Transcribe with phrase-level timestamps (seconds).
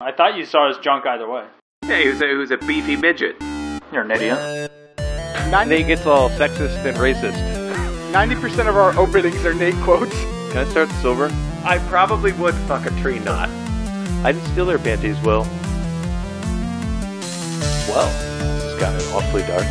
[0.00, 1.44] I thought you saw his junk either way.
[1.82, 3.34] Yeah, he was a, he was a beefy midget.
[3.92, 4.70] You're an idiot.
[5.66, 7.34] Nate gets all sexist and racist.
[8.12, 10.14] 90% of our openings are Nate quotes.
[10.52, 11.28] Can I start this over?
[11.64, 13.48] I probably would fuck a tree knot.
[14.24, 15.42] I didn't steal their panties, Will.
[17.88, 18.06] Well,
[18.54, 19.66] this has gotten awfully dark.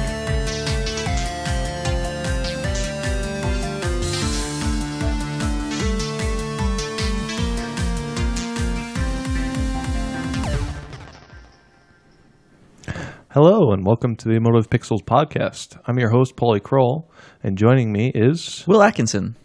[13.39, 15.79] Hello and welcome to the Emotive Pixels podcast.
[15.85, 17.07] I'm your host, Paulie Kroll,
[17.43, 19.35] and joining me is Will Atkinson.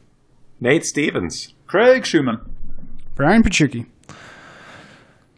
[0.63, 1.53] Nate Stevens.
[1.67, 2.39] Craig Schumann.
[3.15, 3.85] Brian Pachuki.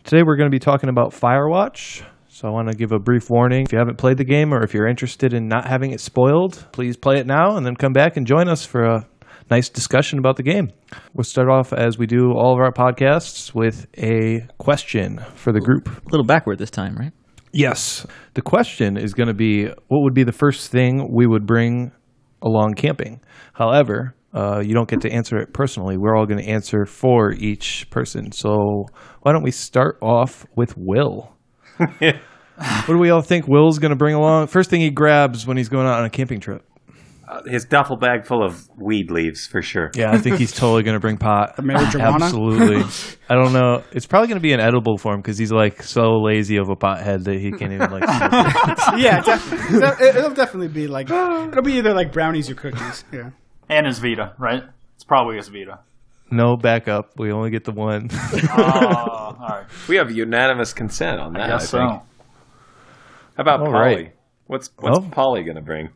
[0.04, 2.04] Today we're going to be talking about Firewatch.
[2.28, 3.64] So I want to give a brief warning.
[3.64, 6.64] If you haven't played the game or if you're interested in not having it spoiled,
[6.70, 9.08] please play it now and then come back and join us for a
[9.50, 10.70] nice discussion about the game.
[11.12, 15.60] We'll start off as we do all of our podcasts with a question for the
[15.60, 15.88] group.
[15.88, 17.12] A little backward this time, right?
[17.54, 18.04] Yes.
[18.34, 21.92] The question is going to be what would be the first thing we would bring
[22.42, 23.20] along camping?
[23.52, 25.96] However, uh, you don't get to answer it personally.
[25.96, 28.32] We're all going to answer for each person.
[28.32, 28.86] So
[29.22, 31.32] why don't we start off with Will?
[31.76, 34.48] what do we all think Will's going to bring along?
[34.48, 36.64] First thing he grabs when he's going out on a camping trip.
[37.34, 39.90] Uh, his duffel bag full of weed leaves for sure.
[39.94, 41.56] Yeah, I think he's totally going to bring pot.
[41.56, 42.22] marijuana?
[42.22, 42.82] Absolutely.
[43.28, 43.82] I don't know.
[43.92, 46.68] It's probably going to be an edible for him because he's like so lazy of
[46.68, 48.02] a pothead that he can't even like.
[48.98, 53.04] yeah, def- it'll definitely be like it'll be either like brownies or cookies.
[53.12, 53.30] Yeah.
[53.68, 54.62] And his Vita, right?
[54.94, 55.80] It's probably his Vita.
[56.30, 57.18] no backup.
[57.18, 58.08] We only get the one.
[58.12, 59.66] Oh, all right.
[59.88, 61.42] We have unanimous consent on that.
[61.42, 61.90] I, Guess think.
[61.90, 62.02] so.
[63.36, 63.94] How about All Polly?
[63.94, 64.12] right.
[64.46, 65.88] What's what's Well- Polly gonna bring?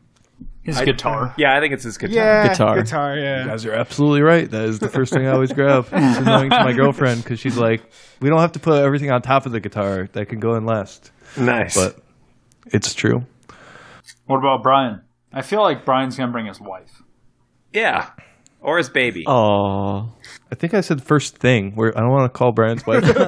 [0.63, 1.33] His I- guitar.
[1.37, 2.15] Yeah, I think it's his guitar.
[2.15, 2.47] Yeah.
[2.49, 2.75] Guitar.
[2.81, 3.17] Guitar.
[3.17, 3.43] Yeah.
[3.43, 4.49] You guys are absolutely right.
[4.49, 5.87] That is the first thing I always grab.
[5.91, 7.81] It's annoying to my girlfriend because she's like,
[8.21, 10.07] we don't have to put everything on top of the guitar.
[10.13, 11.11] That can go in last.
[11.37, 11.75] Nice.
[11.75, 11.97] But
[12.67, 13.21] it's true.
[14.25, 15.01] What about Brian?
[15.33, 17.01] I feel like Brian's gonna bring his wife.
[17.73, 18.09] yeah,
[18.61, 19.23] or his baby.
[19.27, 20.11] Oh,
[20.51, 21.71] I think I said first thing.
[21.75, 23.03] Where I don't want to call Brian's wife.
[23.03, 23.07] a.
[23.07, 23.27] Like,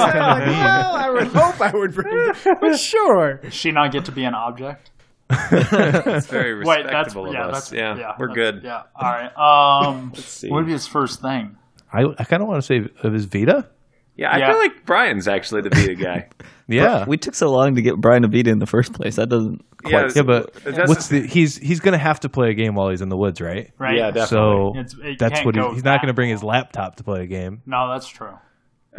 [0.00, 3.34] well, I would hope I would bring, but sure.
[3.42, 4.90] Does she not get to be an object?
[5.30, 7.72] That's very Wait, that's respectable yeah, of that's us.
[7.72, 8.64] Yeah, yeah, we're that's- good.
[8.64, 8.82] Yeah.
[8.96, 9.86] All right.
[9.86, 10.48] Um, see.
[10.48, 11.56] what would be his first thing?
[11.92, 13.68] I, I kind of want to say of his Vita.
[14.16, 14.50] Yeah, I Yeah.
[14.50, 16.28] feel like Brian's actually the Vita guy.
[16.68, 17.04] Yeah.
[17.04, 19.16] we took so long to get Brian Avita in the first place.
[19.16, 20.14] That doesn't yeah, quite.
[20.14, 20.54] yeah, but
[20.86, 21.26] what's the?
[21.26, 23.72] He's he's gonna have to play a game while he's in the woods, right?
[23.76, 23.96] Right.
[23.96, 24.84] Yeah, definitely.
[24.86, 27.22] So it that's what go he's, he's not going to bring his laptop to play
[27.22, 27.62] a game.
[27.66, 28.34] No, that's true.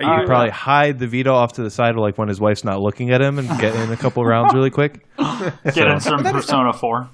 [0.02, 2.40] Are You you could probably hide the Vita off to the side, like when his
[2.40, 5.06] wife's not looking at him, and get in a couple rounds really quick.
[5.18, 7.10] Get in some Persona Four.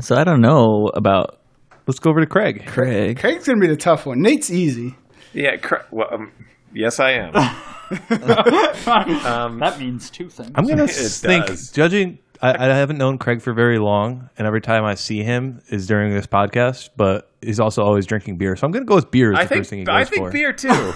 [0.00, 1.40] So I don't know about
[1.86, 2.66] Let's go over to Craig.
[2.66, 3.18] Craig.
[3.18, 4.20] Craig's gonna be the tough one.
[4.20, 4.94] Nate's easy.
[5.32, 5.56] Yeah.
[5.56, 6.32] Cra- well, um,
[6.74, 7.34] yes, I am.
[9.26, 10.50] um, That means two things.
[10.54, 11.70] I'm gonna It think, does.
[11.70, 12.18] judging.
[12.40, 15.86] I, I haven't known Craig for very long, and every time I see him is
[15.86, 16.90] during this podcast.
[16.96, 19.54] But he's also always drinking beer, so I'm gonna go with beer as I the
[19.56, 20.30] first thing he think goes I think for.
[20.32, 20.92] beer too.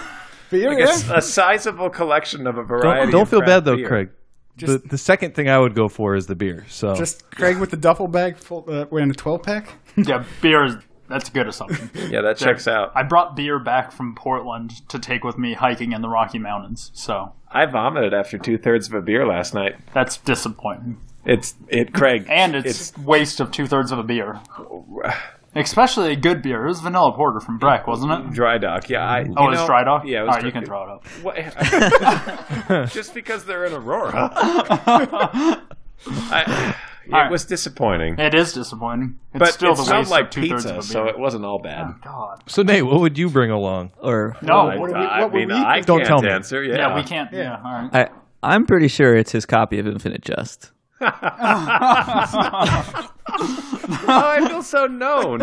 [0.53, 0.89] Beer, Like a, yeah.
[0.89, 3.07] s- a sizable collection of a variety.
[3.07, 3.89] Don't, don't of feel craft bad though, beer.
[3.89, 4.11] Craig.
[4.57, 6.65] Just- the, the second thing I would go for is the beer.
[6.69, 9.75] So Just Craig with the duffel bag full, uh, wearing a twelve pack.
[9.97, 10.77] yeah, beer is
[11.09, 11.91] that's a good assumption.
[12.11, 12.93] Yeah, that checks out.
[12.95, 16.91] I brought beer back from Portland to take with me hiking in the Rocky Mountains,
[16.95, 19.77] so I vomited after two thirds of a beer last night.
[19.95, 20.99] that's disappointing.
[21.25, 24.41] It's it, Craig, And it's, waste of two thirds of a beer.
[25.55, 26.65] Especially a good beer.
[26.65, 28.31] It was vanilla porter from Breck, wasn't it?
[28.33, 28.89] dry dock.
[28.89, 29.21] Yeah, I.
[29.21, 30.05] Oh, you it was know- dry dock?
[30.07, 31.07] Yeah, it All was right, you can throw it up.
[31.23, 34.31] What- just because they're in Aurora.
[36.07, 36.75] I,
[37.07, 37.31] it right.
[37.31, 39.19] was disappointing, It is disappointing.
[39.35, 41.05] It's but still it the smelled waste like of two thirds pizza, of a so
[41.05, 41.13] beer.
[41.15, 41.87] it wasn't all bad.
[41.89, 42.43] Oh, God.
[42.47, 43.93] so Nate, what would you bring along?
[44.01, 46.23] Or No, I, what do we- I what would mean, we- I Don't can't tell
[46.23, 46.29] me.
[46.31, 46.63] answer.
[46.63, 47.33] Yeah, yeah, we can't.
[47.33, 47.91] Yeah, all right.
[47.93, 48.09] I,
[48.43, 50.73] I'm pretty sure it's his copy of Infinite Jest.
[53.35, 55.39] Oh, I feel so known.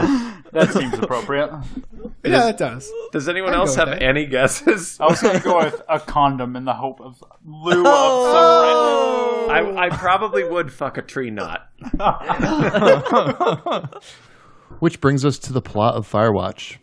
[0.51, 1.49] That seems appropriate.
[2.23, 2.91] Yeah, it does.
[3.11, 4.03] Does anyone I'd go else with have that.
[4.03, 4.99] any guesses?
[4.99, 9.45] I was going to go with a condom in the hope of lieu of Oh.
[9.47, 9.77] some random.
[9.77, 11.67] I, I probably would fuck a tree knot.
[14.79, 16.77] Which brings us to the plot of Firewatch.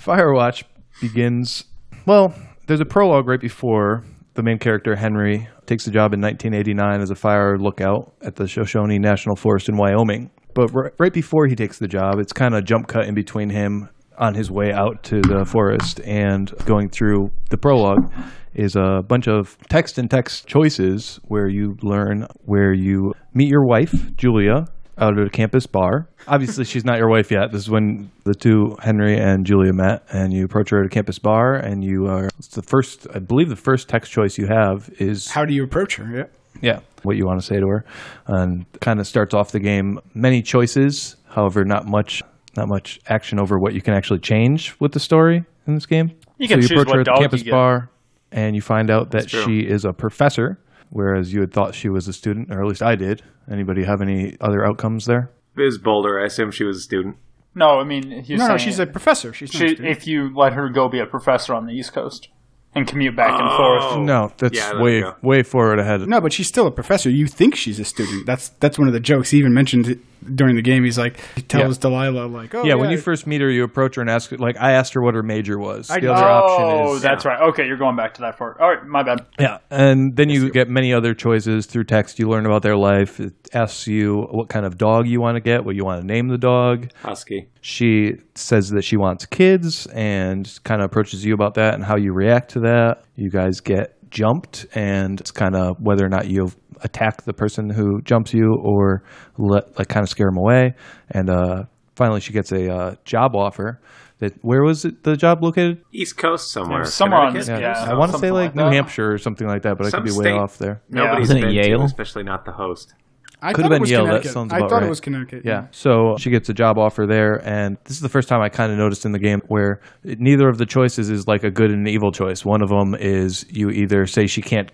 [0.00, 0.64] Firewatch
[1.00, 1.64] begins.
[2.06, 2.34] Well,
[2.66, 4.02] there's a prologue right before
[4.34, 8.48] the main character, Henry, takes the job in 1989 as a fire lookout at the
[8.48, 10.30] Shoshone National Forest in Wyoming.
[10.54, 13.50] But r- right before he takes the job, it's kind of jump cut in between
[13.50, 18.12] him on his way out to the forest and going through the prologue
[18.54, 23.64] is a bunch of text and text choices where you learn where you meet your
[23.64, 24.66] wife, Julia,
[24.98, 26.08] out at a campus bar.
[26.26, 27.52] Obviously, she's not your wife yet.
[27.52, 30.88] This is when the two, Henry and Julia, met, and you approach her at a
[30.88, 32.28] campus bar, and you are.
[32.38, 35.64] It's the first, I believe, the first text choice you have is How do you
[35.64, 36.16] approach her?
[36.16, 36.24] Yeah.
[36.60, 37.84] yeah, what you want to say to her,
[38.26, 40.00] and kind of starts off the game.
[40.14, 42.22] Many choices, however, not much,
[42.56, 46.12] not much action over what you can actually change with the story in this game.
[46.38, 47.52] You can so you choose approach her at the dog campus get.
[47.52, 47.90] bar,
[48.32, 49.42] and you find out that true.
[49.44, 50.58] she is a professor,
[50.90, 53.22] whereas you had thought she was a student, or at least I did.
[53.50, 55.30] Anybody have any other outcomes there?
[55.56, 56.20] It was Boulder.
[56.20, 57.16] I assume she was a student.
[57.54, 59.32] No, I mean, you're No, saying no, she's a professor.
[59.32, 61.92] She's not a she, if you let her go be a professor on the East
[61.92, 62.28] Coast
[62.74, 63.56] and commute back and oh.
[63.56, 63.82] forth.
[63.96, 64.02] Oh.
[64.02, 66.06] No, that's Yeah, way way forward ahead.
[66.08, 67.10] No, but she's still a professor.
[67.10, 68.26] You think she's a student.
[68.26, 69.30] That's that's one of the jokes.
[69.30, 69.98] He even mentioned it
[70.34, 70.84] during the game.
[70.84, 73.96] He's like, he tells Delilah like, oh yeah, when you first meet her, you approach
[73.96, 74.36] her and ask her.
[74.38, 75.90] Like, I asked her what her major was.
[75.90, 77.40] I- the other Oh, option is oh, that's right.
[77.50, 78.58] Okay, you're going back to that part.
[78.60, 79.26] All right, my bad.
[79.38, 82.18] Yeah, and then you get many other choices through text.
[82.18, 83.20] You learn about their life.
[83.20, 86.06] It asks you what kind of dog you want to get, what you want to
[86.06, 86.90] name the dog.
[87.02, 87.48] Husky.
[87.60, 91.96] She says that she wants kids and kind of approaches you about that and how
[91.96, 93.04] you react to that.
[93.16, 96.50] You guys get jumped, and it's kind of whether or not you
[96.82, 99.02] attack the person who jumps you or
[99.36, 100.74] let like kind of scare them away.
[101.10, 101.64] And uh,
[101.96, 103.80] finally, she gets a uh, job offer.
[104.20, 105.04] That where was it?
[105.04, 105.82] The job located?
[105.92, 106.84] East Coast somewhere.
[106.84, 107.60] Somewhere on Connecticut?
[107.60, 107.92] this- yeah.
[107.92, 108.76] I want to say like, like New.
[108.76, 110.32] Hampshire or something like that, but I could be way state.
[110.32, 110.82] off there.
[110.88, 111.78] Nobody's Wasn't been Yale?
[111.78, 112.94] to, especially not the host.
[113.40, 114.32] I Could thought have it been was Yale, that Connecticut.
[114.32, 114.82] sounds I thought right.
[114.82, 115.42] it was Connecticut.
[115.44, 115.66] Yeah.
[115.70, 118.72] So she gets a job offer there, and this is the first time I kind
[118.72, 121.70] of noticed in the game where it- neither of the choices is like a good
[121.70, 122.44] and an evil choice.
[122.44, 124.70] One of them is you either say she can't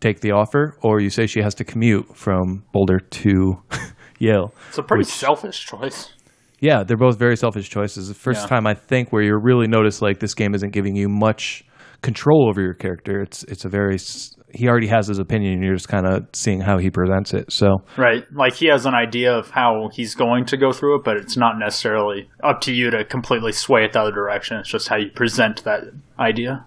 [0.00, 3.62] take the offer, or you say she has to commute from Boulder to
[4.18, 4.52] Yale.
[4.70, 6.10] It's a pretty selfish choice.
[6.58, 8.08] Yeah, they're both very selfish choices.
[8.08, 8.48] The first Yeah.
[8.48, 11.64] time I think where you really notice like this game isn't giving you much
[12.02, 13.20] control over your character.
[13.20, 13.98] It's it's a very
[14.52, 17.52] he already has his opinion, you're just kind of seeing how he presents it.
[17.52, 18.24] So Right.
[18.32, 21.36] Like he has an idea of how he's going to go through it, but it's
[21.36, 24.58] not necessarily up to you to completely sway it the other direction.
[24.58, 25.82] It's just how you present that
[26.18, 26.66] idea.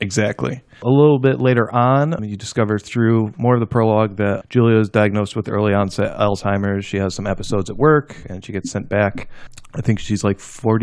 [0.00, 0.62] Exactly.
[0.82, 4.88] A little bit later on, you discover through more of the prologue that Julia is
[4.88, 6.84] diagnosed with early onset Alzheimer's.
[6.84, 9.28] She has some episodes at work and she gets sent back.
[9.74, 10.78] I think she's like 44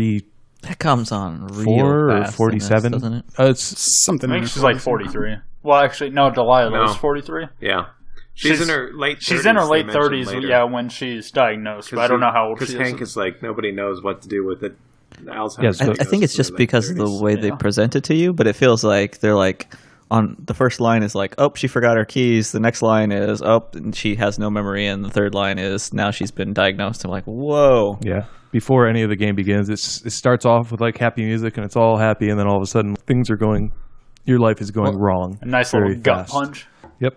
[0.62, 2.92] That comes on real or fast in 47.
[2.92, 3.24] doesn't it?
[3.38, 4.30] Uh, it's Something.
[4.30, 5.36] I think she's like 43.
[5.62, 6.84] Well, actually, no, Delilah No.
[6.84, 7.46] is 43.
[7.60, 7.86] Yeah.
[8.34, 9.20] She's, She's- in her late 30s.
[9.22, 11.90] She's in her late 30s, yeah, when she's diagnosed.
[11.90, 12.80] But I don't know how old she Because is.
[12.80, 14.76] Hank is like, nobody knows what to do with it.
[15.24, 15.58] Alzheimer's.
[15.62, 17.20] Yeah, so- I, I think it's just their late because of the 30s.
[17.20, 19.72] way they present it to you, but it feels like they're like
[20.10, 22.52] on the first line is like, oh, she forgot her keys.
[22.52, 26.10] The next line is, oh, she has no memory, and the third line is now
[26.10, 27.04] she's been diagnosed.
[27.04, 27.98] I'm like, whoa.
[28.02, 28.24] yeah.
[28.52, 31.64] Before any of the game begins, it's, it starts off with like happy music and
[31.64, 33.72] it's all happy, and then all of a sudden things are going,
[34.24, 35.38] your life is going wrong.
[35.42, 36.32] A nice little gut fast.
[36.32, 36.66] punch.
[37.00, 37.14] Yep.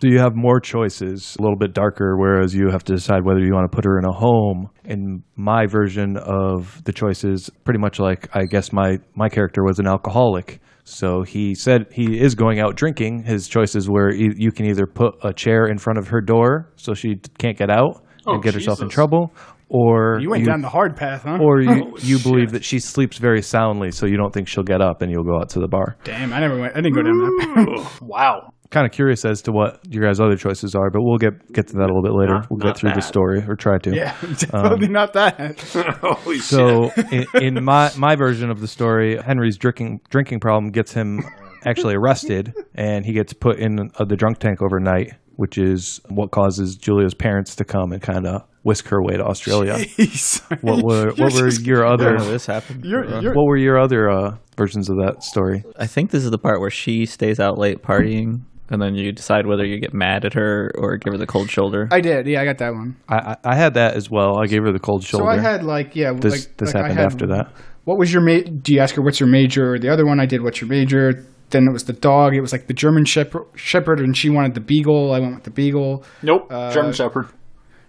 [0.00, 3.40] So you have more choices, a little bit darker, whereas you have to decide whether
[3.40, 4.68] you want to put her in a home.
[4.84, 9.78] In my version of the choices, pretty much like I guess my my character was
[9.78, 10.60] an alcoholic.
[10.84, 13.22] So he said he is going out drinking.
[13.24, 16.70] His choices were e- you can either put a chair in front of her door
[16.76, 19.32] so she can't get out oh, and Oh, get herself in trouble,
[19.74, 21.38] or You went down the hard path, huh?
[21.40, 24.62] or you, Holy you believe that she sleeps very soundly, so you don't think she'll
[24.62, 25.96] get up and you'll go out to the bar.
[26.04, 26.76] Damn, I never went.
[26.76, 28.00] I didn't go down that path.
[28.02, 28.50] Wow.
[28.70, 31.66] kind of curious as to what your guys' other choices are, but we'll get get
[31.68, 32.34] to that a little bit later.
[32.34, 33.94] Not- we'll not get through the story or try to.
[33.94, 35.60] yeah, definitely not that.
[36.00, 40.92] Holy So in, in my my version of the story, Henry's drinking drinking problem gets
[40.92, 41.20] him
[41.64, 46.30] actually arrested, and he gets put in uh, the drunk tank overnight, which is what
[46.30, 49.74] causes Julia's parents to come and kind of whisk her away to Australia.
[49.74, 50.40] Jeez.
[50.62, 52.84] What were what were just- your other didn't this happened.
[52.84, 55.64] You're, Uh, you're, what were your other uh, versions of that story?
[55.78, 59.12] I think this is the part where she stays out late partying, and then you
[59.12, 61.88] decide whether you get mad at her or give her the cold shoulder.
[61.90, 62.26] I did.
[62.26, 62.96] Yeah, I got that one.
[63.08, 64.38] I, I I had that as well.
[64.38, 65.24] I gave her the cold shoulder.
[65.26, 66.12] So I had like yeah.
[66.14, 67.52] this like, this like I happened had- after that.
[67.84, 69.78] What was your ma- Do you ask her what's your major?
[69.78, 71.26] The other one I did what's your major.
[71.54, 72.34] Then it was the dog.
[72.34, 75.12] It was like the German shepherd, shepherd, and she wanted the beagle.
[75.12, 76.04] I went with the beagle.
[76.22, 76.48] Nope.
[76.50, 77.28] Uh, German Shepherd.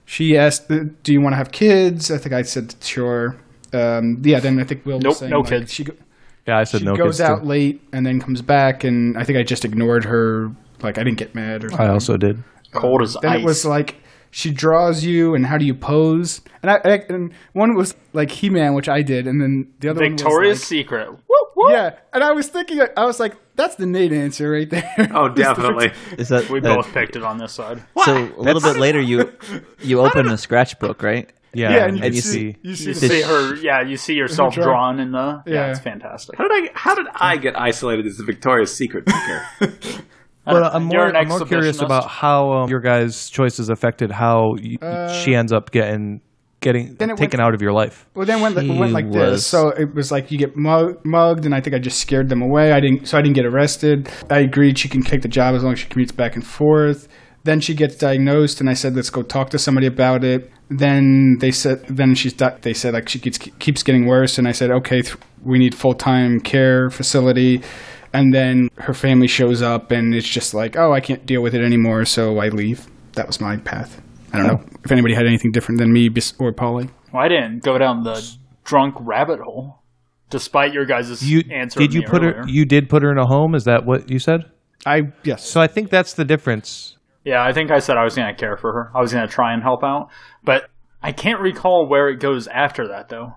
[0.05, 3.35] She asked, uh, "Do you want to have kids?" I think I said sure.
[3.73, 4.39] Um, yeah.
[4.39, 5.73] Then I think Will Nope, was saying no like, kids.
[5.73, 5.95] She go-
[6.47, 7.29] Yeah, I said she no She goes kids.
[7.29, 7.47] out too.
[7.47, 10.51] late and then comes back, and I think I just ignored her.
[10.83, 11.87] Like I didn't get mad or something.
[11.87, 12.43] I also did.
[12.71, 13.39] Cold as Then ice.
[13.39, 13.95] it was like
[14.29, 16.41] she draws you, and how do you pose?
[16.61, 19.89] And I, I and one was like He Man, which I did, and then the
[19.89, 21.09] other Victoria's one was Secret.
[21.09, 21.71] Woo, like, woo.
[21.71, 21.95] yeah.
[22.13, 25.09] And I was thinking, I was like, that's the Nate answer right there.
[25.13, 25.91] Oh, definitely.
[26.17, 27.83] Is that We that- both picked it on this side.
[28.03, 29.31] So a little bit later, you
[29.81, 31.31] you open a scratchbook, right?
[31.53, 33.81] Yeah, yeah, and you, And you see, see- you see, You the see her, yeah,
[33.81, 34.67] you see yourself drawn.
[34.67, 35.41] drawn in the.
[35.47, 35.69] Yeah, Yeah.
[35.71, 36.37] it's fantastic.
[36.37, 36.71] How did I?
[36.73, 39.73] How did I get isolated as the Victoria's Secret picker?
[40.47, 40.69] But know.
[40.73, 45.33] I'm more, I'm more curious about how um, your guys' choices affected how y- she
[45.33, 46.21] ends up getting
[46.65, 48.05] getting Then it taken went- out of your life.
[48.15, 49.45] Well, then went, went like this.
[49.47, 52.41] So it was like you get mug, mugged, and I think I just scared them
[52.41, 52.73] away.
[52.73, 54.09] I didn't, so I didn't get arrested.
[54.29, 57.07] I agreed she can take the job as long as she commutes back and forth.
[57.45, 61.37] Then she gets diagnosed, and I said, "Let's go talk to somebody about it." Then
[61.39, 64.71] they said, then she's they said like she keeps keeps getting worse, and I said,
[64.71, 67.61] "Okay, th- we need full time care facility."
[68.13, 71.53] And then her family shows up, and it's just like, "Oh, I can't deal with
[71.53, 72.87] it anymore," so I leave.
[73.13, 74.01] That was my path.
[74.35, 76.89] I don't know if anybody had anything different than me or Polly.
[77.13, 78.21] Well, I didn't go down the
[78.63, 79.81] drunk rabbit hole,
[80.29, 81.79] despite your guys' You answer.
[81.79, 82.41] did you me put earlier.
[82.41, 82.43] her?
[82.47, 83.55] You did put her in a home.
[83.55, 84.41] Is that what you said?
[84.85, 85.45] I yes.
[85.47, 86.97] So I think that's the difference.
[87.23, 88.91] Yeah, I think I said I was going to care for her.
[88.95, 90.09] I was going to try and help out,
[90.43, 90.69] but
[91.01, 93.33] I can't recall where it goes after that, though.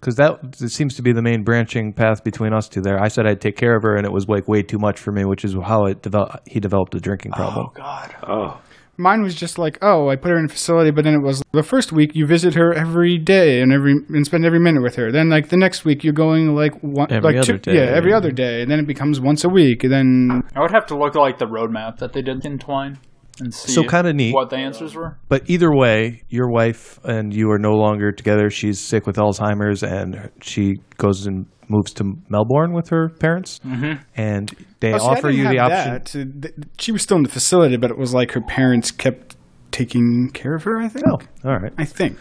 [0.00, 2.80] Because that it seems to be the main branching path between us two.
[2.80, 4.98] There, I said I'd take care of her, and it was like way too much
[4.98, 6.48] for me, which is how it developed.
[6.48, 7.66] He developed a drinking problem.
[7.68, 8.14] Oh God.
[8.26, 8.60] Oh.
[9.02, 11.42] Mine was just like, oh, I put her in a facility, but then it was
[11.52, 14.94] the first week you visit her every day and every and spend every minute with
[14.96, 15.10] her.
[15.10, 17.74] Then like the next week you're going like one Every like other two, day.
[17.78, 18.62] yeah, every other day.
[18.62, 19.82] And then it becomes once a week.
[19.84, 22.58] And then I would have to look at like the roadmap that they did in
[22.58, 22.98] Twine
[23.40, 24.34] and see So kinda neat.
[24.34, 25.18] what the answers were.
[25.28, 28.50] But either way, your wife and you are no longer together.
[28.50, 33.58] She's sick with Alzheimer's, and she goes and moves to Melbourne with her parents.
[33.66, 34.02] Mm-hmm.
[34.16, 36.40] And they Oh, offer you the option.
[36.40, 36.52] that.
[36.78, 39.36] She was still in the facility, but it was like her parents kept
[39.70, 40.78] taking care of her.
[40.80, 41.06] I think.
[41.08, 41.72] Oh, all right.
[41.78, 42.18] I think.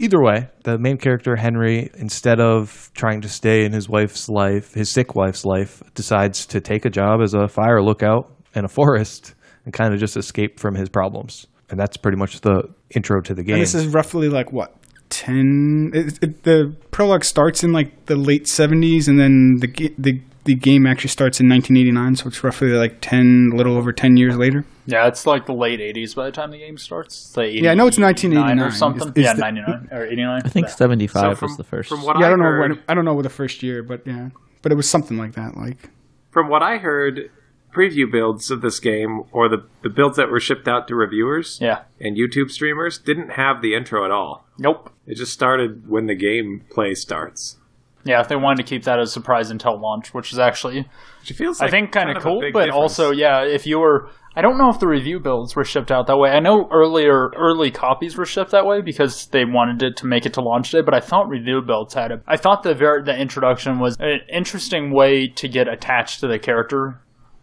[0.00, 4.72] Either way, the main character Henry, instead of trying to stay in his wife's life,
[4.72, 8.68] his sick wife's life, decides to take a job as a fire lookout in a
[8.68, 11.46] forest and kind of just escape from his problems.
[11.68, 12.62] And that's pretty much the
[12.94, 13.54] intro to the game.
[13.56, 14.72] And this is roughly like what
[15.10, 15.90] ten.
[15.92, 20.54] It, it, the prologue starts in like the late seventies, and then the the the
[20.54, 22.16] game actually starts in 1989.
[22.16, 24.64] So it's roughly like ten, a little over ten years later.
[24.86, 27.14] Yeah, it's like the late '80s by the time the game starts.
[27.28, 28.66] It's like Yeah, I know it's 1989.
[28.66, 29.08] or something.
[29.10, 30.42] Is- is yeah, the- 99 or 89.
[30.44, 30.72] I think Yeah.
[30.74, 31.90] 75 So was the first.
[31.90, 32.78] from what yeah, I I, don't know when.
[32.88, 34.30] I don't know what the first year, but yeah,
[34.62, 35.56] but it was something like that.
[35.56, 35.90] Like
[36.30, 37.30] from what I heard,
[37.74, 41.58] preview builds of this game or the the builds that were shipped out to reviewers
[41.60, 41.80] Yeah.
[42.00, 44.46] and YouTube streamers didn't have the intro at all.
[44.58, 44.90] Nope.
[45.06, 47.57] It just started when the gameplay starts.
[48.04, 50.88] Yeah, if they wanted to keep that as a surprise until launch, which is actually
[51.20, 52.74] Which feels I think kind of cool, but difference.
[52.74, 56.06] also yeah, if you were I don't know if the review builds were shipped out
[56.06, 56.30] that way.
[56.30, 60.26] I know earlier early copies were shipped that way because they wanted it to make
[60.26, 62.22] it to launch day, but I thought review builds had it.
[62.26, 66.38] I thought the ver- the introduction was an interesting way to get attached to the
[66.38, 67.00] character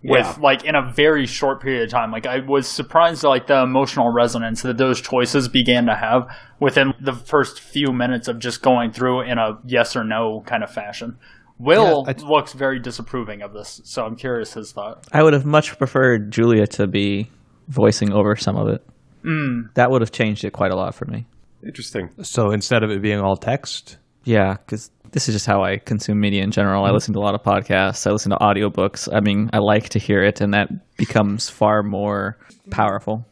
[0.07, 0.35] with Yeah.
[0.41, 2.11] like in a very short period of time.
[2.11, 6.27] Like I was surprised at like the emotional resonance that those choices began to have
[6.59, 10.63] within the first few minutes of just going through in a yes or no kind
[10.63, 11.17] of fashion.
[11.57, 15.05] Will Yeah, I- looks very disapproving of this, so I'm curious his thought.
[15.13, 17.29] I would have much preferred Julia to be
[17.69, 18.85] voicing over some of it.
[19.23, 19.73] Mm.
[19.73, 21.25] That would have changed it quite a lot for me.
[21.65, 22.09] Interesting.
[22.21, 26.19] so instead of it being all text, Yeah, because this is just how I consume
[26.19, 26.83] media in general.
[26.83, 26.95] I mm-hmm.
[26.95, 28.05] listen to a lot of podcasts.
[28.05, 29.07] I listen to audiobooks.
[29.11, 30.67] I mean, I like to hear it, and that
[30.97, 32.37] becomes far more
[32.69, 33.25] powerful.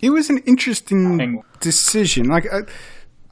[0.00, 2.28] it was an interesting decision.
[2.28, 2.60] Like I,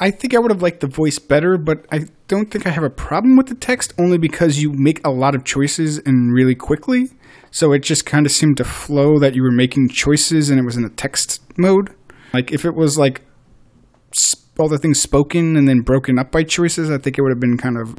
[0.01, 2.83] I think I would have liked the voice better, but I don't think I have
[2.83, 6.57] a problem with the text only because you make a lot of choices and really
[6.57, 7.11] quickly.
[7.53, 10.65] So it just kind of seemed to flow that you were making choices and it
[10.65, 11.95] was in a text mode.
[12.33, 13.21] Like if it was like
[14.11, 17.33] sp- all the things spoken and then broken up by choices, I think it would
[17.33, 17.97] have been kind of.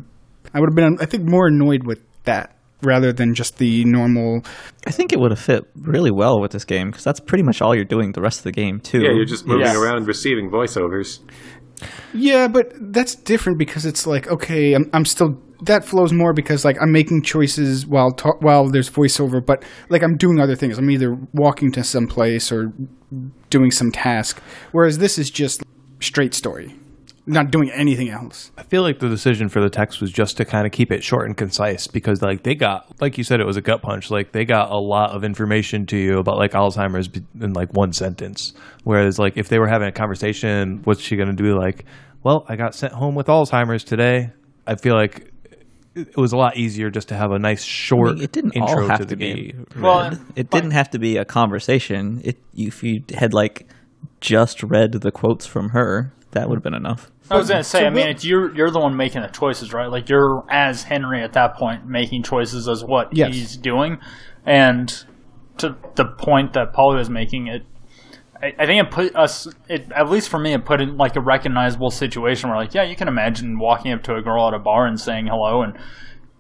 [0.54, 4.42] I would have been, I think, more annoyed with that rather than just the normal.
[4.88, 7.62] I think it would have fit really well with this game because that's pretty much
[7.62, 9.00] all you're doing the rest of the game too.
[9.02, 9.76] Yeah, you're just moving Yes.
[9.76, 11.20] around receiving voiceovers.
[12.14, 16.66] Yeah, but that's different because it's like okay, I'm, I'm still that flows more because
[16.66, 20.78] like I'm making choices while ta- while there's voiceover, but like I'm doing other things.
[20.78, 22.72] I'm either walking to some place or
[23.50, 24.42] doing some task.
[24.72, 25.63] Whereas this is just
[26.04, 26.76] straight story,
[27.26, 28.52] not doing anything else.
[28.58, 31.04] I feel like the decision for the text was just to kind of keep it
[31.04, 34.12] short and concise because like they got like you said it was a gut punch
[34.12, 37.94] like they got a lot of information to you about like Alzheimer's in like one
[37.94, 41.86] sentence whereas like if they were having a conversation what's she going to do like
[42.24, 44.32] well I got sent home with Alzheimer's today
[44.68, 45.32] I feel like
[45.96, 48.32] it it was a lot easier just to have a nice I short mean, it
[48.32, 49.52] didn't intro all have to to, the be.
[49.52, 49.68] game.
[49.80, 52.20] Well, it didn't have to be a conversation.
[52.24, 53.68] It if you had like
[54.24, 57.12] just read the quotes from her, that would have been enough.
[57.30, 59.74] I was gonna say, So I mean, it's you're you're the one making the choices,
[59.74, 59.88] right?
[59.90, 63.34] Like you're as Henry at that point making choices as what Yes.
[63.34, 63.98] he's doing,
[64.46, 64.88] and
[65.58, 67.64] to the point that Paulie was making, it.
[68.42, 71.16] I, I think it put us, it, at least for me, it put in like
[71.16, 74.54] a recognizable situation where, like, yeah, you can imagine walking up to a girl at
[74.54, 75.78] a bar and saying hello, and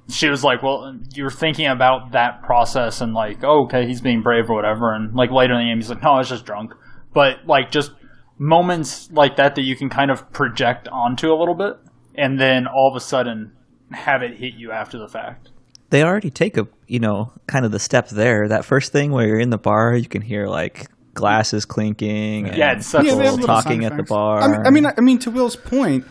[0.09, 4.21] she was like, "Well, you're thinking about that process and like, oh, okay, he's being
[4.21, 6.45] brave or whatever." And like later in the game, he's like, "No, I was just
[6.45, 6.73] drunk."
[7.13, 7.91] But like just
[8.37, 11.77] moments like that that you can kind of project onto a little bit,
[12.15, 13.53] and then all of a sudden
[13.91, 15.49] have it hit you after the fact.
[15.89, 18.47] They already take a you know kind of the step there.
[18.47, 22.47] That first thing where you're in the bar, you can hear like glasses clinking.
[22.47, 24.41] and Yeah, it's such people a they talking at the bar.
[24.41, 26.05] I mean, I mean, I mean, to Will's point,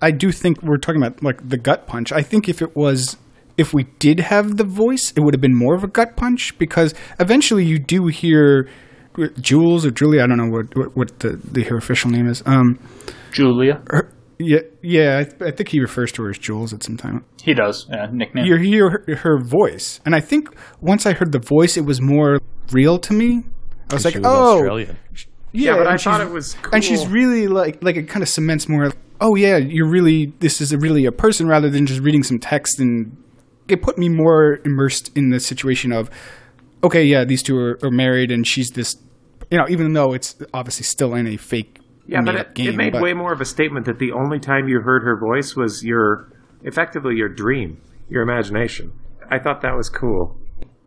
[0.00, 2.12] I do think we're talking about like the gut punch.
[2.12, 3.16] I think if it was,
[3.56, 6.58] if we did have the voice, it would have been more of a gut punch
[6.58, 8.68] because eventually you do hear
[9.40, 10.20] Jules or Julie.
[10.20, 12.42] I don't know what what, what the, the her official name is.
[12.46, 12.78] Um,
[13.32, 13.82] Julia,
[14.38, 17.24] yeah, yeah, I, I think he refers to her as Jules at some time.
[17.42, 17.86] he does.
[17.90, 18.44] Yeah, nickname.
[18.46, 20.48] You hear her, her voice, and I think
[20.80, 22.40] once I heard the voice, it was more
[22.70, 23.44] real to me.
[23.90, 24.96] I was like, She was oh, Australian.
[25.52, 28.68] yeah, but I thought it was and she's really like like it kind of cements
[28.68, 28.92] more.
[29.20, 32.38] Oh yeah, you're really this is a, really a person rather than just reading some
[32.38, 33.16] text, and
[33.68, 36.10] it put me more immersed in the situation of,
[36.82, 38.96] okay, yeah, these two are, are married, and she's this,
[39.50, 41.78] you know, even though it's obviously still in a fake.
[42.06, 44.40] Yeah, but it, game, it made but- way more of a statement that the only
[44.40, 48.92] time you heard her voice was your, effectively your dream, your imagination.
[49.30, 50.36] I thought that was cool.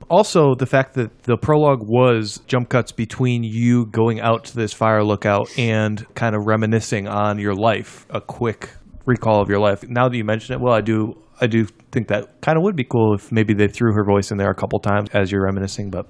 [0.08, 4.72] Also, the fact that the prologue was jump cuts between you going out to this
[4.72, 8.70] fire lookout and kind of reminiscing on your life, a quick
[9.06, 9.84] recall of your life.
[9.88, 12.76] Now that you mention it, well, I do, I do think that kind of would
[12.76, 15.44] be cool if maybe they threw her voice in there a couple times as you're
[15.44, 16.06] reminiscing, but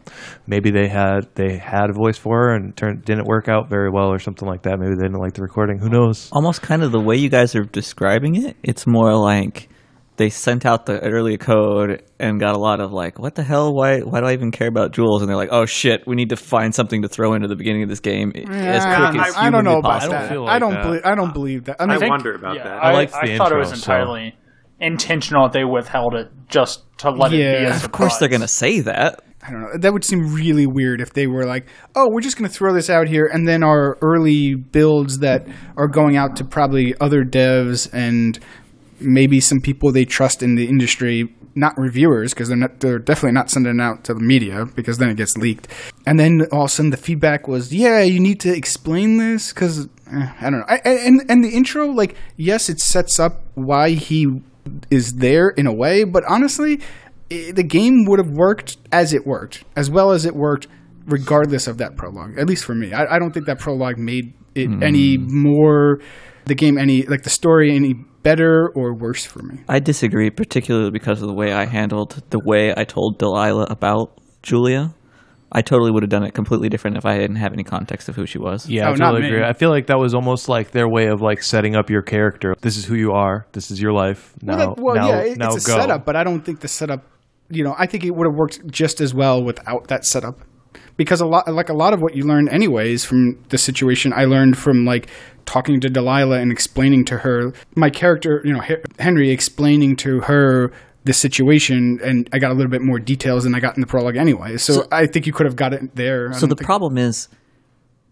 [0.48, 3.89] maybe they had they had a voice for her and turned didn't work out very
[3.89, 4.79] well or something like that.
[4.79, 5.79] Maybe they didn't like the recording.
[5.79, 6.29] Who knows?
[6.32, 9.70] almost kind of the way you guys are describing it, it's more like
[10.17, 13.74] they sent out the early code and got a lot of like, what the hell?
[13.74, 15.22] Why why do I even care about Jules?
[15.22, 17.84] And they're like, oh shit, we need to find something to throw into the beginning
[17.84, 20.13] of this game as quick I, as I don't know humanly about possible.
[20.13, 20.29] that.
[20.29, 20.84] feel I like don't that.
[20.84, 21.01] believe.
[21.05, 21.82] I don't believe that.
[21.82, 22.84] I mean, I wonder about yeah, that.
[22.84, 24.36] I, liked the I thought it intro, was so- entirely
[24.79, 27.41] intentional that they withheld it just to let it be.
[27.44, 27.75] Yeah.
[27.75, 29.22] Of Of course, they're gonna say that.
[29.48, 29.77] I don't know.
[29.79, 32.74] That would seem really weird if they were like, "Oh, we're just going to throw
[32.74, 35.46] this out here," and then our early builds that
[35.77, 38.39] are going out to probably other devs and
[39.00, 42.79] maybe some people they trust in the industry, not reviewers, because they're not.
[42.79, 45.67] They're definitely not sending it out to the media because then it gets leaked.
[46.08, 49.53] And then all of a sudden the feedback was, "Yeah, you need to explain this,"
[49.53, 50.65] because eh, I don't know.
[50.67, 54.41] I, I- and and the intro, like, yes, it sets up why he
[54.89, 56.82] is there in a way, but honestly
[57.30, 60.67] the game would have worked as it worked, as well as it worked,
[61.06, 62.38] regardless of that prologue.
[62.38, 64.84] At least for me, I, I don't think that prologue made it hmm.
[64.84, 65.99] any more
[66.45, 69.60] the game any like the story any better or worse for me.
[69.67, 74.19] I disagree, particularly because of the way I handled the way I told Delilah about
[74.41, 74.93] Julia.
[75.51, 78.15] I totally would have done it completely different if I didn't have any context of
[78.15, 78.67] who she was.
[78.67, 79.43] Yeah, Oh, I totally agree.
[79.43, 82.55] I feel like that was almost like their way of like setting up your character.
[82.62, 83.45] This is who you are.
[83.53, 84.34] This is your life.
[84.41, 85.77] Now, well, that- well now, yeah, it, now it's a go.
[85.79, 87.03] setup, but I don't think the setup.
[87.49, 90.39] You know, I think it would have worked just as well without that setup.
[90.97, 94.25] Because a lot, like a lot of what you learn, anyways, from the situation, I
[94.25, 95.10] learned from like
[95.45, 98.41] talking to Delilah and explaining to her my character.
[98.43, 98.62] You know,
[98.97, 100.71] Henry explaining to her
[101.06, 103.88] the situation, and I got a little bit more details than I got in the
[103.88, 104.58] prologue, anyway.
[104.58, 106.32] So, I think you could have got it there.
[106.32, 107.30] I So the think- problem is,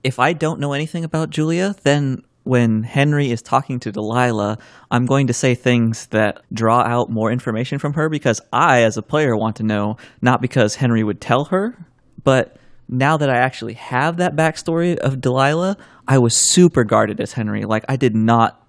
[0.03, 4.57] if I don't know anything about Julia, then when Henry is talking to Delilah,
[4.91, 8.97] I'm going to say things that draw out more information from her because I, as
[8.97, 11.85] a player, want to know, not because Henry would tell her,
[12.23, 12.57] but
[12.89, 15.77] now that I actually have that backstory of Delilah,
[16.07, 17.63] I was super guarded as Henry.
[17.63, 18.59] Like, I did not.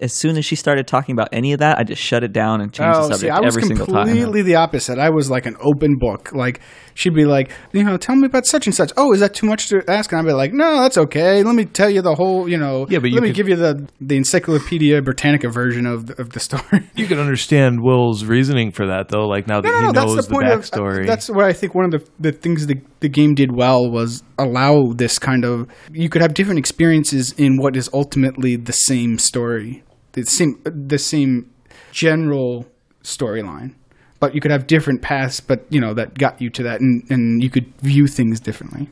[0.00, 2.60] As soon as she started talking about any of that, I just shut it down
[2.60, 4.06] and changed the Oh, subject see, I was every single time.
[4.08, 4.98] completely the opposite.
[4.98, 6.32] I was like an open book.
[6.32, 6.60] Like
[7.00, 8.92] she'd be like, you know, tell me about such and such.
[8.96, 10.12] Oh, is that too much to ask?
[10.12, 11.42] And I'd be like, no, that's okay.
[11.42, 12.86] Let me tell you the whole, you know.
[12.88, 16.20] Yeah, but you let me could- give you the the Encyclopedia Britannica version of the,
[16.20, 16.88] of the story.
[17.00, 19.26] You can understand Will's reasoning for that, though.
[19.26, 20.60] Like now that No, no, he no, knows that's the the, point of.
[20.60, 21.06] backstory.
[21.06, 21.74] That's what I think.
[21.74, 25.66] One of the the things the the game did well was allow this kind of.
[25.92, 29.82] You could have different experiences in what is ultimately the same story,
[30.12, 31.50] the same the same
[31.92, 32.66] general
[33.02, 33.74] storyline,
[34.20, 35.40] but you could have different paths.
[35.40, 38.88] But you know that got you to that, and and you could view things differently.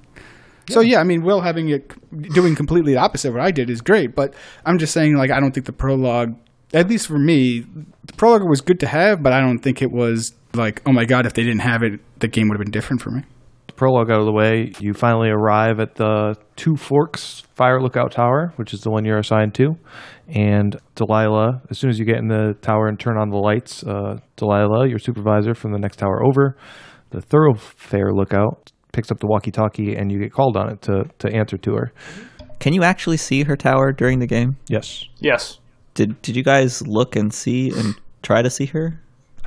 [0.70, 1.92] So yeah, I mean, Will having it
[2.34, 4.34] doing completely the opposite of what I did is great, but
[4.66, 6.36] I'm just saying, like, I don't think the prologue,
[6.74, 7.60] at least for me,
[8.04, 11.06] the prologue was good to have, but I don't think it was like, oh my
[11.06, 13.22] god, if they didn't have it, the game would have been different for me.
[13.76, 18.52] Prologue out of the way, you finally arrive at the Two Forks Fire Lookout Tower,
[18.56, 19.76] which is the one you're assigned to.
[20.28, 23.82] And Delilah, as soon as you get in the tower and turn on the lights,
[23.84, 26.56] uh, Delilah, your supervisor from the next tower over,
[27.10, 31.32] the Thoroughfare Lookout, picks up the walkie-talkie and you get called on it to, to
[31.32, 31.92] answer to her.
[32.58, 34.56] Can you actually see her tower during the game?
[34.68, 35.04] Yes.
[35.18, 35.60] Yes.
[35.94, 39.00] Did Did you guys look and see and try to see her?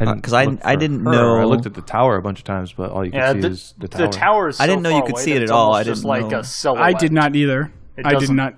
[0.05, 1.11] Didn't Because uh, I, I didn't her.
[1.11, 1.35] know.
[1.37, 3.39] I looked at the tower a bunch of times, but all you can Yeah, see
[3.41, 4.01] the, is the tower.
[4.01, 5.73] the tower is I didn't know you could see it at all.
[5.73, 6.39] I just didn't like know.
[6.39, 6.83] a silhouette.
[6.85, 7.71] I did not either.
[8.03, 8.55] I did doesn't-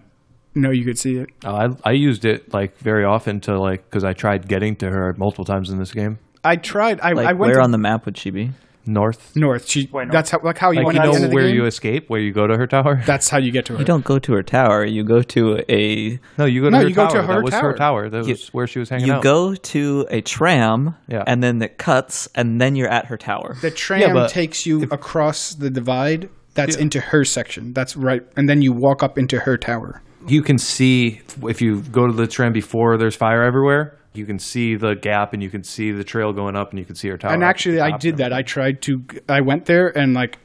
[0.55, 1.29] know you could see it.
[1.43, 4.89] Oh, I I used it like very often to like because I tried getting to
[4.91, 6.19] her multiple times in this game.
[6.43, 6.99] I tried.
[7.01, 8.51] I, Like, I went where to on the map would she be?
[8.85, 9.67] North, north.
[9.69, 9.87] She.
[9.91, 10.11] Wait, north.
[10.11, 12.09] That's how like how you like went you know end of the where you escape,
[12.09, 13.01] where you go to her tower.
[13.05, 13.79] That's how you get to her.
[13.79, 14.83] You don't go to her tower.
[14.85, 16.19] You go to a.
[16.37, 17.11] no, you go to No, her you go tower.
[17.13, 17.77] to her that was her tower.
[17.77, 18.09] tower.
[18.09, 19.17] That was where she was hanging You out.
[19.19, 21.23] You go to a tram, Yeah.
[21.25, 23.55] and then it cuts, and then you're at her tower.
[23.61, 26.29] The tram but takes you across the divide.
[26.55, 27.73] That's into her section.
[27.73, 30.01] That's right, and then you walk up into her tower.
[30.27, 33.97] you can see if you go to the tram before there's fire everywhere.
[34.13, 36.85] You can see the gap, and you can see the trail going up, and you
[36.85, 37.33] can see her tower.
[37.33, 38.31] and actually, I did that.
[38.31, 39.03] I tried to.
[39.27, 40.37] I went there and like,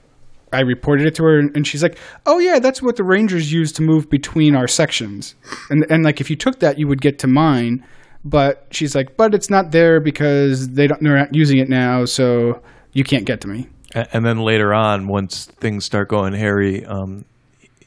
[0.53, 3.71] I reported it to her, and she's like, "Oh yeah, that's what the rangers use
[3.73, 5.35] to move between our sections."
[5.71, 7.85] And and like, if you took that, you would get to mine.
[8.25, 11.03] But she's like, "But it's not there because they don't.
[11.03, 15.07] They're not using it now, so you can't get to me." And then later on,
[15.09, 17.25] once things start going hairy, um,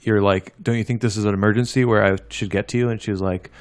[0.02, 2.89] you're like, "Don't you think this is an emergency where I should get to you?"
[2.89, 3.52] And she's like,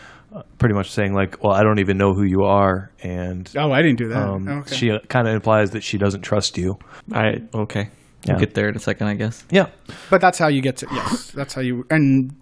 [0.59, 3.83] pretty much saying like, "Well, I don't even know who you are," and Oh, I
[3.83, 4.23] didn't do that.
[4.23, 4.75] um, okay.
[4.75, 6.79] she kind of implies that she doesn't trust you.
[7.13, 7.89] I okay.
[8.25, 8.33] Yeah.
[8.35, 9.45] We'll get there in a second, I guess.
[9.51, 9.67] Yeah,
[10.11, 10.87] but that's how you get to.
[10.93, 11.85] Yes, that's how you.
[11.91, 12.35] And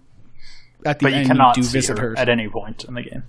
[0.85, 2.17] at the But you end, cannot you do see visit her her.
[2.19, 3.23] at any point in the game.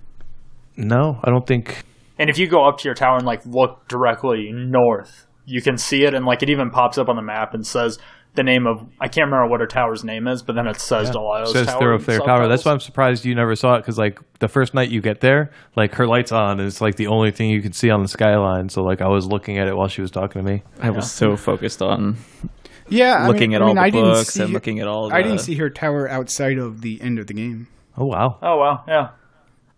[0.77, 1.85] no, I don't think.
[2.19, 5.79] And if you go up to your tower and like look directly north, you can
[5.79, 7.99] see it, and like it even pops up on the map and says
[8.35, 11.11] the name of I can't remember what her tower's name is, but then it says
[11.11, 11.81] Delilah's says tower.
[11.81, 12.47] Thoroughfare Tower.
[12.49, 12.73] That's why.
[12.73, 15.95] I'm surprised you never saw it because like the first night you get there, like
[15.97, 18.69] her lights on, and it's like the only thing you can see on the skyline.
[18.69, 20.63] So like I was looking at it while she was talking to me.
[20.81, 22.17] I was so focused on
[22.89, 24.55] yeah, I looking mean, at I all mean, the I didn't books see and her-
[24.55, 25.09] looking at all.
[25.09, 27.69] The, I didn't see her tower outside of the end of the game.
[27.97, 29.09] Oh wow, Oh wow, yeah,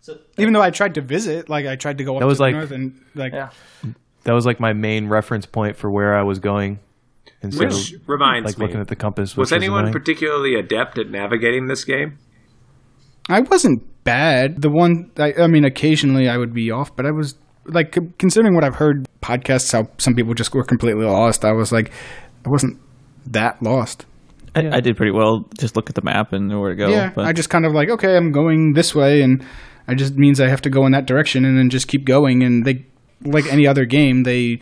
[0.01, 2.37] So, Even though I tried to visit, like I tried to go up That was
[2.37, 3.49] to the like- north and like yeah.
[4.23, 6.79] that was like my main reference point for where I was going.
[7.41, 9.35] Instead Which of reminds like me, looking at the compass.
[9.35, 9.93] was which anyone annoying.
[9.93, 12.17] particularly adept at navigating this game?
[13.29, 14.61] I wasn't bad.
[14.61, 18.55] The one, I, I mean, occasionally I would be off, but I was like, considering
[18.55, 21.45] what I've heard podcasts, how some people just were completely lost.
[21.45, 21.91] I was like,
[22.45, 22.79] I wasn't
[23.27, 24.05] that lost.
[24.55, 25.45] I, I did pretty well.
[25.59, 26.89] Just look at the map and know where to go.
[26.89, 29.43] yeah, but I just kind of like, okay, I'm going this way, and
[29.87, 32.43] I just means I have to go in that direction, and then just keep going.
[32.43, 32.85] And they,
[33.23, 34.59] like any other game, they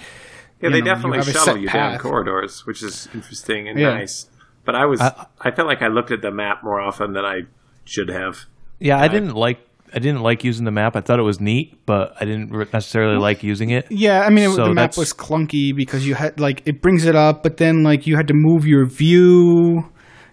[0.62, 3.94] Yeah, they know, definitely have shuttle set you down corridors, which is interesting and Yeah.
[3.96, 4.30] nice.
[4.66, 7.26] But I was, I- I, felt like I looked at the map more often than
[7.26, 7.42] I
[7.84, 8.46] should have.
[8.80, 9.60] Yeah, I didn't like.
[9.94, 10.96] I didn't like using the map.
[10.96, 13.88] I thought it was neat, but I didn't re- necessarily like using it.
[13.90, 17.04] Yeah, I mean, it, So the map was clunky because you had like it brings
[17.06, 19.92] it up, but then like you had to move your view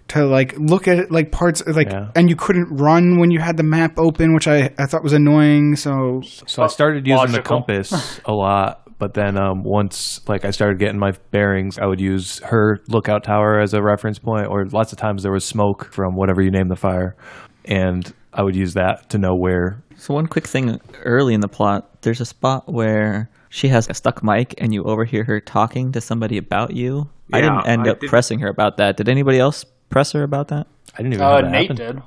[0.08, 2.10] to like look at it like parts like, Yeah.
[2.14, 5.12] and you couldn't run when you had the map open, which I I thought was
[5.12, 5.74] annoying.
[5.76, 10.50] So So I started using the compass a lot, but then um, once like I
[10.50, 14.66] started getting my bearings, I would use her lookout tower as a reference point, or
[14.66, 17.16] lots of times there was smoke from whatever you name the fire,
[17.64, 19.82] and I would use that to know where.
[19.96, 23.94] So one quick thing early in the plot, there's a spot where she has a
[23.94, 27.08] stuck mic and you overhear her talking to somebody about you.
[27.32, 28.96] I didn't end I up did- pressing her about that.
[28.96, 30.66] Did anybody else press her about that?
[30.94, 31.24] I didn't even.
[31.26, 31.78] Uh, know that Nate happened.
[31.78, 32.02] did.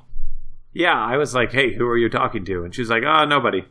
[0.74, 3.64] Yeah, I was like, "Hey, who are you talking to?" And she's like, "Oh, nobody."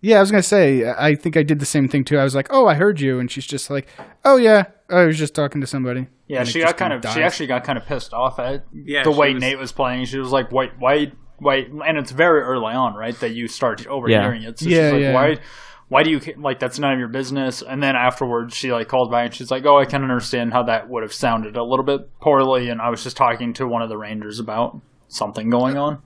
[0.00, 2.18] Yeah, I was gonna say I think I did the same thing too.
[2.18, 3.86] I was like, oh, I heard you, and she's just like,
[4.24, 6.06] oh yeah, I was just talking to somebody.
[6.28, 7.00] Yeah, And she got kind of.
[7.02, 7.14] dies.
[7.14, 10.06] She actually got kind of pissed off at Yeah, the way was- Nate was playing.
[10.06, 13.18] She was like, "Wait, why, why?" And it's very early on, right?
[13.20, 14.58] That you start overhearing it.
[14.58, 15.12] So Yeah, she's like, yeah.
[15.14, 15.38] "Why?"
[15.88, 17.62] Why do you like that's none of your business?
[17.62, 20.64] And then afterwards, she like called back and she's like, "Oh, I can understand how
[20.64, 23.82] that would have sounded a little bit poorly." And I was just talking to one
[23.82, 26.02] of the rangers about something going on.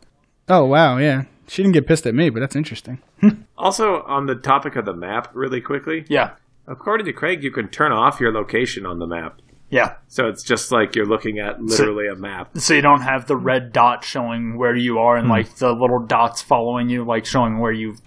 [0.50, 3.01] Oh wow, yeah, she didn't get pissed at me, but that's interesting.
[3.59, 6.31] Also, on the topic of the map, really quickly, Yeah,
[6.67, 9.97] according to Craig, you can turn off your location on the map, yeah.
[10.09, 12.57] so it's just like you're looking at literally a map.
[12.57, 15.33] So you don't have the red dot showing where you are, and hmm.
[15.33, 18.01] like the little dots following you, like showing where you've,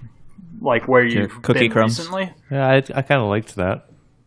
[0.59, 1.99] like where you've cookie been crumbs.
[1.99, 2.33] recently.
[2.49, 3.85] Yeah, I, I kind of liked that.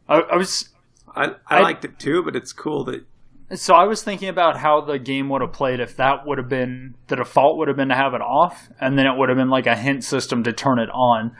[0.09, 0.68] I, I was
[1.16, 3.05] I, I I- liked it too, but it's cool that
[3.54, 6.48] So I was thinking about how the game would have played if that would have
[6.48, 9.38] been the default would have been to have it off, and then it would have
[9.38, 11.30] been like a hint system to turn it on,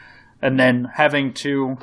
[0.40, 1.77] and then having to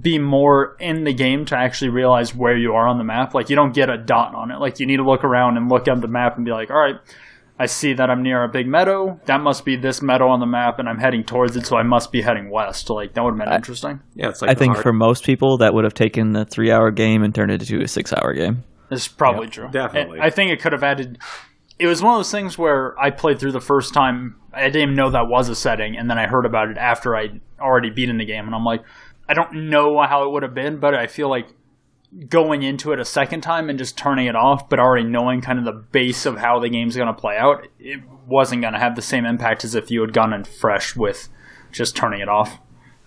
[0.00, 3.34] be more in the game to actually realize where you are on the map.
[3.34, 4.60] Like you don't get a dot on it.
[4.60, 6.78] Like you need to look around and look at the map and be like, all
[6.78, 6.96] right.
[7.58, 9.20] I see that I'm near a big meadow.
[9.26, 11.82] That must be this meadow on the map, and I'm heading towards it, so I
[11.82, 12.88] must be heading west.
[12.88, 14.00] Like that would have been interesting.
[14.14, 16.70] yeah, it's like I think art- for most people that would have taken the three
[16.72, 18.64] hour game and turned it into a six hour game.
[18.90, 19.68] It's probably true.
[19.70, 20.18] definitely.
[20.18, 21.18] And I think it could have added.
[21.78, 24.36] It was one of those things where I played through the first time.
[24.52, 27.16] I didn't even know that was a setting, and then I heard about it after
[27.16, 28.82] I'd already beaten the game, and I'm like,
[29.28, 31.46] I don't know how it would have been, but I feel like
[32.28, 35.58] going into it a second time and just turning it off, but already knowing kind
[35.58, 38.80] of the base of how the game's going to play out, it wasn't going to
[38.80, 41.28] have the same impact as if you had gone in fresh with
[41.70, 42.58] just turning it off.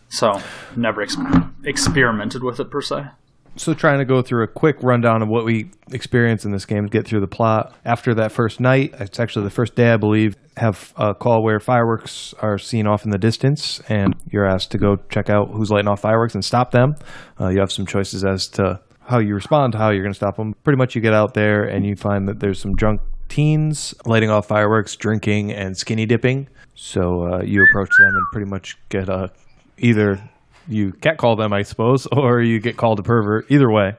[0.08, 0.42] So
[0.76, 1.18] never ex-
[1.66, 3.08] experimented with it per se.
[3.56, 6.88] So, trying to go through a quick rundown of what we experience in this game,
[6.88, 7.76] get through the plot.
[7.86, 11.60] After that first night, it's actually the first day, I believe, have a call where
[11.60, 15.70] fireworks are seen off in the distance, and you're asked to go check out who's
[15.70, 16.96] lighting off fireworks and stop them.
[17.40, 20.18] Uh, you have some choices as to how you respond to how you're going to
[20.18, 20.56] stop them.
[20.64, 24.32] Pretty much, you get out there and you find that there's some drunk teens lighting
[24.32, 26.48] off fireworks, drinking, and skinny dipping.
[26.74, 29.32] So, uh, you approach them and pretty much get a
[29.78, 30.20] either
[30.68, 33.46] you catcall them, I suppose, or you get called a pervert.
[33.50, 33.96] Either way.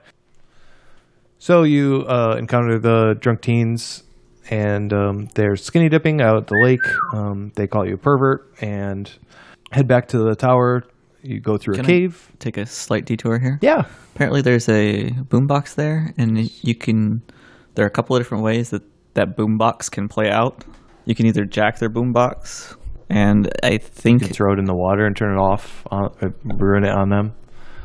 [1.38, 4.02] So you uh, encounter the drunk teens,
[4.50, 6.80] and um, they're skinny dipping out at the lake.
[7.12, 9.10] Um, they call you a pervert, and
[9.72, 10.84] head back to the tower.
[11.22, 12.30] You go through Can a I- cave.
[12.38, 13.58] Take a slight detour here.
[13.62, 17.22] Yeah, Apparently, there's a boombox there, and you can.
[17.74, 18.82] There are a couple of different ways that
[19.14, 20.64] that boombox can play out.
[21.04, 22.76] You can either jack their boombox,
[23.10, 24.20] and I think.
[24.22, 26.90] you can throw it in the water and turn it off, on, uh, ruin it
[26.90, 27.32] on them.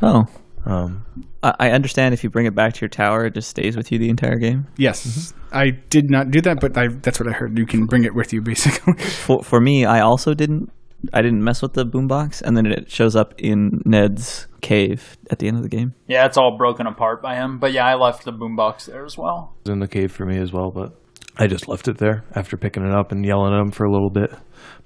[0.02, 0.26] oh,
[0.66, 1.06] Um,
[1.42, 3.92] I I understand if you bring it back to your tower, it just stays with
[3.92, 4.68] you the entire game.
[4.78, 7.58] Yes, I did not do that, but I, that's what I heard.
[7.58, 8.94] You can bring it with you, basically.
[9.26, 10.72] For for me, I also didn't.
[11.14, 15.40] I didn't mess with the boombox, and then it shows up in Ned's cave at
[15.40, 15.94] the end of the game.
[16.08, 17.58] Yeah, it's all broken apart by him.
[17.58, 19.54] But yeah, I left the boombox there as well.
[19.64, 20.92] it was in the cave for me as well, but
[21.38, 23.92] I just left it there after picking it up and yelling at him for a
[23.92, 24.30] little bit.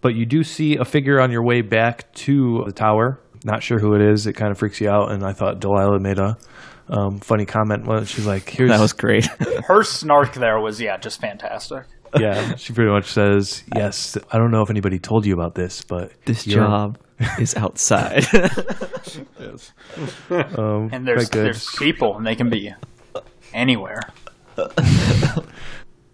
[0.01, 3.19] But you do see a figure on your way back to the tower.
[3.45, 4.27] Not sure who it is.
[4.27, 6.37] It kind of freaks you out, and I thought Delilah made a
[6.89, 7.85] um, funny comment.
[7.85, 9.25] When she's like, "Here's That was great.
[9.67, 11.85] Her snark there was yeah, just fantastic.
[12.17, 15.83] yeah." She pretty much says, "Yes, I don't know if anybody told you about this,
[15.83, 16.97] but this job
[17.39, 18.25] is outside.
[20.29, 22.73] um, And there's there's people, and they can be
[23.53, 24.01] anywhere.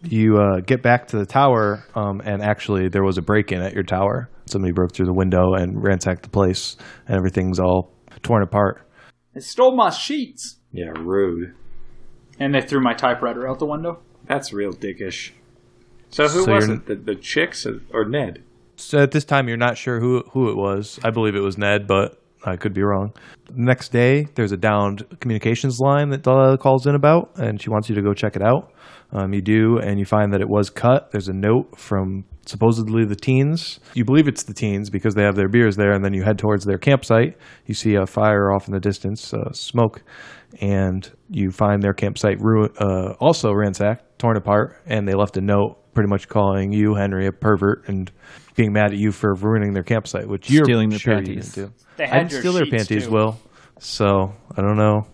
[0.03, 3.73] You uh, get back to the tower, um, and actually there was a break-in at
[3.73, 4.29] your tower.
[4.45, 8.81] Somebody broke through the window and ransacked the place, and everything's all torn apart.
[9.33, 11.53] They stole my sheets, Yeah, rude.
[12.39, 13.99] and they threw my typewriter out the window.
[14.25, 15.31] That's real dickish.
[16.09, 16.85] So who So was you're- it?
[16.87, 18.43] The, the chicks or, or Ned?
[18.77, 20.99] So at this time, you're not sure who who it was.
[21.03, 23.11] I believe it was Ned, but I could be wrong.
[23.53, 27.89] Next day, there's a downed communications line that Delilah calls in about, and she wants
[27.89, 28.71] you to go check it out.
[29.11, 31.11] Um, you do, and you find that it was cut.
[31.11, 33.79] There's a note from supposedly the teens.
[33.95, 36.37] You believe it's the teens because they have their beers there, and then you head
[36.37, 37.35] towards their campsite.
[37.65, 40.03] You see a fire off in the distance, uh, smoke,
[40.61, 45.41] and you find their campsite ru- uh, also ransacked, torn apart, and they left a
[45.41, 48.11] note pretty much calling you, Henry, a pervert and
[48.55, 51.57] being mad at you for ruining their campsite, which you're Stealing their sure panties.
[51.57, 51.83] you didn't do.
[51.97, 53.11] They I had didn't your steal their sheets, panties, too.
[53.11, 53.39] Will.
[53.79, 55.07] So I don't know.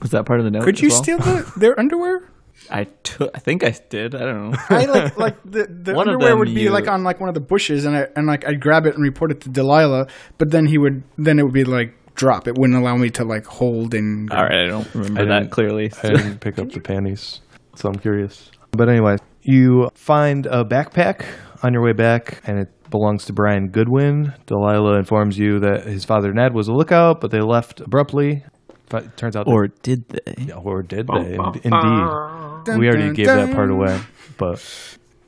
[0.00, 0.64] Was that part of the note?
[0.64, 1.02] Could as you well?
[1.02, 2.22] steal the, their underwear?
[2.70, 3.30] I took.
[3.34, 4.14] I think I did.
[4.14, 4.58] I don't know.
[4.70, 7.34] I like like the, the One underwear would be you- like on like one of
[7.34, 10.06] the bushes, and I and like I'd grab it and report it to Delilah,
[10.38, 12.48] but then he would then it would be like drop.
[12.48, 14.30] It wouldn't allow me to like hold and.
[14.32, 15.90] All right, I don't remember I that clearly.
[16.02, 17.40] I didn't pick up the panties,
[17.76, 18.50] so I'm curious.
[18.72, 21.24] But anyway, you find a backpack
[21.62, 24.32] on your way back, and it belongs to Brian Goodwin.
[24.46, 28.44] Delilah informs you that his father Ned was a lookout, but they left abruptly.
[28.90, 30.52] But it turns out, that- or did they?
[30.52, 31.36] or did Bum, they?
[31.36, 32.64] bum, Indeed.
[32.64, 34.00] Dun, we already dun, gave that part away,
[34.36, 34.62] but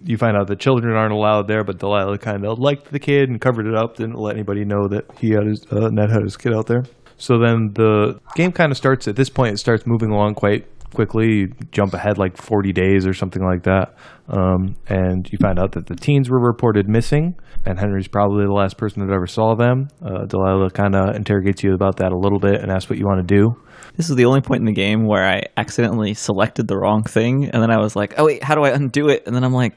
[0.05, 1.62] you find out the children aren't allowed there.
[1.64, 4.88] But Delilah kind of liked the kid and covered it up, didn't let anybody know
[4.88, 6.85] that he had his uh, Ned had his kid out there.
[7.18, 9.53] So then the game kind of starts at this point.
[9.55, 11.26] It starts moving along quite quickly.
[11.26, 13.94] You jump ahead like 40 days or something like that,
[14.29, 18.53] um, and you find out that the teens were reported missing, and Henry's probably the
[18.53, 19.88] last person that ever saw them.
[20.05, 23.07] Uh, Delilah kind of interrogates you about that a little bit and asks what you
[23.07, 23.55] want to do.
[23.96, 27.50] This is the only point in the game where I accidentally selected the wrong thing,
[27.50, 29.53] and then I was like, "Oh wait, how do I undo it?" And then I'm
[29.53, 29.74] like,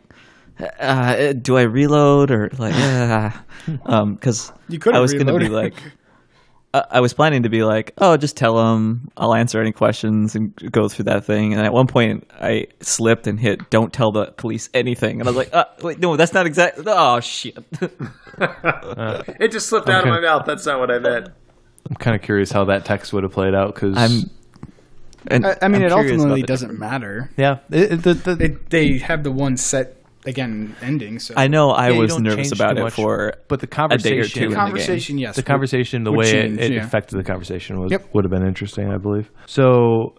[0.80, 3.32] uh, "Do I reload or like?" Uh,
[3.86, 5.90] um, because You could've I was gonna be like, uh,
[6.74, 10.56] I was planning to be like, "Oh, just tell them I'll answer any questions and
[10.72, 14.28] go through that thing." And at one point, I slipped and hit "Don't tell the
[14.32, 16.84] police anything," and I was like, uh, "Wait, no, that's not exactly.
[16.88, 17.58] Oh shit!
[19.40, 20.46] It just slipped out of my mouth.
[20.46, 21.30] That's not what I meant.
[21.90, 24.30] I'm kind of curious how that text would have played out because I'm.
[25.28, 27.30] And I, I mean, I'm it ultimately doesn't matter.
[27.38, 31.20] yeah, it, it, the, the, It, they have the one set again ending.
[31.20, 33.74] So I know I Yeah, was nervous about it much, for but the a day
[33.74, 34.64] or conversation, in the game.
[34.66, 36.84] conversation, yes, the would- conversation, the way change, it, it yeah.
[36.86, 38.14] affected the conversation was Yep.
[38.14, 39.30] would have been interesting, I believe.
[39.46, 40.16] So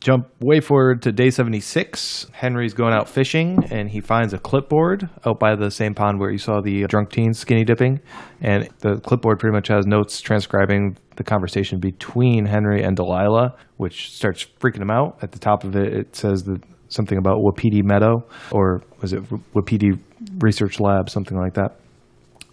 [0.00, 2.26] jump way forward to day 76.
[2.32, 6.30] Henry's going out fishing and he finds a clipboard out by the same pond where
[6.30, 8.00] you saw the drunk teens skinny dipping.
[8.42, 14.12] And the clipboard pretty much has notes transcribing the conversation between Henry and Delilah, which
[14.12, 15.18] starts freaking him out.
[15.22, 19.22] At the top of it, it says that something about Wapiti Meadow, or was it
[19.54, 19.92] Wapiti
[20.38, 21.76] Research Lab, something like that.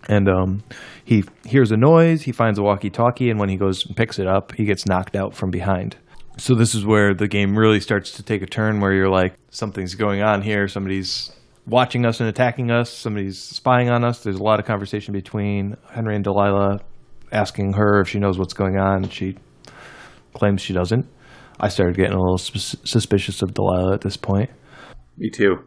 [0.08, 0.64] And um,
[1.04, 4.20] he hears a noise, he finds a walkie talkie, and when he goes and picks
[4.20, 5.98] it up, he gets knocked out from behind.
[6.38, 9.36] So this is where the game really starts to take a turn where you're like,
[9.50, 10.68] something's going on here.
[10.68, 11.32] Somebody's
[11.66, 12.92] watching us and attacking us.
[12.92, 14.22] Somebody's spying on us.
[14.22, 16.82] There's a lot of conversation between Henry and Delilah,
[17.32, 19.10] asking her if she knows what's going on.
[19.10, 19.38] She
[20.34, 21.08] claims she doesn't.
[21.60, 24.50] I started getting a little sus- suspicious of Delilah at this point.
[25.18, 25.58] Me too.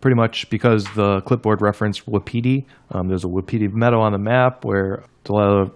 [0.00, 2.66] Pretty much because the clipboard referenced Wapiti.
[2.90, 5.70] Um, there's a Wapiti meadow on the map where Delilah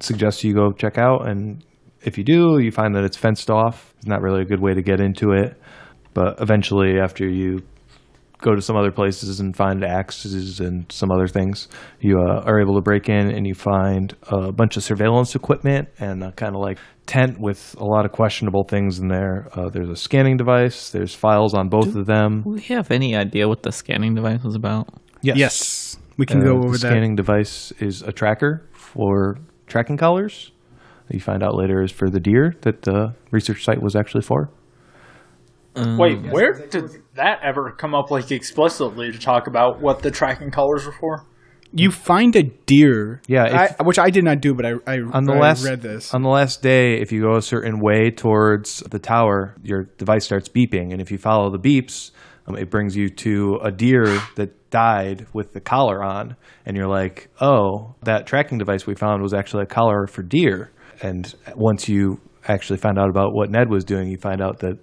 [0.00, 1.64] suggests you go check out, and
[2.02, 3.94] if you do, you find that it's fenced off.
[3.98, 5.60] It's not really a good way to get into it.
[6.14, 7.62] But eventually, after you
[8.42, 11.68] go to some other places and find axes and some other things,
[12.00, 15.88] you uh, are able to break in and you find a bunch of surveillance equipment
[15.98, 19.48] and a kind of like tent with a lot of questionable things in there.
[19.54, 20.90] Uh, there's a scanning device.
[20.90, 22.42] There's files on both of them.
[22.42, 24.88] Do we have any idea what the scanning device was about?
[25.22, 25.36] Yes.
[25.36, 26.78] Yes, we can Uh, go the over that.
[26.78, 30.52] scanning device is a tracker for tracking collars.
[31.08, 34.50] You find out later is for the deer that the research site was actually for.
[35.76, 36.84] Wait, where did
[37.14, 41.24] that ever come up like explicitly to talk about what the tracking colors were for?
[41.72, 43.20] You find a deer.
[43.26, 45.64] Yeah, if- I, which I did not do, but I I, On the I last
[45.64, 46.14] read this.
[46.14, 50.24] on the last day, if you go a certain way towards the tower, your device
[50.24, 52.12] starts beeping, and if you follow the beeps,
[52.46, 54.04] um, it brings you to a deer
[54.36, 59.22] that died with the collar on, and you're like, "Oh, that tracking device we found
[59.22, 60.70] was actually a collar for deer."
[61.02, 64.78] And once you actually find out about what Ned was doing, you find out that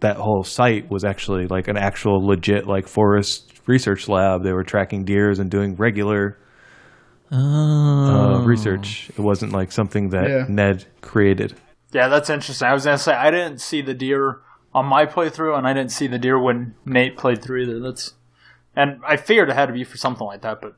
[0.00, 4.42] that whole site was actually like an actual legit like forest research lab.
[4.42, 6.38] They were tracking deers and doing regular
[7.32, 9.10] uh, research.
[9.10, 10.44] It wasn't like something that Yeah.
[10.48, 11.54] Ned created.
[11.92, 12.68] Yeah, that's interesting.
[12.68, 14.40] I was gonna say I didn't see the deer
[14.74, 17.80] on my playthrough, and I didn't see the deer when Nate played through either.
[17.80, 18.14] That's
[18.74, 20.76] and I figured it had to be for something like that, but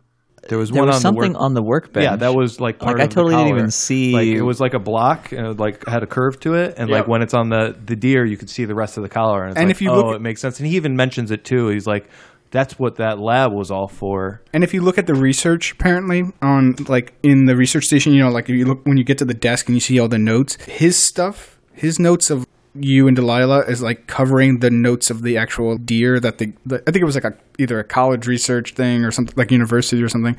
[0.49, 1.43] There was There one was on something the work.
[1.45, 2.05] on the workbench.
[2.05, 4.43] yeah, that was like part Like, I of the totally didn't even see- Like it
[4.43, 7.23] was like a block and it like had a curve to it, and like when
[7.23, 9.43] it's on the the deer, you could see the rest of the collar.
[9.43, 10.59] And, it's And like, if you oh, look- it makes sense.
[10.59, 11.69] And he even mentions it too.
[11.69, 12.09] He's like,
[12.51, 16.25] "That's what that lab was all for." And if you look at the research, apparently
[16.43, 19.19] on like in the research station, you know, like if you look when you get
[19.19, 22.47] to the desk and you see all the notes, his stuff, his notes of
[22.81, 26.83] you and Delilah is like covering the notes of the actual deer that the, the
[26.87, 30.03] I think it was like a either a college research thing or something like university
[30.03, 30.37] or something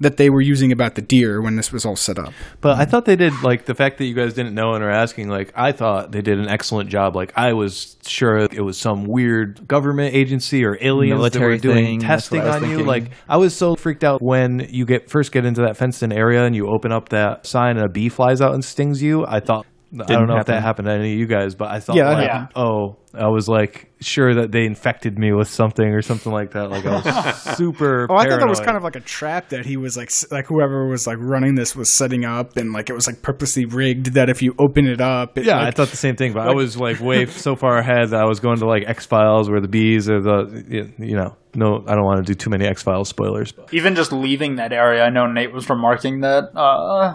[0.00, 2.32] that they were using about the deer when this was all set up.
[2.60, 4.90] But I thought they did like the fact that you guys didn't know and are
[4.90, 5.28] asking.
[5.28, 7.16] Like I thought they did an excellent job.
[7.16, 11.74] Like I was sure it was some weird government agency or aliens Military that were
[11.74, 12.84] doing thing, testing what I on you.
[12.84, 16.12] Like I was so freaked out when you get first get into that fenced in
[16.12, 19.24] area and you open up that sign and a bee flies out and stings you.
[19.26, 19.66] I thought.
[19.94, 21.96] I don't Didn't know if that happened to any of you guys, but I thought,
[21.96, 22.52] Yeah, like, happened.
[22.56, 26.70] oh, I was like sure that they infected me with something or something like that.
[26.70, 26.96] Like I
[27.30, 28.06] was super.
[28.10, 30.46] Oh, I thought that was kind of like a trap that he was like, like
[30.46, 34.14] whoever was like running this was setting up, and like it was like purposely rigged
[34.14, 36.48] that if you open it up, it, Yeah, like, I thought the same thing, but
[36.48, 39.48] I was like way so far ahead that I was going to like X Files
[39.48, 42.66] where the bees are the you know no I don't want to do too many
[42.66, 43.52] X Files spoilers.
[43.52, 46.50] But even just leaving that area, I know Nate was remarking that.
[46.54, 47.14] Uh,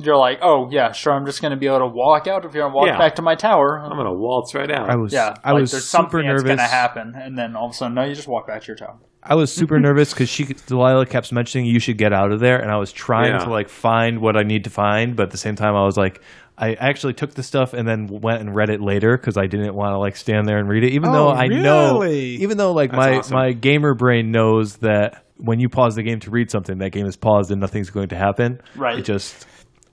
[0.00, 2.64] you're like, oh yeah, sure, I'm just gonna be able to walk out of here
[2.64, 2.98] and walk Yeah.
[2.98, 3.78] back to my tower.
[3.78, 4.90] I'm gonna waltz right out.
[4.90, 6.56] I was yeah, I like, was there's super something that's nervous.
[6.56, 8.76] gonna happen, and then all of a sudden, no, you just walk back to your
[8.76, 8.98] tower.
[9.22, 12.58] I was super nervous because she Delilah kept mentioning you should get out of there,
[12.58, 13.44] and I was trying Yeah.
[13.44, 15.96] to like find what I need to find, but at the same time I was
[15.96, 16.20] like.
[16.58, 19.74] I actually took the stuff and then went and read it later because I didn't
[19.74, 20.92] want to like stand there and read it.
[20.94, 23.34] Even Oh, though I know, even though like my awesome.
[23.36, 27.04] my gamer brain knows that when you pause the game to read something, that game
[27.04, 28.62] is paused and nothing's going to happen.
[28.74, 28.98] Right.
[29.00, 29.46] It just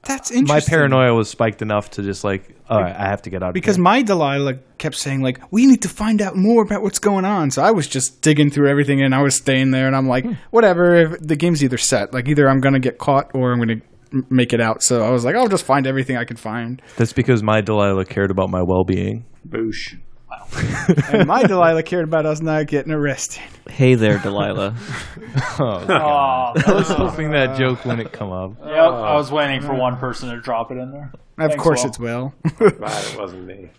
[0.05, 0.55] that's interesting.
[0.55, 3.49] my paranoia was spiked enough to just like, all right, I have to get out
[3.49, 3.83] of because here.
[3.83, 7.51] my Delilah kept saying like, "We need to find out more about what's going on."
[7.51, 10.25] So I was just digging through everything, and I was staying there, and I'm like,
[10.25, 10.33] hmm.
[10.51, 13.81] "Whatever." If the game's either set, like either I'm gonna get caught or I'm gonna
[14.29, 14.83] make it out.
[14.83, 18.05] So I was like, "I'll just find everything I can find." That's because my Delilah
[18.05, 19.25] cared about my well being.
[19.47, 19.97] Boosh.
[21.13, 23.41] And my Delilah cared about us not getting arrested.
[23.69, 24.75] Hey there, Delilah.
[25.59, 28.53] Oh, Oh, I was hoping that joke wouldn't come up.
[28.59, 28.69] yep.
[28.69, 31.11] I was waiting for one person to drop it in there.
[31.37, 31.87] Of Thanks, course, Will.
[31.89, 32.33] it's Will.
[32.71, 33.69] Glad it wasn't me.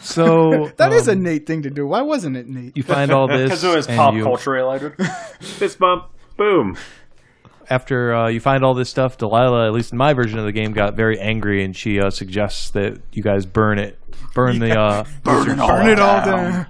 [0.00, 1.86] So That is a um, Nate thing to do.
[1.86, 2.76] Why wasn't it Nate?
[2.76, 4.94] you find all this Because it was pop you- culture related.
[5.40, 6.04] Fist bump.
[6.36, 6.76] Boom.
[7.68, 10.52] After uh, you find all this stuff, Delilah, at least in my version of the
[10.52, 13.98] game, got very angry and she uh, suggests that you guys burn it,
[14.34, 14.78] burn the.
[14.78, 16.52] Uh, Burn it all, Burn it all down.
[16.52, 16.66] down.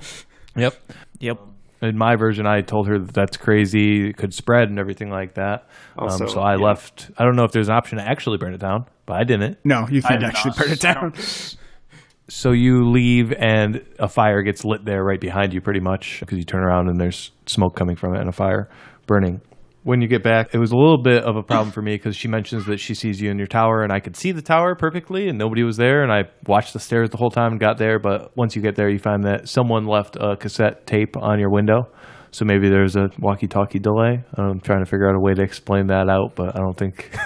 [0.57, 0.74] yep.
[1.20, 1.38] Yep.
[1.82, 5.34] In my version, I told her that that's crazy, it could spread and everything like
[5.34, 5.68] that.
[5.99, 6.64] Also, um, so I yeah.
[6.64, 7.11] left.
[7.18, 9.59] I don't know if there's an option to actually burn it down, but I didn't.
[9.62, 10.59] No, you can't actually not.
[10.59, 11.12] burn it down.
[12.28, 16.38] So you leave, and a fire gets lit there right behind you, pretty much, because
[16.38, 18.68] you turn around and there's smoke coming from it and a fire
[19.07, 19.40] burning.
[19.87, 22.16] When you get back, it was a little bit of a problem for me because
[22.16, 24.74] she mentions that she sees you in your tower, and I could see the tower
[24.74, 26.03] perfectly, and nobody was there.
[26.03, 28.01] And I watched the stairs the whole time and got there.
[28.01, 31.51] But once you get there, you find that someone left a cassette tape on your
[31.51, 31.84] window.
[32.32, 34.24] So maybe there's a walkie-talkie delay.
[34.34, 37.16] I'm trying to figure out a way to explain that out, but I don't think.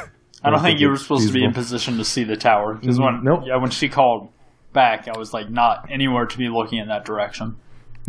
[0.44, 3.00] I don't think you were supposed to be in position to see the tower because
[3.00, 3.44] when Nope.
[3.46, 4.28] yeah when she called
[4.74, 7.56] back, I was like not anywhere to be looking in that direction.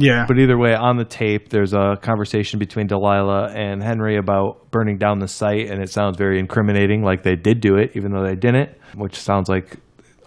[0.01, 0.25] Yeah.
[0.27, 4.97] But either way, on the tape, there's a conversation between Delilah and Henry about burning
[4.97, 8.25] down the site, and it sounds very incriminating, like they did do it, even though
[8.25, 9.77] they didn't, which sounds like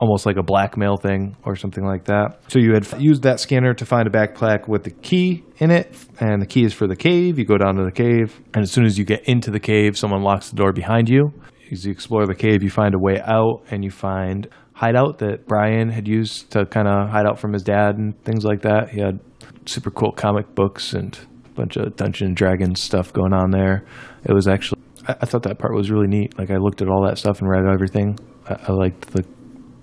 [0.01, 2.41] almost like a blackmail thing or something like that.
[2.49, 5.95] So you had used that scanner to find a backpack with the key in it,
[6.21, 7.39] and the key is for the cave.
[7.39, 9.97] You go down to the cave, and as soon as you get into the cave,
[9.97, 11.33] someone locks the door behind you.
[11.73, 15.47] As you explore the cave, you find a way out, and you find hideout that
[15.47, 18.91] Brian had used to kind of hide out from his dad and things like that.
[18.91, 19.21] He had
[19.67, 23.85] super cool comic books and a bunch of Dungeon and Dragons stuff going on there.
[24.25, 26.39] It was actually, I, I thought that part was really neat.
[26.39, 28.19] Like I looked at all that stuff and read everything.
[28.49, 29.25] I, I liked the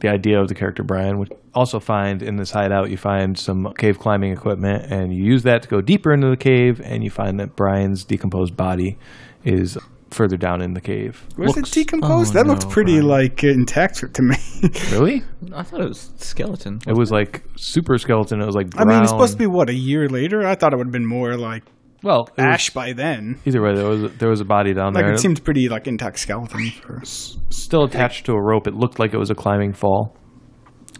[0.02, 1.20] the idea of the character Brian.
[1.20, 5.44] Would also find in this hideout, you find some cave climbing equipment, and you use
[5.44, 8.98] that to go deeper into the cave, and you find that Brian's decomposed body
[9.44, 9.78] is
[10.12, 11.26] further down in the cave.
[11.38, 12.32] Was Looks- it decomposed?
[12.36, 13.08] oh, that looked pretty Brian.
[13.08, 14.36] like uh, intact to me.
[14.92, 15.24] Really?
[15.56, 16.80] I thought it was skeleton.
[16.88, 18.42] It was like super skeleton.
[18.42, 20.46] It was like I mean, it's supposed to be what a year later.
[20.46, 21.64] I thought it would have been more like
[22.04, 23.40] well it was- ash by then.
[23.46, 25.12] Either way, there was there was a body down Like there.
[25.12, 26.70] Like it seemed pretty like intact skeleton.
[26.72, 28.68] For, still attached to a rope.
[28.68, 30.16] It looked like it was a climbing fall.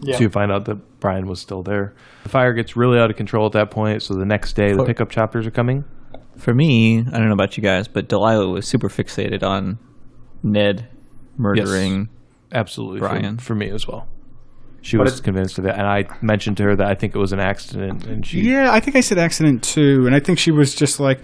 [0.02, 0.16] Yeah.
[0.16, 1.94] So you find out that Brian was still there.
[2.24, 4.02] The fire gets really out of control at that point.
[4.02, 5.84] So the next day, the pickup choppers are coming.
[6.42, 9.78] For me, I don't know about you guys, but Delilah was super fixated on
[10.42, 10.90] Ned
[11.38, 12.10] murdering.
[12.52, 13.38] Absolutely, for- Brian.
[13.38, 14.08] for, me as well.
[14.82, 17.14] She But was it- convinced of it, and I mentioned to her that I think
[17.14, 20.20] it was an accident, and she yeah, I think I said accident too, and I
[20.20, 21.20] think she was just like,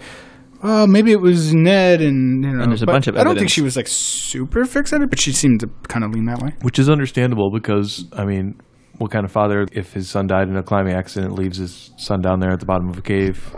[0.62, 2.62] oh, maybe it was Ned, and you know.
[2.62, 5.32] And there's a bunch of I don't think she was like super fixated, but she
[5.32, 6.54] seemed to kind of lean that way.
[6.62, 8.60] which is understandable because I mean,
[8.98, 12.20] what kind of father, if his son died in a climbing accident, leaves his son
[12.20, 13.52] down there at the bottom of a cave?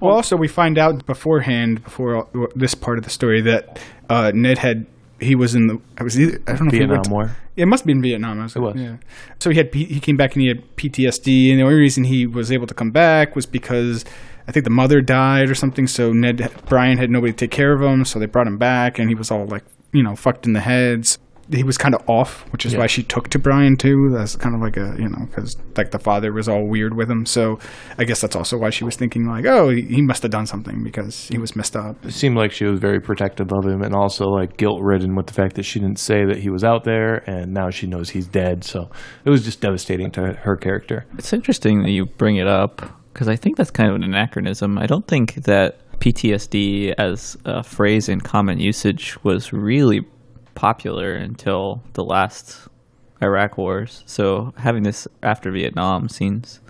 [0.00, 4.32] Well, also we find out beforehand, before all, this part of the story, that uh,
[4.34, 4.86] Ned had
[5.20, 7.10] he was in the I was either, I don't know if he Vietnam went to-
[7.10, 7.36] War.
[7.56, 8.40] It must be in Vietnam.
[8.40, 8.74] I was, It was.
[8.76, 8.96] Yeah.
[9.38, 12.26] So he had he came back and he had PTSD, and the only reason he
[12.26, 14.04] was able to come back was because
[14.48, 15.86] I think the mother died or something.
[15.86, 18.98] So Ned Brian had nobody to take care of him, so they brought him back,
[18.98, 19.62] and he was all like
[19.92, 21.18] you know fucked in the heads.
[21.50, 22.80] He was kind of off, which is Yeah.
[22.80, 24.10] why she took to Brian too.
[24.12, 27.10] That's kind of like a you know because like the father was all weird with
[27.10, 27.26] him.
[27.26, 27.58] So
[27.98, 30.46] I guess that's also why she was thinking like, oh, he he must have done
[30.46, 32.04] something because he was messed up.
[32.04, 35.26] It seemed like she was very protective of him, and also like guilt ridden with
[35.26, 38.10] the fact that she didn't say that he was out there, and now she knows
[38.10, 38.64] he's dead.
[38.64, 38.90] So
[39.24, 41.04] it was just devastating to her character.
[41.18, 42.82] It's interesting that you bring it up
[43.12, 44.76] because I think that's kind of an anachronism.
[44.78, 50.00] I don't think that PTSD as a phrase in common usage was really
[50.54, 52.68] popular until the last
[53.22, 54.02] Iraq wars.
[54.06, 56.60] So having this after Vietnam seems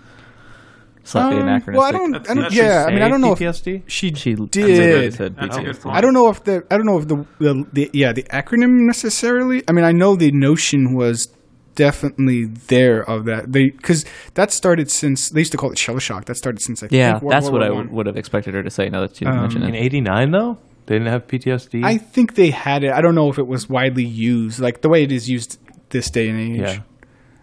[1.03, 1.73] slightly Um, anachronistic.
[1.77, 5.13] well, I don't, I don't yeah, I mean, I don't know if she, She did.
[5.13, 5.81] said That's a good PTSD.
[5.83, 5.97] point.
[5.97, 8.85] I don't know if the I don't know if the, the the yeah the acronym
[8.87, 9.63] necessarily.
[9.67, 11.27] I mean, I know the notion was
[11.75, 14.05] definitely there of that they because
[14.35, 16.25] that started since they used to call it shell shock.
[16.25, 17.91] That started since I Yeah, think World that's War what I One.
[17.91, 18.89] would have expected her to say.
[18.89, 21.83] Now that you mentioned it, In it, '89, though, they didn't have PTSD.
[21.83, 22.91] I think they had it.
[22.91, 25.59] I don't know if it was widely used like the way it is used
[25.89, 26.59] this day and age.
[26.59, 26.79] yeah,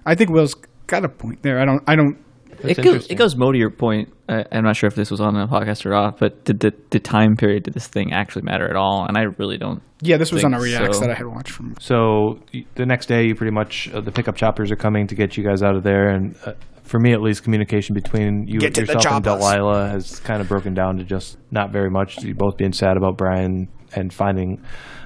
[0.06, 0.54] I think Will's
[0.86, 1.60] got a point there.
[1.60, 1.82] I don't.
[1.86, 2.18] I don't.
[2.62, 3.16] it goes, interesting.
[3.16, 4.12] it goes more to your point.
[4.28, 6.72] I, I'm not sure if this was on the podcast or off, but did the,
[6.90, 9.04] the time period did this thing actually matter at all?
[9.06, 9.82] And I really don't.
[10.00, 11.00] Yeah, this was on a Think reacts so.
[11.00, 11.76] that I had watched from.
[11.80, 12.40] So
[12.74, 15.44] the next day, you pretty much uh, the pickup choppers are coming to get you
[15.44, 18.80] guys out of there, and uh, for me at least, communication between you Get to
[18.82, 19.24] the yourself and.
[19.24, 22.22] Delilah has kind of broken down to just not very much.
[22.22, 24.62] You both being sad about Brian and finding,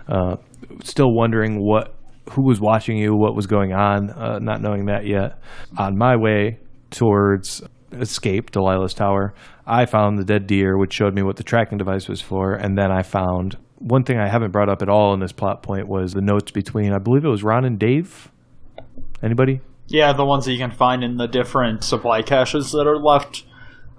[0.09, 0.37] uh,
[0.83, 1.95] still wondering what
[2.33, 5.39] who was watching you, what was going on, uh, not knowing that yet.
[5.79, 6.59] On my way
[6.91, 7.62] towards
[7.93, 9.33] escape Delilah's tower,
[9.66, 12.77] I found the dead deer, which showed me what the tracking device was for, and
[12.77, 15.87] then I found one thing I haven't brought up at all in this plot point
[15.87, 18.31] was the notes between I believe it was Ron and Dave.
[19.22, 19.61] Anybody?
[19.89, 23.45] Yeah, the ones that you can find in the different supply caches that are left.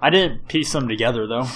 [0.00, 1.46] I didn't piece them together though.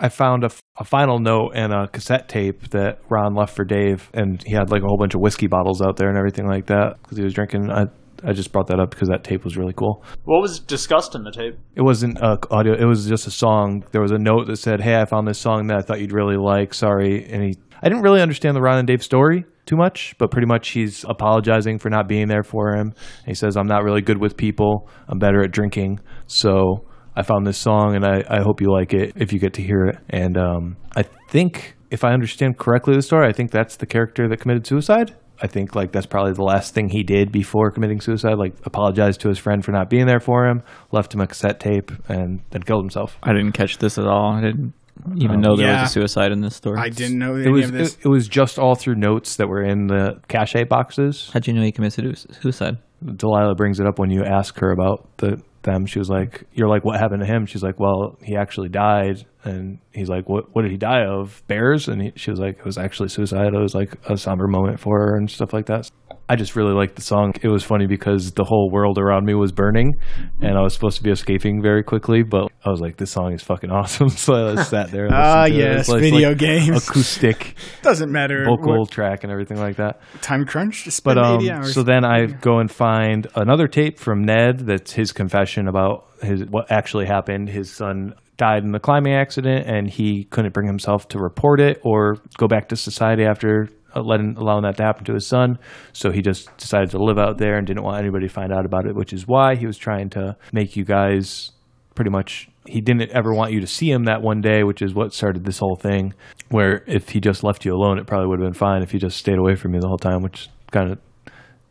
[0.00, 3.64] I found a, f- a final note and a cassette tape that Ron left for
[3.64, 6.46] Dave, and he had like a whole bunch of whiskey bottles out there and everything
[6.46, 7.70] like that because he was drinking.
[7.70, 7.86] I
[8.26, 10.02] I just brought that up because that tape was really cool.
[10.24, 11.58] What was discussed in the tape?
[11.76, 13.84] It wasn't uh, audio; it was just a song.
[13.92, 16.12] There was a note that said, "Hey, I found this song that I thought you'd
[16.12, 16.74] really like.
[16.74, 20.30] Sorry." And he, I didn't really understand the Ron and Dave story too much, but
[20.30, 22.92] pretty much he's apologizing for not being there for him.
[23.26, 24.88] He says, "I'm not really good with people.
[25.08, 26.86] I'm better at drinking." So
[27.16, 29.62] I found this song, and I, I hope you like it if you get to
[29.62, 29.98] hear it.
[30.10, 34.28] And um, I think, if I understand correctly the story, I think that's the character
[34.28, 35.14] that committed suicide.
[35.42, 38.34] I think like that's probably the last thing he did before committing suicide.
[38.38, 40.62] Like apologized to his friend for not being there for him,
[40.92, 43.18] left him a cassette tape, and then killed himself.
[43.22, 44.32] I didn't catch this at all.
[44.32, 44.74] I didn't
[45.16, 45.82] even um, know there Yeah.
[45.82, 46.78] was a suicide in this story.
[46.78, 47.94] I didn't know any It was of this.
[47.94, 51.30] it, it was just all through notes that were in the cache boxes.
[51.32, 52.78] How'd you know he committed suicide?
[53.04, 55.86] Delilah brings it up when you ask her about the them.
[55.86, 59.24] She was like, "You're like, what happened to him?" She's like, "Well, he actually died."
[59.44, 60.54] And he's like, "What?
[60.54, 61.42] What did he die of?
[61.48, 64.46] Bears?" And he, she was like, "It was actually suicide." It was like a somber
[64.46, 65.90] moment for her and stuff like that.
[66.28, 67.34] I just really liked the song.
[67.42, 69.92] It was funny because the whole world around me was burning,
[70.40, 72.22] and I was supposed to be escaping very quickly.
[72.22, 75.06] But I was like, "This song is fucking awesome!" So I just sat there.
[75.06, 75.52] And Ah, it.
[75.52, 76.88] yes, It's like- video like games.
[76.88, 78.44] acoustic Doesn't matter.
[78.44, 80.00] vocal track and everything like that.
[80.22, 80.88] time crunch.
[81.04, 81.74] But um, 80 hours.
[81.74, 86.44] so then I go and find another tape from Ned that's his confession about his
[86.46, 87.48] what actually happened.
[87.50, 91.80] His son died in the climbing accident, and he couldn't bring himself to report it
[91.84, 95.26] or go back to society after uh, Uh, letting allowing that to happen to his
[95.26, 95.58] son.
[95.92, 98.66] So he just decided to live out there and didn't want anybody to find out
[98.66, 101.52] about it, which is why he was trying to make you guys
[101.94, 104.94] pretty much he didn't ever want you to see him that one day, which is
[104.94, 106.14] what started this whole thing.
[106.48, 108.98] Where if he just left you alone, it probably would have been fine if he
[108.98, 110.98] just stayed away from you the whole time, which kind of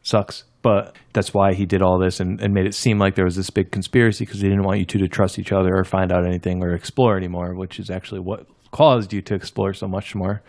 [0.01, 0.43] sucks.
[0.61, 3.35] But that's why he did all this and, and made it seem like there was
[3.35, 6.11] this big conspiracy because he didn't want you two to trust each other or find
[6.11, 10.15] out anything or explore anymore, which is actually what caused you to explore so much
[10.15, 10.41] more,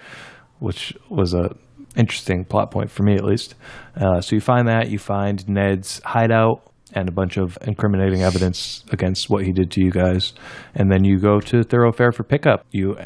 [0.60, 1.56] which was a
[1.96, 3.54] interesting plot point for me at least.
[3.96, 8.84] Uh, so you find that you find Ned's hideout and a bunch of incriminating evidence
[8.90, 10.32] against what he did to you guys,
[10.74, 12.64] and then you go to Thoroughfare for pickup.
[12.70, 12.96] You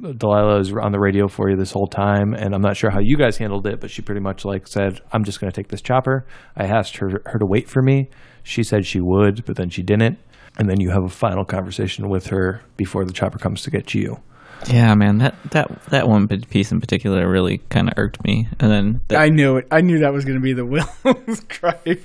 [0.00, 3.00] Delilah is on the radio for you this whole time, and I'm not sure how
[3.00, 5.68] you guys handled it, but she pretty much like said, "I'm just going to take
[5.68, 6.24] this chopper."
[6.56, 8.08] I asked her her to wait for me.
[8.42, 10.18] She said she would, but then she didn't.
[10.58, 13.94] And then you have a final conversation with her before the chopper comes to get
[13.94, 14.16] you.
[14.66, 18.48] Yeah, man, that that that one piece in particular really kind of irked me.
[18.58, 19.68] And then the, I knew it.
[19.70, 20.64] I knew that was going to be the
[21.04, 21.78] Will's cry.
[21.84, 21.98] And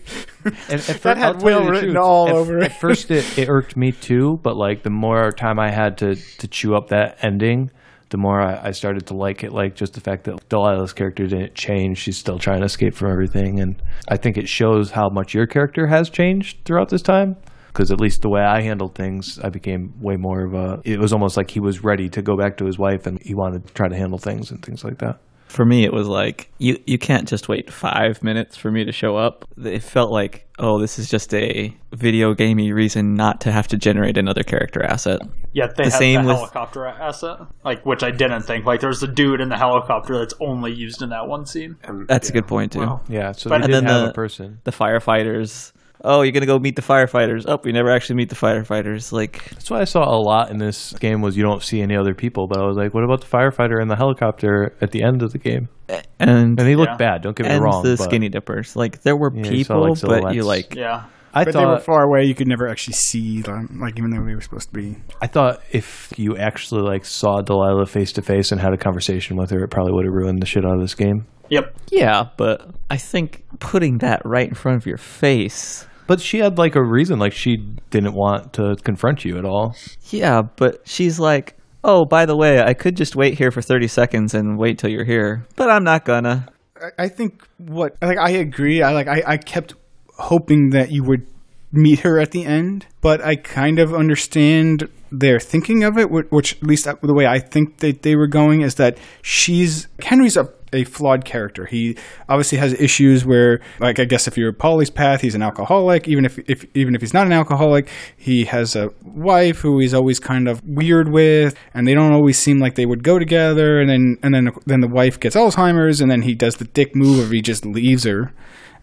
[0.70, 2.66] at that had Will written all at, over it.
[2.66, 6.16] At first, it, it irked me too, but like the more time I had to
[6.16, 7.72] to chew up that ending,
[8.10, 9.52] the more I, I started to like it.
[9.52, 13.12] Like just the fact that Delilah's character didn't change; she's still trying to escape from
[13.12, 17.36] everything, and I think it shows how much your character has changed throughout this time.
[17.74, 20.80] Because at least the way I handled things, I became way more of a.
[20.84, 23.34] It was almost like he was ready to go back to his wife, and he
[23.34, 25.20] wanted to try to handle things and things like that.
[25.48, 28.92] for me, it was like you you can't just wait five minutes for me to
[28.92, 29.46] show up.
[29.58, 33.78] It felt like oh, this is just a video gamey reason not to have to
[33.78, 35.20] generate another character asset.
[35.52, 38.66] Yeah, they The had same the with- helicopter asset, like which I didn't think.
[38.66, 41.76] Like there's a dude in the helicopter that's only used in that one scene.
[41.84, 42.80] And, That's a good point too.
[42.80, 44.60] Well, Yeah, so But- they And did then have the- a person.
[44.64, 45.72] the firefighters.
[46.06, 47.46] Oh, you're gonna go meet the firefighters.
[47.48, 49.12] Oh, we never actually meet the firefighters.
[49.14, 51.96] Like, That's what I saw a lot in this game was you don't see any
[51.96, 55.02] other people, but I was like, what about the firefighter and the helicopter at the
[55.04, 55.70] end of the game?
[55.88, 56.98] and And they look Yeah.
[56.98, 57.22] bad.
[57.22, 57.84] Don't get me and wrong.
[57.84, 58.76] the but skinny dippers.
[58.76, 61.66] Like, there were Yeah, you saw, people, like, but you like Yeah, I but they
[61.66, 62.26] were thought far away.
[62.26, 64.98] You could never actually see them, like even though we were supposed to be.
[65.22, 69.38] I thought if you actually like saw Delilah face to face and had a conversation
[69.38, 71.28] with her, it probably would have ruined the shit out of this game.
[71.50, 71.74] yep.
[71.90, 75.88] Yeah, but I think putting that right in front of your face.
[76.08, 77.58] But she had like a reason, like she
[77.90, 79.76] didn't want to confront you at all.
[80.10, 83.88] Yeah, but she's like, oh, by the way, I could just wait here for 30
[83.88, 86.48] seconds and wait till you're here, but I'm not gonna.
[86.82, 88.82] I, I think what like I agree.
[88.82, 89.74] I like I, I kept
[90.18, 91.26] hoping that you would
[91.72, 96.06] meet her at the end, but I kind of understand their thinking of it.
[96.10, 98.98] wh- Which at least uh, the way I think that they were going is that
[99.22, 101.66] she's Henry's a a flawed character.
[101.66, 101.98] He
[102.30, 106.08] obviously has issues where, like, I guess if you're Polly's path, he's an alcoholic.
[106.08, 109.94] Even if, if even if he's not an alcoholic, he has a wife who he's
[109.94, 113.80] always kind of weird with, and they don't always seem like they would go together.
[113.80, 116.96] And then and then then the wife gets Alzheimer's, and then he does the dick
[116.96, 118.34] move of he just leaves her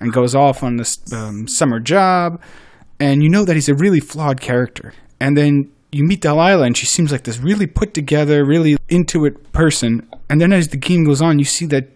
[0.01, 2.41] and goes off on this um, summer job.
[2.99, 4.93] And you know that he's a really flawed character.
[5.21, 9.25] And then you meet Delilah, and she seems like this really put together, really into
[9.25, 10.09] it person.
[10.29, 11.89] And then as the game goes on, you see that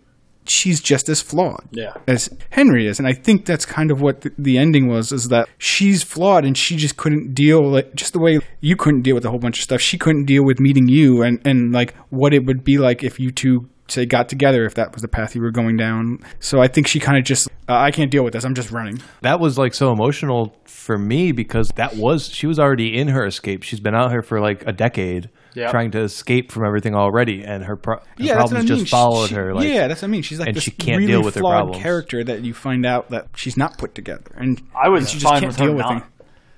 [0.47, 1.95] she's just as flawed Yeah.
[2.07, 5.49] as Henry is, and I think that's kind of what the, ending was: is that
[5.59, 9.25] she's flawed and she just couldn't deal like just the way you couldn't deal with
[9.25, 9.81] a whole bunch of stuff.
[9.81, 13.19] She couldn't deal with meeting you and and like what it would be like if
[13.19, 16.19] you two say got together if that was the path you were going down.
[16.41, 18.45] So I think she kind of just uh, I can't deal with this.
[18.45, 19.01] I'm just running.
[19.23, 23.25] That was like so emotional for me because that was she was already in her
[23.27, 23.63] escape.
[23.63, 25.71] She's been out here for like a decade Yeah.
[25.71, 28.71] trying to escape from everything already, and her, pro- her yeah, that's what I problems
[28.71, 28.79] mean.
[28.81, 29.55] just followed She- her.
[29.55, 30.23] Like, yeah, that's what I mean.
[30.23, 31.83] She's like and this she can't really deal with her flawed problems.
[31.83, 35.31] character that you find out that she's not put together, and I was she just
[35.31, 36.13] fine can't with her deal with not things.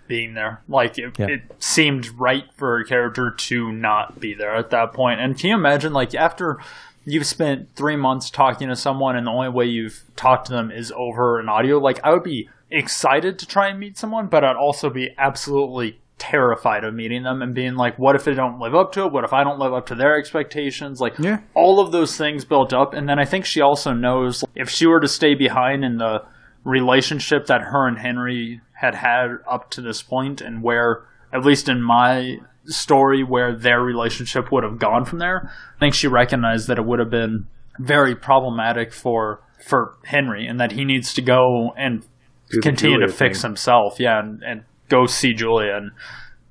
[0.09, 0.61] being there.
[0.69, 1.27] Like it, Yeah.
[1.27, 5.21] it seemed right for her character to not be there at that point.
[5.21, 6.59] And can you imagine, like after
[7.07, 10.71] you've spent three months talking to someone, and the only way you've talked to them
[10.71, 11.79] is over an audio?
[11.79, 16.01] Like I would be excited to try and meet someone, but I'd also be absolutely
[16.19, 19.13] terrified of meeting them and being like, what if they don't live up to it?
[19.13, 21.01] What if I don't live up to their expectations?
[21.01, 21.41] Like Yeah.
[21.55, 22.95] all of those things built up.
[22.95, 26.23] And then I think she also knows if she were to stay behind in the
[26.65, 31.69] relationship that her and Henry had had up to this point and where, at least
[31.69, 36.69] in my story, where their relationship would have gone from there, I think she recognized
[36.69, 37.47] that it would have been
[37.79, 42.05] very problematic for for Henry and that he needs to go and
[42.51, 43.51] Do continue to fix thing.
[43.51, 45.91] himself, yeah, and, and go see Julia and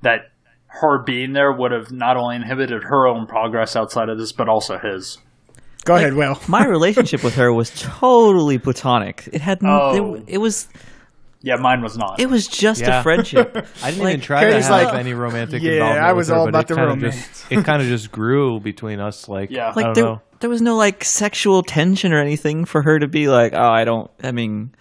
[0.02, 0.30] that
[0.66, 4.48] her being there would have not only inhibited her own progress outside of this, but
[4.48, 5.18] also his.
[5.84, 6.38] Go ahead, Will.
[6.48, 9.28] My relationship with her was totally platonic.
[9.32, 10.14] It had n- Oh.
[10.16, 10.68] it, it was
[11.46, 12.18] Yeah, mine was not.
[12.18, 12.98] it was just Yeah.
[12.98, 13.54] a friendship.
[13.82, 16.04] I didn't Like, even try to Curtis, have like- any romantic Yeah, involvement.
[16.04, 17.14] I with was her, all but about it the kinda romance.
[17.28, 19.28] Just, it kind of just grew between us.
[19.28, 19.68] Like, Yeah.
[19.68, 20.20] I like don't there know.
[20.40, 23.84] there was no like sexual tension or anything for her to be like, oh, I
[23.84, 24.10] don't.
[24.24, 24.72] I mean,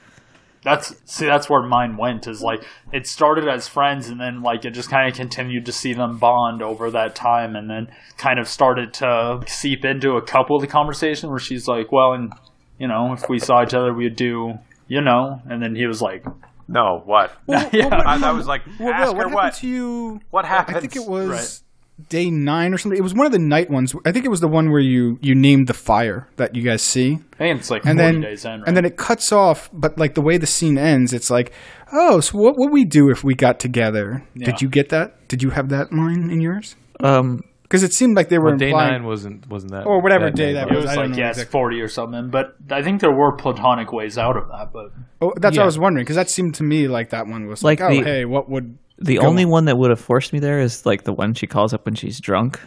[0.63, 2.25] That's see, that's where mine went.
[2.25, 5.71] Is like it started as friends, and then like it just kind of continued to
[5.71, 7.87] see them bond over that time, and then
[8.17, 12.13] kind of started to seep into a couple of the conversation where she's like, "Well,
[12.13, 12.33] and
[12.79, 14.57] you know, if we saw each other, we'd do."
[14.87, 16.23] You know, and then he was like,
[16.67, 17.31] No, what?
[17.47, 19.53] "Yeah, I, I was like, Well, ask Will, what her happened what.
[19.55, 20.21] to you?
[20.31, 20.77] What happened?
[20.77, 21.63] I think it was
[22.09, 22.97] day nine or something.
[22.97, 23.95] It was one of the night ones.
[24.05, 26.81] I think it was the one where you you named the fire that you guys
[26.81, 28.67] see, I think it's like and forty then days in, right?
[28.67, 29.69] and then it cuts off.
[29.71, 31.53] But like the way the scene ends, it's like,
[31.93, 34.23] oh, so what would we do if we got together?
[34.33, 34.45] Yeah.
[34.47, 35.27] Did you get that?
[35.27, 36.75] Did you have that line in yours?
[37.01, 38.91] um, Because it seemed like they were Well, day implying.
[38.93, 40.85] nine wasn't wasn't that Or whatever that day that it was.
[40.85, 41.51] was I like know yeah, it's exactly.
[41.51, 42.29] forty or something.
[42.29, 44.71] But I think there were platonic ways out of that.
[44.71, 44.91] But
[45.21, 47.63] Oh, that's what I was wondering because that seemed to me like that one was
[47.63, 49.49] like, Like oh, the- hey, what would the only on.
[49.49, 51.95] one that would have forced me there is like the one she calls up when
[51.95, 52.59] she's drunk,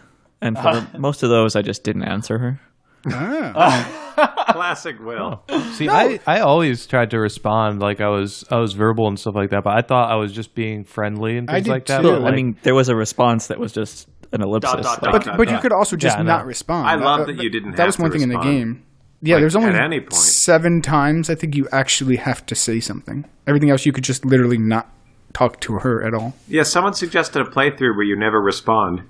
[0.42, 2.61] and for the, most of those, I just didn't answer her.
[3.07, 4.05] ah.
[4.53, 5.44] Classic Will.
[5.74, 9.34] See, I, I always tried to respond like I was I was verbal and stuff
[9.36, 11.86] like that, but I thought I was just being friendly and I things did like
[11.86, 12.03] that.
[12.03, 12.11] too.
[12.20, 14.72] but, I mean, there was a response that was just an ellipsis.
[14.83, 16.37] dot, like- dot, But but you could also just Yeah, I know.
[16.39, 16.89] not respond.
[16.89, 18.83] I love Uh, that you didn't That have was one to thing in the game.
[19.20, 20.12] Yeah, Like, there's only at any point.
[20.14, 23.24] seven times I think you actually have to say something.
[23.47, 24.89] Everything else you could just literally not
[25.33, 26.35] talk to her at all.
[26.47, 29.03] Yeah, someone suggested a playthrough where you never respond,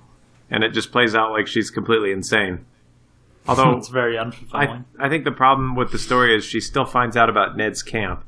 [0.49, 2.65] and it just plays out like she's completely insane.
[3.47, 4.85] Although it's very I, unfulfilling.
[4.99, 8.23] I think the problem with the story is she still finds out about Ned's camp,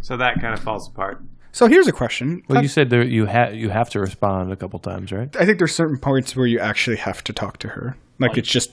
[0.00, 1.22] so that kind of falls apart.
[1.56, 2.42] So here's a question.
[2.48, 5.34] well, you said there you ha- you have to respond a couple times, right?
[5.40, 7.96] I think there's certain parts where you actually have to talk to her.
[8.18, 8.72] Like it's just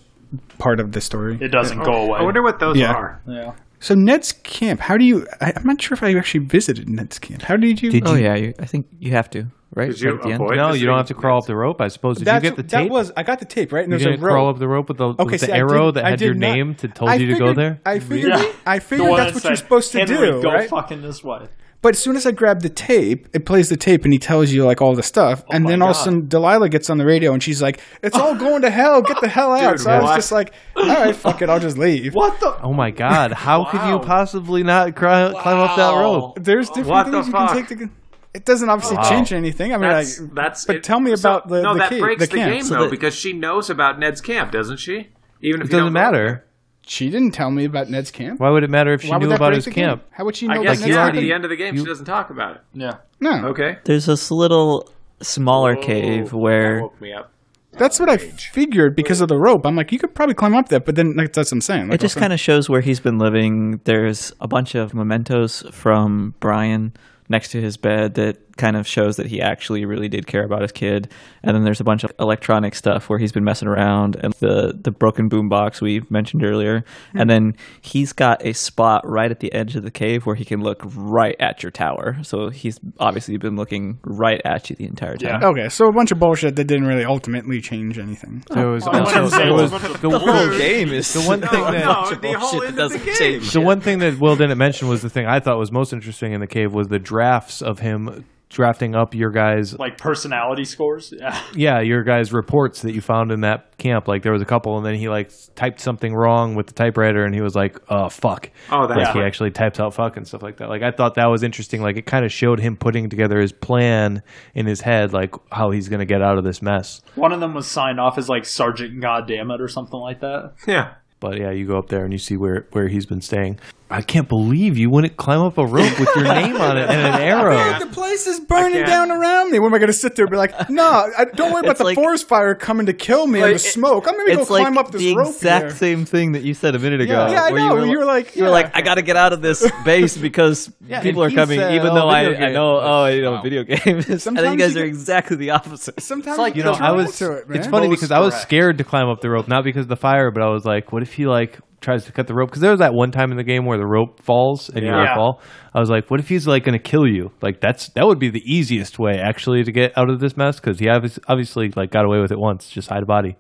[0.58, 1.38] part of the story.
[1.40, 2.20] it doesn't go away.
[2.20, 2.92] I wonder what those Yeah.
[2.92, 3.22] are.
[3.26, 3.54] yeah.
[3.80, 7.20] So Ned's camp, how do you I, I'm not sure if I actually visited Ned's
[7.20, 7.44] camp.
[7.44, 9.90] How did you Did oh yeah, you, I think you have to, right?
[9.92, 10.42] Did you Right at the end?
[10.44, 11.80] avoid- No, you don't have to crawl up the rope.
[11.80, 12.18] I suppose.
[12.18, 12.88] Did That's you get the tape?
[12.88, 13.84] That was I got the tape, right?
[13.86, 14.34] And you there's a didn't rope.
[14.34, 16.34] crawl up the rope with the, Okay, with see, the arrow did- that had your
[16.34, 17.80] not- name to told I you to go there.
[17.86, 18.52] I figured Yeah.
[18.66, 20.70] I figured one that's that what you're supposed to Henry, do, Go right?
[20.70, 21.48] fucking this way.
[21.84, 24.52] But as soon as I grab the tape, it plays the tape and he tells
[24.52, 25.44] you like all the stuff.
[25.48, 27.44] Oh and Oh my then all of a sudden Delilah gets on the radio and
[27.44, 29.72] she's like, It's all going to hell, get the hell out.
[29.74, 32.16] Dude, so I was just like, All right, fuck it, I'll just leave.
[32.16, 32.58] What the?
[32.64, 33.34] Oh my God!
[33.34, 36.40] How could you possibly not cry, climb up that rope?
[36.42, 37.50] There's different What the things you fuck?
[37.54, 37.90] can take to
[38.34, 39.10] it doesn't obviously Wow.
[39.10, 39.74] change anything.
[39.74, 40.66] I mean, That's I, that's.
[40.66, 41.74] but it- tell me so- about the no.
[41.74, 42.52] the, that cave, breaks the the, camp.
[42.54, 45.10] game So though the- because she knows about Ned's camp, doesn't she?
[45.42, 46.46] Even if It doesn't don't matter.
[46.86, 48.40] She didn't tell me about Ned's camp.
[48.40, 49.86] Why would it matter if she Why would knew that about break his the game?
[49.90, 50.04] camp?
[50.12, 51.00] How would she know I know guess about you yeah.
[51.00, 52.62] At already- the end of the game, you- she doesn't talk about it.
[52.74, 52.96] Yeah.
[53.22, 53.78] No, Okay.
[53.86, 54.90] There's this little
[55.22, 57.32] smaller cave That where woke me up.
[57.72, 59.66] that's what I figured because of the rope.
[59.66, 61.88] I'm like, you could probably climb up that, but then like, that's what I'm saying.
[61.88, 63.80] Like, it just kind of shows where he's been living.
[63.86, 66.92] There's a bunch of mementos from Brian
[67.30, 70.62] next to his bed that kind of shows that he actually really did care about
[70.62, 71.12] his kid.
[71.44, 74.78] And then there's a bunch of electronic stuff where he's been messing around and the
[74.80, 76.84] the broken boombox we mentioned earlier.
[77.14, 77.28] And mm-hmm.
[77.28, 80.62] then he's got a spot right at the edge of the cave where he can
[80.62, 82.18] look right at your tower.
[82.24, 85.42] So he's obviously been looking right at you the entire time.
[85.42, 85.48] Yeah.
[85.50, 88.44] Okay, so a bunch of bullshit that didn't really ultimately change anything.
[88.50, 91.64] There was also wouldn't say there was the, The whole game is the one thing
[91.64, 93.16] that no, the whole that doesn't game.
[93.16, 93.52] change.
[93.52, 96.34] The one thing that Will didn't mention was the thing I thought was most interesting
[96.34, 101.14] in the cave was the drafts of him drafting up your guys Like personality scores.
[101.24, 101.42] Yeah.
[101.56, 104.78] yeah your guys reports that you found in that camp like there was a couple
[104.78, 108.10] and then he like typed something wrong with the typewriter and he was like oh
[108.10, 110.92] fuck Oh, that's like he actually types out fuck and stuff like that like i
[110.92, 114.22] thought that was interesting like it kind of showed him putting together his plan
[114.54, 117.54] in his head like how he's gonna get out of this mess One of them
[117.54, 120.54] was signed off as like Sergeant Goddammit or something like that.
[120.68, 120.94] Yeah.
[121.20, 124.02] but yeah you go up there and you see where where he's been staying i
[124.02, 127.22] can't believe you wouldn't climb up a rope with your name on it and an
[127.22, 129.60] arrow The place is burning down around me.
[129.60, 130.84] When am I going to sit there and be like, no,
[131.18, 133.62] I, don't worry about It's the like- forest fire coming to kill me and Like,
[133.62, 134.08] the smoke.
[134.08, 135.72] I'm going to go like climb up this rope." the rope exact here.
[135.72, 137.14] same thing that you said a minute ago.
[137.14, 137.76] Yeah, yeah, I where know.
[137.76, 138.54] You were, You were like, you were yeah.
[138.54, 140.72] like, I got to get out of this base because
[141.02, 144.08] people are coming, said, even oh, though I, I know, oh, you know, video games.
[144.28, 146.00] and then you guys you are exactly the opposite.
[146.02, 147.22] Sometimes like, you you know, I was.
[147.22, 149.90] it, it's funny because I was scared to climb up the rope, not because of
[149.90, 152.50] the fire, but I was like, what if he like tries to cut the rope?
[152.50, 154.88] Because there was that one time in the game where the rope falls and you
[154.90, 154.98] Yeah.
[154.98, 155.16] like Yeah.
[155.16, 155.42] fall.
[155.76, 157.32] I was like, what if he's like going to kill you?
[157.42, 160.60] Like that's that would be the easiest way actually to get out of this mess
[160.60, 162.70] because he obviously like got away with it once.
[162.70, 163.36] Just hide a body.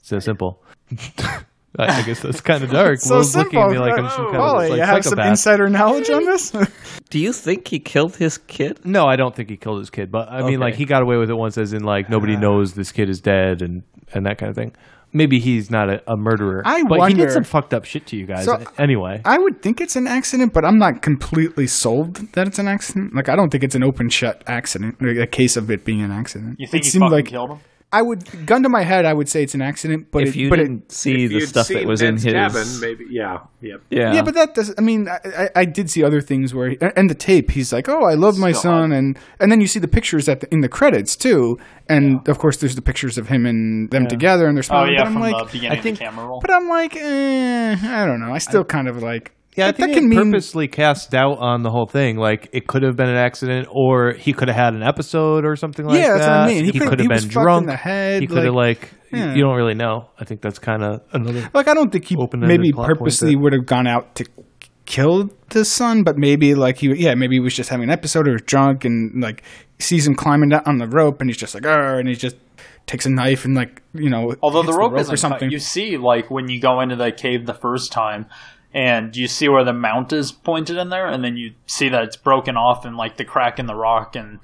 [0.00, 0.62] It's so simple.
[1.76, 3.00] I, I guess that's kind of dark.
[3.00, 3.60] so Will's simple.
[3.60, 6.08] looking at me like I'm some kind Paulie, of like, you have some insider knowledge
[6.08, 6.52] on this?
[7.10, 8.78] Do you think he killed his kid?
[8.84, 11.16] No, I don't think he killed his kid, but I mean, like he got away
[11.16, 13.82] with it once, as in like nobody knows this kid is dead and
[14.12, 14.72] and that kind of thing.
[15.16, 18.16] Maybe he's not a, a murderer, I but he did some fucked up shit to
[18.16, 19.22] you guys So- anyway.
[19.24, 23.14] I would think it's an accident, but I'm not completely sold that it's an accident.
[23.14, 26.02] Like, I don't think it's an open shut accident, like a case of it being
[26.02, 26.56] an accident.
[26.58, 27.58] You think it he seemed fucking like killed him?
[27.98, 29.04] I would gun to my head.
[29.04, 31.40] I would say it's an accident, but if it, you but didn't it, see the
[31.40, 33.06] stuff that was Ned's in his cabin, maybe.
[33.08, 33.38] Yeah.
[33.60, 33.80] Yep.
[33.88, 34.74] yeah, yeah, but that does.
[34.76, 37.50] I mean, I, I, I did see other things where, he, and the tape.
[37.52, 40.28] He's like, "Oh, I love my Still son," and and then you see the pictures
[40.28, 43.90] at the, in the credits too, and of course there's the pictures of him and
[43.90, 45.98] them together, and they're Oh yeah, but I'm from like, the beginning I think- of
[46.00, 46.40] the camera roll.
[46.40, 48.34] but I'm like, eh, I don't know.
[48.34, 49.32] I still kind of like.
[49.56, 52.16] Yeah, I that, think that it can mean purposely cast doubt on the whole thing.
[52.16, 55.56] Like it could have been an accident, or he could have had an episode or
[55.56, 56.08] something like Yeah, that.
[56.08, 56.64] Yeah, that's what I mean.
[56.64, 57.66] He He, could- could he have was been in drunk.
[57.66, 58.82] the head, he could have like.
[59.10, 59.34] you- yeah.
[59.34, 60.08] You don't really know.
[60.18, 61.48] I think that's kind of another.
[61.54, 64.24] Like I don't think he maybe purposely that- would have gone out to
[64.86, 68.26] kill the son, but maybe like he yeah maybe he was just having an episode
[68.28, 69.42] or was drunk and like
[69.78, 72.36] sees him climbing down on the rope and he's just like oh and he just
[72.86, 75.48] takes a knife and like you know Although hits the rope, isn't something.
[75.48, 78.26] cut, you see like when you go into the cave the first time,
[78.74, 82.02] and you see where the mount is pointed in there, and then you see that
[82.04, 84.40] it's broken off and like the crack in the rock, and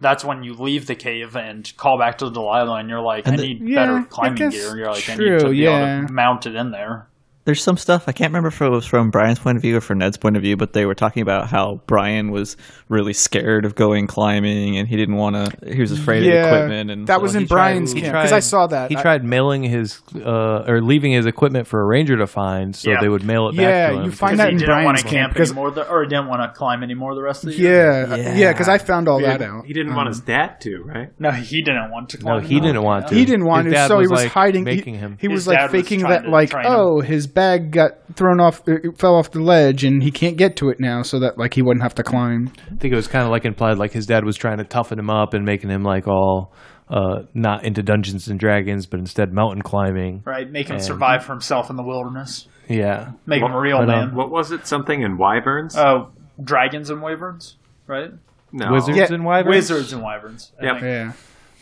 [0.00, 3.36] that's when you leave the cave and call back to Delilah, and you're like, I
[3.36, 4.76] the- need Yeah, better climbing gear.
[4.76, 5.98] You're like, I true, need to be yeah.
[5.98, 7.06] able to mount it in there.
[7.46, 9.82] There's some stuff I can't remember if it was from Brian's point of view or
[9.82, 12.56] from Ned's point of view, but they were talking about how Brian was
[12.88, 15.74] really scared of going climbing and he didn't want to.
[15.74, 18.40] He was afraid of equipment and that was in he tried- Brian's camp because I
[18.40, 18.90] saw that.
[18.90, 22.74] He I- tried mailing his uh, or leaving his equipment for a ranger to find,
[22.74, 23.00] so Yeah.
[23.02, 24.04] they would mail it Yeah, back to him.
[24.06, 26.40] you find that he in didn't Brian's camp camp because anymore, the, or didn't want
[26.42, 28.06] to climb anymore the rest of the year.
[28.08, 28.34] yeah Yeah.
[28.36, 29.66] yeah because I found all He that out.
[29.66, 31.08] he didn't want his dad to, right?
[31.18, 32.44] No, he didn't want to No, climb.
[32.44, 33.14] he didn't want to.
[33.14, 34.64] He didn't want His to, so he was like, hiding.
[34.64, 35.18] making him.
[35.20, 39.30] he was like faking that, like, oh, his bag got thrown off, it fell off
[39.32, 41.94] the ledge, and he can't get to it now, so that like he wouldn't have
[41.96, 42.52] to climb.
[42.70, 44.98] I think it was kind of like implied, like his dad was trying to toughen
[44.98, 46.52] him up and making him like all
[46.88, 50.22] uh, not into Dungeons and Dragons, but instead mountain climbing.
[50.24, 52.46] Right, make him survive for himself in the wilderness.
[52.68, 54.14] Yeah, Make him a real but, um, man.
[54.14, 54.66] What was it?
[54.66, 55.76] Something in wyverns?
[55.76, 56.12] Oh,
[56.42, 57.56] dragons and wyverns,
[57.86, 58.10] right?
[58.52, 58.72] no.
[58.72, 59.54] wizards Yeah, and wyverns.
[59.54, 60.52] Wizards and wyverns.
[60.62, 60.82] Yep.
[60.82, 61.12] Yeah,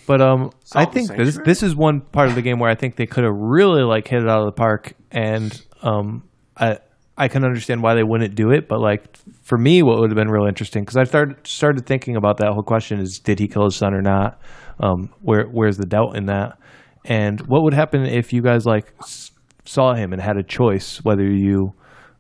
[0.07, 2.97] But um, I think this this is one part of the game where I think
[2.97, 6.25] they could have really like hit it out of the park, and um,
[6.57, 6.79] I
[7.17, 10.17] I can understand why they wouldn't do it, but like for me, what would have
[10.17, 13.49] been real interesting because I started started thinking about that whole question: is did he
[13.49, 14.41] kill his son or not?
[14.81, 16.59] Um, where where's the doubt in that?
[17.05, 19.31] And what would happen if you guys like s-
[19.65, 21.73] saw him and had a choice whether you,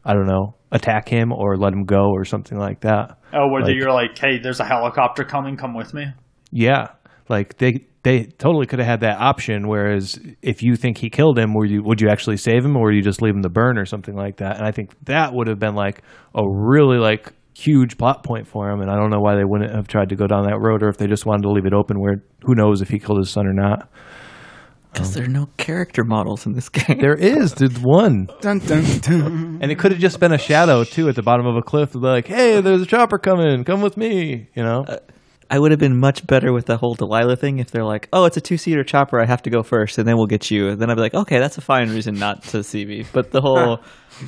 [0.05, 3.17] I don't know, attack him or let him go or something like that?
[3.33, 6.07] Oh, where Like- you're like, hey, there's a helicopter coming, come with me.
[6.51, 6.89] Yeah,
[7.29, 9.69] like they they totally could have had that option.
[9.69, 12.87] Whereas if you think he killed him, would you would you actually save him, or
[12.87, 14.57] would you just leave him to burn or something like that?
[14.57, 16.03] And I think that would have been like
[16.35, 18.81] a really like huge plot point for him.
[18.81, 20.89] And I don't know why they wouldn't have tried to go down that road, or
[20.89, 23.31] if they just wanted to leave it open, where who knows if he killed his
[23.31, 23.89] son or not.
[24.93, 26.99] Because um, there are no character models in this game.
[26.99, 28.29] There is, there's one.
[28.41, 29.59] Dun, dun, dun.
[29.63, 31.95] And it could have just been a shadow too at the bottom of a cliff.
[31.95, 33.65] Like, hey, there's a chopper coming.
[33.65, 34.49] Come with me.
[34.55, 34.85] You know.
[34.87, 34.99] Uh,
[35.53, 38.25] I would have been much better with the whole Delilah thing if they're like, "Oh,
[38.25, 39.21] it's a two-seater chopper.
[39.21, 41.15] I have to go first, and then we'll get you." And then I'd be like,
[41.15, 43.81] "Okay, that's a fine reason not to see me." But the whole,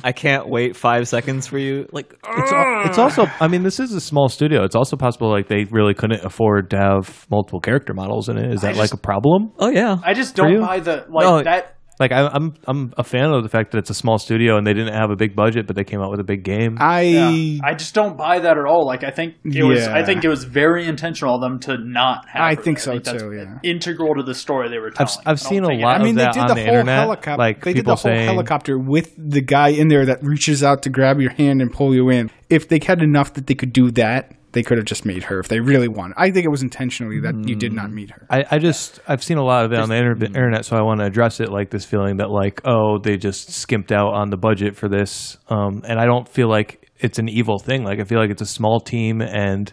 [0.03, 3.79] "I can't wait five seconds for you," like, It's, al- it's also, I mean, this
[3.79, 4.63] is a small studio.
[4.63, 8.53] It's also possible like they really couldn't afford to have multiple character models in it.
[8.53, 9.51] Is that like a problem?
[9.57, 10.43] oh yeah, I just you?
[10.43, 11.74] don't buy the like No, that.
[11.99, 14.67] Like I, I'm, I'm a fan of the fact that it's a small studio and
[14.67, 16.77] they didn't have a big budget, but they came out with a big game.
[16.79, 18.85] I Yeah, I just don't buy that at all.
[18.85, 22.27] Like I think it was, I think it was very intentional of them to not
[22.27, 22.41] have.
[22.41, 22.95] I her think there.
[22.95, 23.59] so, that's too, yeah.
[23.63, 25.09] Integral to the story they were telling.
[25.21, 26.65] I've I don't seen a think it- lot I mean, of they did the, the,
[26.65, 27.37] whole helicopter.
[27.37, 30.83] Like they did the whole saying, helicopter with the guy in there that reaches out
[30.83, 32.29] to grab your hand and pull you in.
[32.49, 35.39] If they had enough that they could do that, they could have just made her.
[35.39, 38.25] If they really wanted, I think it was intentionally that you did not meet her.
[38.29, 40.81] I, I just I've seen a lot of it on the inter- internet, so I
[40.81, 44.29] want to address it like this feeling that like oh they just skimped out on
[44.31, 47.83] the budget for this, um, and I don't feel like it's an evil thing.
[47.83, 49.71] Like I feel like it's a small team, and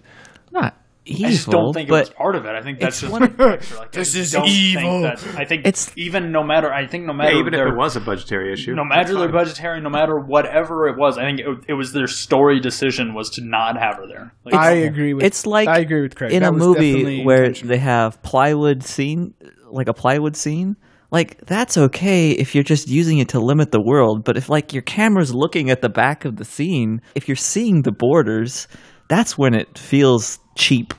[0.51, 1.27] not evil.
[1.27, 2.55] I just don't think it was but part of it.
[2.55, 3.77] I think that's just one of- the picture.
[3.77, 5.03] Like, This I is evil.
[5.03, 6.73] Think that, I think It's- even no matter.
[6.73, 8.75] I think no matter Yeah, even if their- it was a budgetary issue.
[8.75, 9.33] no matter their fine.
[9.33, 13.31] budgetary, no matter whatever it was, I think it, it was their story decision was
[13.31, 14.33] to not have her there.
[14.45, 15.25] Like, I agree with.
[15.25, 16.33] It's like I agree with Craig.
[16.33, 19.35] in That a movie where they have plywood scene,
[19.71, 20.77] like a plywood scene.
[21.11, 24.73] Like that's okay if you're just using it to limit the world, but if like
[24.73, 28.67] your camera's looking at the back of the scene, if you're seeing the borders,
[29.09, 30.95] that's when it feels cheap.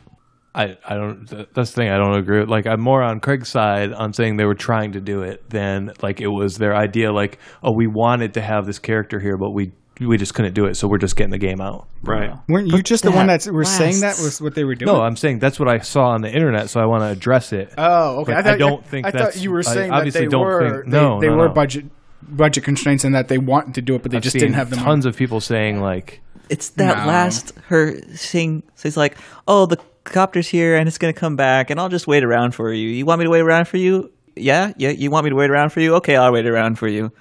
[0.55, 2.49] I I don't that's the thing I don't agree with.
[2.49, 5.91] Like I'm more on Craig's side on saying they were trying to do it than
[6.01, 7.11] like it was their idea.
[7.11, 10.65] Like oh we wanted to have this character here, but we we just couldn't do
[10.65, 11.87] it, so we're just getting the game out.
[12.03, 12.33] Right.
[12.47, 14.91] weren't you just the that one that were saying that was what they were doing?
[14.91, 17.53] No, I'm saying that's what I saw on the internet, so I want to address
[17.53, 17.73] it.
[17.77, 18.33] Oh, okay.
[18.33, 20.41] But thought, I don't think I that's- thought you were I saying that they don't
[20.41, 21.53] were think- they, no, they no, were no.
[21.53, 21.85] budget
[22.23, 24.55] budget constraints and that they wanted to do it, but they I've just seen didn't
[24.55, 24.85] have the money.
[24.85, 27.05] tons of people saying like It's that No.
[27.07, 29.17] last her saying she's like,
[29.47, 32.71] "Oh, the copter's here and it's gonna come back, and I'll just wait around for
[32.71, 32.89] you.
[32.89, 34.11] You want me to wait around for you?
[34.35, 34.89] Yeah, yeah.
[34.89, 35.95] You want me to wait around for you?
[35.95, 37.11] Okay, I'll wait around for you.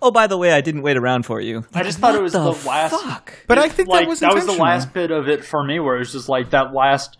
[0.00, 1.64] Oh, by the way, I didn't wait around for you.
[1.74, 2.90] I just thought it was What the, the last.
[3.02, 3.34] fuck?
[3.46, 5.96] But I think that was that was the last bit of it for me, where
[5.96, 7.18] it was just like that last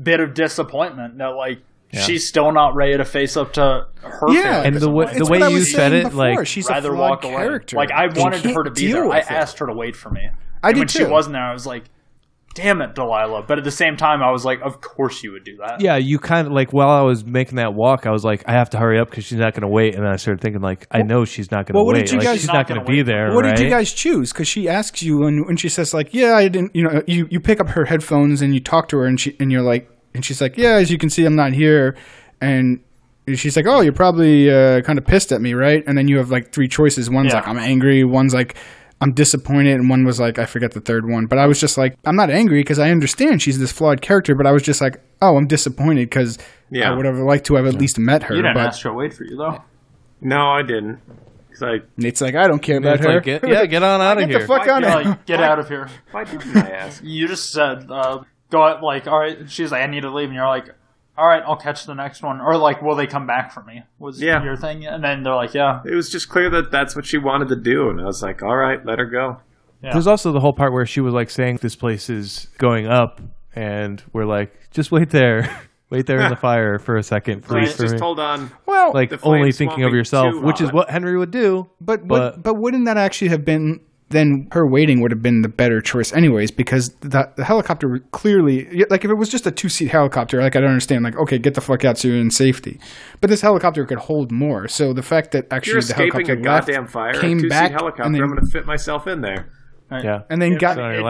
[0.00, 1.60] bit of disappointment that like
[1.92, 4.28] she's still not ready to face up to her.
[4.32, 6.36] Yeah, feelings And the of, way- the way you said it, before.
[6.36, 7.34] like, she's rather a flawed walk away.
[7.36, 7.76] character.
[7.76, 9.04] Like I wanted her to be deal there.
[9.04, 9.32] I with it.
[9.32, 10.28] asked her to wait for me.
[10.62, 11.84] I and did when she wasn't there, I was like,
[12.54, 15.44] "Damn it, Delilah!" But at the same time, I was like, "Of course you would
[15.44, 18.24] do that." yeah, you kind of like while I was making that walk, I was
[18.24, 19.94] like, I have to hurry up because she's not going to wait.
[19.94, 22.02] And then I started thinking like, I know she's not going to well, what wait.
[22.06, 23.34] did you like, guys- she's Not not going gonna be there.
[23.34, 23.56] What right?
[23.56, 24.32] did you guys choose?
[24.32, 27.26] Because she asks you, and when she says like, "Yeah, I didn't," you know, you,
[27.30, 29.88] you pick up her headphones and you talk to her, and she and you're like,
[30.14, 31.96] and she's like, "Yeah, as you can see, I'm not here,"
[32.40, 32.80] and
[33.34, 36.18] she's like, "Oh, you're probably uh, kind of pissed at me, right?" And then you
[36.18, 37.08] have like three choices.
[37.08, 37.36] One's Yeah.
[37.40, 38.56] like, "I'm angry." One's like,
[39.02, 41.26] "I'm disappointed," and one was like, I forget the third one.
[41.26, 44.34] But I was just like, I'm not angry because I understand she's this flawed character,
[44.34, 46.38] but I was just like, "Oh, I'm disappointed because
[46.70, 46.90] Yeah.
[46.90, 48.90] I would have liked to have at least met her." You didn't but ask her
[48.90, 49.62] to wait for you though.
[50.20, 51.00] No, I didn't.
[51.52, 54.16] 'Cause I, Nate's like, "I don't care about her." like, get, yeah, get on out
[54.16, 54.38] of Get here.
[54.38, 55.88] Get the fuck Why- out You're of like, get out of here.
[56.10, 57.02] why didn't I ask?
[57.04, 59.50] You just said, uh, "Go out." Like, all right.
[59.50, 60.70] She's like, "I need to leave," and you're like,
[61.16, 63.82] "All right, I'll catch the next one." Or like, "Will they come back for me?"
[63.98, 64.42] Was Yeah.
[64.42, 67.18] your thing, and then they're like, "Yeah." It was just clear that that's what she
[67.18, 69.38] wanted to do, and I was like, all right, let her go.
[69.82, 69.92] Yeah.
[69.92, 73.20] There's also the whole part where she was like saying this place is going up,
[73.54, 75.48] and we're like, just wait there,
[75.90, 77.68] wait there in the fire for a second, please.
[77.68, 78.00] Please for just me.
[78.00, 78.50] hold on.
[78.64, 81.68] Well, like only thinking of yourself, too which is what Henry would do.
[81.80, 83.80] But But- but but wouldn't that actually have been
[84.12, 88.84] then her waiting would have been the better choice anyways because the the helicopter clearly
[88.90, 91.38] like if it was just a two seat helicopter like I don't understand like okay
[91.38, 92.78] get the fuck out so you're in safety
[93.20, 96.36] but this helicopter could hold more so the fact that actually You're the helicopter a
[96.36, 97.14] left, goddamn fire.
[97.14, 98.02] came a two-seat back helicopter.
[98.04, 99.50] and then, I'm going to fit myself in there.
[99.90, 101.02] Yeah, and then got Sit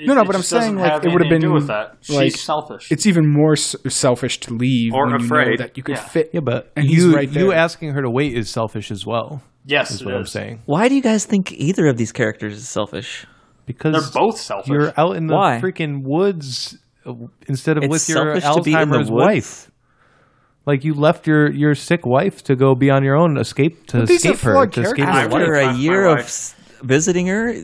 [0.00, 0.06] on.
[0.06, 1.96] No, no, but I'm saying, like, it would've anything to do been, with that.
[2.08, 2.90] like, She's selfish.
[2.90, 5.58] it's even more s- selfish to leave Or when you know afraid.
[5.60, 6.02] that you could Yeah.
[6.08, 7.54] fit Yeah, but and he's you right you there.
[7.58, 9.42] asking her to wait is selfish as well.
[9.66, 12.54] yes, Is it what I'm saying Why do you guys think either of these characters
[12.56, 13.26] is selfish?
[13.66, 14.68] because They're both selfish.
[14.68, 15.60] You're out in the Why?
[15.62, 16.76] freaking woods
[17.06, 17.12] uh,
[17.46, 19.26] instead of It's with your selfish to be in the Alzheimer's woods?
[19.26, 19.70] wife.
[20.66, 23.98] Like you left your your sick wife to go be on your own, escape to
[24.00, 25.34] But these escape her, flawed to escape characters.
[25.34, 27.54] After a year of visiting her,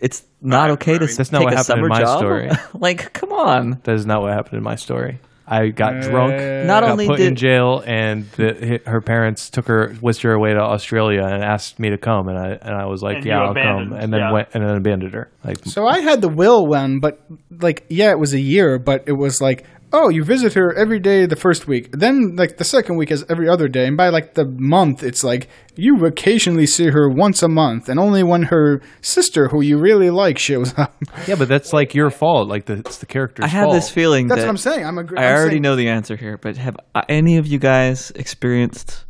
[0.00, 1.10] it's not Right, okay to right.
[1.10, 2.18] s- That's not take what a happened in summer my job.
[2.18, 2.50] story.
[2.80, 3.80] like, come on.
[3.84, 5.18] That is not what happened in my story.
[5.52, 9.50] I got uh, drunk, Not got only put in did jail, and the, her parents
[9.50, 12.72] took her, whisked her away to Australia, and asked me to come, and I and
[12.72, 14.32] I was like, And yeah, you I'll come, abandoned, and then yeah.
[14.32, 15.28] went and then abandoned her.
[15.44, 17.20] Like, So I had the will one, but
[17.50, 21.00] like, yeah, it was a year, but it was like oh, you visit her every
[21.00, 21.90] day the first week.
[21.92, 25.24] Then like the second week is every other day, and by like the month, it's
[25.24, 29.78] like you occasionally see her once a month, and only when her sister, who you
[29.78, 30.94] really like, shows up.
[31.26, 32.48] Yeah, but that's like your fault.
[32.48, 33.74] Like the, it's the character's I have fault.
[33.74, 34.84] this feeling That's that what I'm saying.
[34.86, 37.46] I'm agree- I I'm already saying- know the answer here, but have uh, any of
[37.46, 39.04] you guys experienced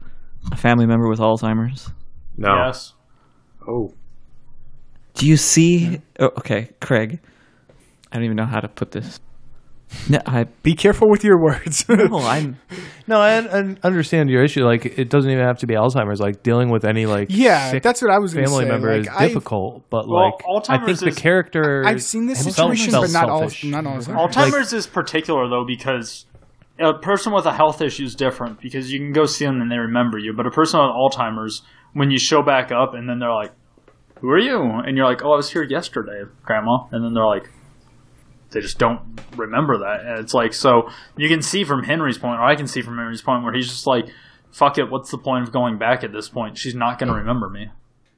[0.52, 1.90] a family member with Alzheimer's?
[2.36, 2.48] No.
[2.66, 2.94] Yes.
[3.68, 3.92] Oh.
[5.14, 6.00] Do you see?
[6.18, 7.20] Oh, okay, Craig.
[8.10, 9.20] I don't even know how to put this.
[10.08, 10.44] No, I.
[10.62, 11.84] Be careful with your words.
[11.88, 12.58] No, I'm.
[13.08, 14.64] No, I, I understand your issue.
[14.64, 16.20] Like, it doesn't even have to be Alzheimer's.
[16.20, 18.70] Like, dealing with any like yeah, sick that's what I was going to family say.
[18.70, 19.84] member like, is I've- difficult.
[19.90, 21.82] But Well, like, I think Alzheimer's the is- character.
[21.84, 23.38] I've seen this himself situation, felt but not all.
[23.40, 23.64] selfish.
[23.64, 23.98] Not all.
[23.98, 26.26] Alzheimer's is particular though because
[26.78, 29.70] a person with a health issue is different because you can go see them and
[29.70, 31.62] they remember you, but a person with Alzheimer's,
[31.94, 33.52] when you show back up and then they're like,
[34.20, 37.26] "Who are you?" and you're like, "Oh, I was here yesterday, Grandma," and then they're
[37.26, 37.50] like,
[38.50, 39.00] they just don't
[39.36, 42.66] remember that, and it's like so you can see from Henry's point, or I can
[42.66, 44.06] see from Henry's point, where he's just like,
[44.52, 46.58] "Fuck it, what's the point of going back at this point?
[46.58, 47.70] She's not going to remember me."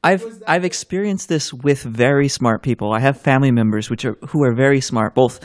[0.04, 2.92] I've I've experienced this with very smart people.
[2.92, 5.40] I have family members which are who are very smart, both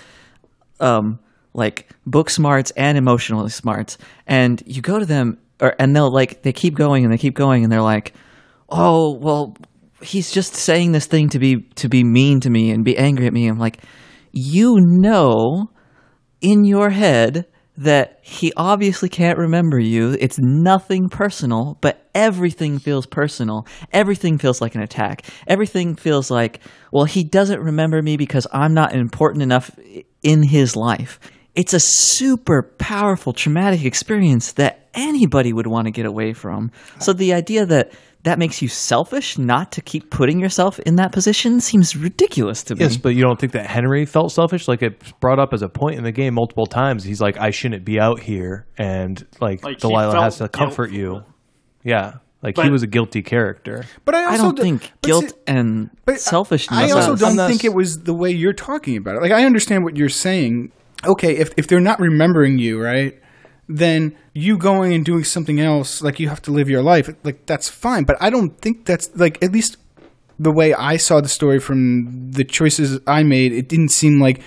[0.79, 1.19] um
[1.53, 3.97] like book smarts and emotionally smarts.
[4.25, 7.35] And you go to them or and they'll like they keep going and they keep
[7.35, 8.13] going and they're like,
[8.69, 9.55] "Oh, well,
[10.01, 13.27] he's just saying this thing to be to be mean to me and be angry
[13.27, 13.83] at me." I'm like,
[14.39, 15.71] "You know
[16.41, 20.15] in your head that he obviously can't remember you.
[20.19, 23.67] It's nothing personal, but everything feels personal.
[23.91, 25.23] Everything feels like an attack.
[25.47, 26.59] Everything feels like,
[26.91, 29.71] well, he doesn't remember me because I'm not important enough
[30.23, 31.19] in his life.
[31.55, 36.71] It's a super powerful traumatic experience that anybody would want to get away from.
[36.99, 37.91] So the idea that
[38.23, 42.75] that makes you selfish not to keep putting yourself in that position seems ridiculous to
[42.75, 42.81] me.
[42.81, 44.67] Yes, but you don't think that Henry felt selfish?
[44.67, 47.03] Like it's brought up as a point in the game multiple times.
[47.05, 51.23] He's like, I shouldn't be out here, and like, Like, Delilah has to comfort guilt.
[51.23, 51.33] you.
[51.83, 53.85] Yeah, like he was a guilty character.
[54.03, 56.77] But I, I also don't do- think but guilt see- and But selfishness.
[56.77, 59.21] I also don't I'm think it was the way you're talking about it.
[59.21, 60.71] Like I understand what you're saying.
[61.05, 63.17] Okay, if if they're not remembering you, right?
[63.69, 67.47] Then you going and doing something else, like you have to live your life, like
[67.47, 68.03] that's fine.
[68.03, 69.77] But I don't think that's like at least
[70.37, 74.41] the way I saw the story from the choices I made, it didn't seem like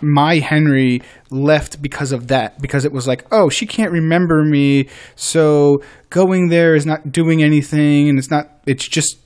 [0.00, 1.00] my Henry
[1.30, 2.60] left because of that.
[2.60, 7.40] Because it was like, oh, she can't remember me, so going there is not doing
[7.40, 8.50] anything, and it's not.
[8.66, 9.18] It's just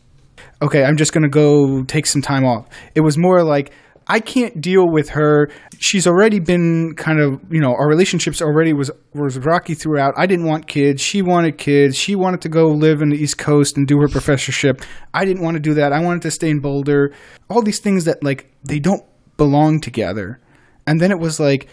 [0.61, 2.67] okay, I'm just to go take some time off.
[2.95, 3.73] It was more like,
[4.09, 5.51] I can't deal with her.
[5.79, 10.15] She's already been kind of, you know, our relationships already was was rocky throughout.
[10.17, 11.03] I didn't want kids.
[11.03, 11.97] She wanted kids.
[11.97, 14.83] She wanted to go live in the East Coast and do her professorship.
[15.13, 15.93] I didn't want to do that.
[15.93, 17.13] I wanted to stay in Boulder.
[17.51, 19.05] All these things that like they don't
[19.37, 20.41] belong together.
[20.87, 21.69] And then it was like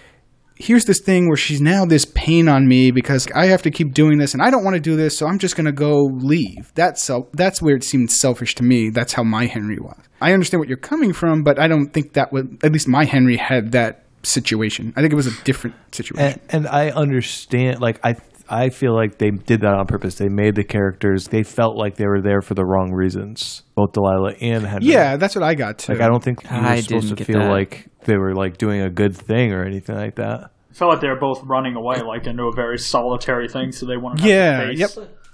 [0.56, 3.94] here's this thing where she's now this pain on me because I have to keep
[3.94, 6.04] doing this and I don't want to do this, so I'm just going to go
[6.04, 6.72] leave.
[6.76, 8.90] That's self, that's where it seemed selfish to me.
[8.90, 9.98] That's how my Henry was.
[10.22, 13.06] I understand what you're coming from, but I don't think that would at least my
[13.06, 14.94] Henry had that situation.
[14.96, 16.40] I think it was a different situation.
[16.40, 17.82] and, and I understand.
[17.82, 18.16] Like I,
[18.50, 20.16] I feel like they did that on purpose.
[20.16, 21.28] They made the characters.
[21.28, 23.64] They felt like they were there for the wrong reasons.
[23.76, 24.88] Both Delilah and Henry.
[24.88, 25.94] yeah, that's what I got too.
[25.94, 27.50] Like I don't think you were I supposed to feel that.
[27.50, 30.52] like they were like doing a good thing or anything like that.
[30.72, 33.86] I felt like they were both running away, like into a very solitary thing, so
[33.86, 34.26] they wanted.
[34.26, 34.90] Yeah, to yep.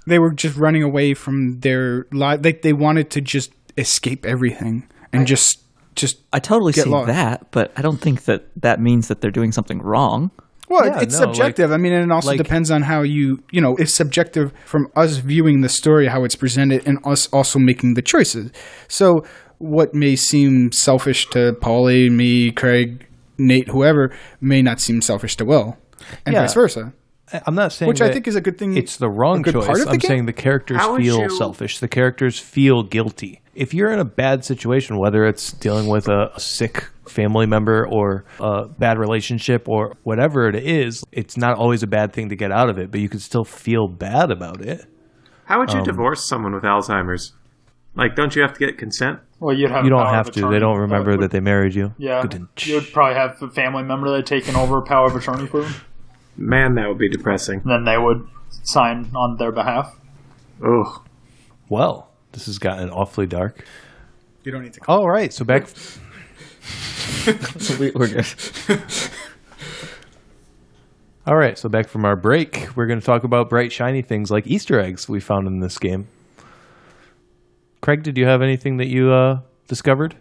[0.06, 2.40] They were just running away from their life.
[2.44, 5.60] Like they wanted to just escape everything and just
[5.94, 7.08] just I totally get see lost.
[7.08, 10.30] that, but I don't think that that means that they're doing something wrong.
[10.72, 11.70] Well, Yeah, it's no, subjective.
[11.70, 14.86] I mean, and it also like- depends on how you, you know, it's subjective from
[14.96, 18.50] us viewing the story, how it's presented, and us also making the choices.
[18.88, 19.24] So,
[19.58, 23.06] what may seem selfish to Paulie, me, Craig,
[23.36, 24.10] Nate, whoever,
[24.40, 25.76] may not seem selfish to Will,
[26.24, 26.40] and Yeah.
[26.42, 26.94] vice versa.
[27.34, 28.74] I- I'm not saying Which I think is a good thing.
[28.76, 29.66] It's the wrong choice.
[29.66, 30.08] part of the I'm game?
[30.08, 31.78] saying the characters How feel you- selfish.
[31.80, 33.41] The characters feel guilty.
[33.54, 37.86] If you're in a bad situation, whether it's dealing with a, a sick family member
[37.86, 42.36] or a bad relationship or whatever it is, it's not always a bad thing to
[42.36, 44.86] get out of it, but you can still feel bad about it.
[45.44, 47.34] How would you Um, divorce someone with Alzheimer's?
[47.94, 49.18] Like, don't you have to get consent?
[49.38, 50.48] Well, you'd have You don't have of to.
[50.48, 51.92] They don't remember but- that they married you.
[51.98, 52.22] Yeah,
[52.64, 55.74] you'd probably have a family member that taken over power of attorney for them,
[56.38, 57.60] Man, that would be depressing.
[57.64, 58.26] and then they would
[58.62, 59.94] sign on their behalf.
[60.64, 61.02] Ugh.
[61.68, 63.64] Well, this has gotten awfully dark.
[64.44, 64.80] you don't need to.
[64.88, 65.68] All right, so back.
[67.78, 68.26] We're good.
[71.26, 74.28] All right, so back from our break, we're going to talk about bright, shiny things
[74.30, 76.08] like Easter eggs we found in this game.
[77.80, 80.16] Craig, did you have anything that you uh, discovered?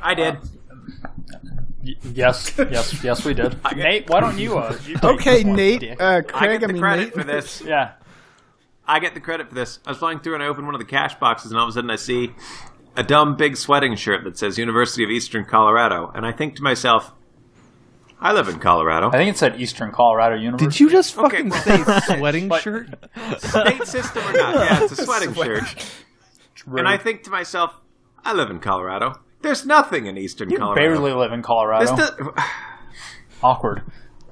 [0.00, 0.36] I did.
[1.84, 3.56] Y- yes, yes, yes, we did.
[3.76, 4.58] Nate, why don't you?
[4.58, 5.80] Uh, you take Okay, this one, Nate.
[5.80, 6.00] dick?
[6.00, 7.12] Uh, I Craig, get I, the mean, credit Nate.
[7.14, 7.60] for this.
[7.60, 7.92] yeah.
[8.86, 9.78] I get the credit for this.
[9.86, 11.70] I was flying through and I opened one of the cash boxes, and all of
[11.70, 12.32] a sudden I see
[12.96, 16.62] a dumb big sweating shirt that says University of Eastern Colorado, and I think to
[16.62, 17.12] myself,
[18.20, 19.08] I live in Colorado.
[19.08, 20.66] I think it said Eastern Colorado University.
[20.70, 22.88] Did you just Okay, fucking well- say sweating But- shirt?
[23.38, 24.54] State system or not?
[24.54, 25.64] Yeah, it's a sweating shirt.
[26.66, 27.74] And I think to myself,
[28.24, 29.20] I live in Colorado.
[29.42, 30.80] There's nothing in Eastern Colorado.
[30.80, 31.02] you Colorado.
[31.04, 31.84] barely live in Colorado.
[31.96, 32.28] This does-
[33.42, 33.82] Awkward.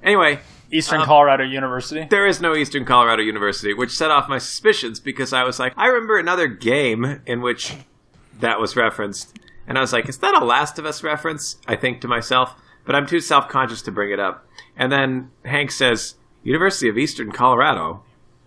[0.02, 0.40] anyway,
[0.72, 2.06] Eastern Um, Colorado University.
[2.10, 5.72] there is no Eastern Colorado University, which set off my suspicions because I was like,
[5.76, 7.74] I remember another game in which
[8.40, 11.58] that was referenced, and I was like, is that a Last of Us reference?
[11.68, 12.54] I think to myself,
[12.84, 14.44] but I'm too self conscious to bring it up.
[14.76, 18.02] And then Hank says, University of Eastern Colorado.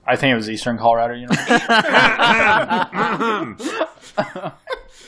[0.07, 1.65] I think it was Eastern Colorado University.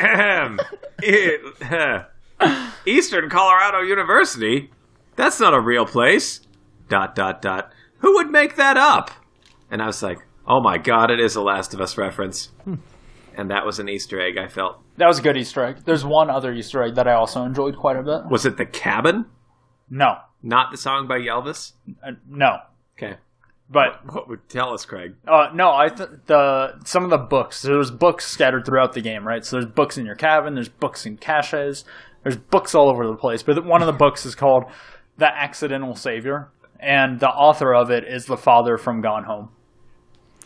[2.85, 4.71] Eastern Colorado University?
[5.15, 6.41] That's not a real place.
[6.89, 7.71] Dot dot dot.
[7.99, 9.11] Who would make that up?
[9.69, 12.51] And I was like, oh my god, it is a Last of Us reference.
[13.35, 14.81] And that was an Easter egg, I felt.
[14.97, 15.77] that was a good Easter egg.
[15.85, 18.29] There's one other Easter egg that I also enjoyed quite a bit.
[18.31, 19.25] Was it the cabin?
[19.89, 21.73] No, Not the song by Elvis?
[22.05, 22.57] uh, no,
[22.97, 23.15] Okay.
[23.69, 25.15] but What would tell us, Craig?
[25.27, 27.61] Uh, no, I th- the some of the books.
[27.61, 29.45] There's books scattered throughout the game, right?
[29.45, 30.55] So there's books in your cabin.
[30.55, 31.85] There's books in caches.
[32.23, 33.43] There's books all over the place.
[33.43, 34.65] But one of the books is called
[35.17, 36.49] "The Accidental Savior,"
[36.79, 39.49] and the author of it is the father from Gone Home.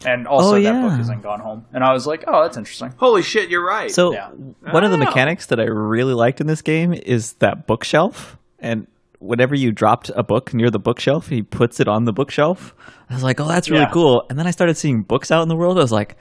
[0.06, 1.66] And also, Oh, that book is in Gone Home.
[1.74, 2.92] And I was like, oh, that's interesting.
[2.98, 3.92] Holy shit, you're right.
[3.92, 4.30] So Yeah.
[4.30, 5.02] one of the Oh.
[5.06, 8.38] mechanics that I really liked in this game is that bookshelf.
[8.60, 8.88] And
[9.20, 12.74] whenever you dropped a book near the bookshelf, he puts it on the bookshelf.
[13.12, 13.90] I was like, oh, that's really Yeah.
[13.92, 14.26] cool.
[14.30, 15.78] And then I started seeing books out in the world.
[15.78, 16.18] I was like,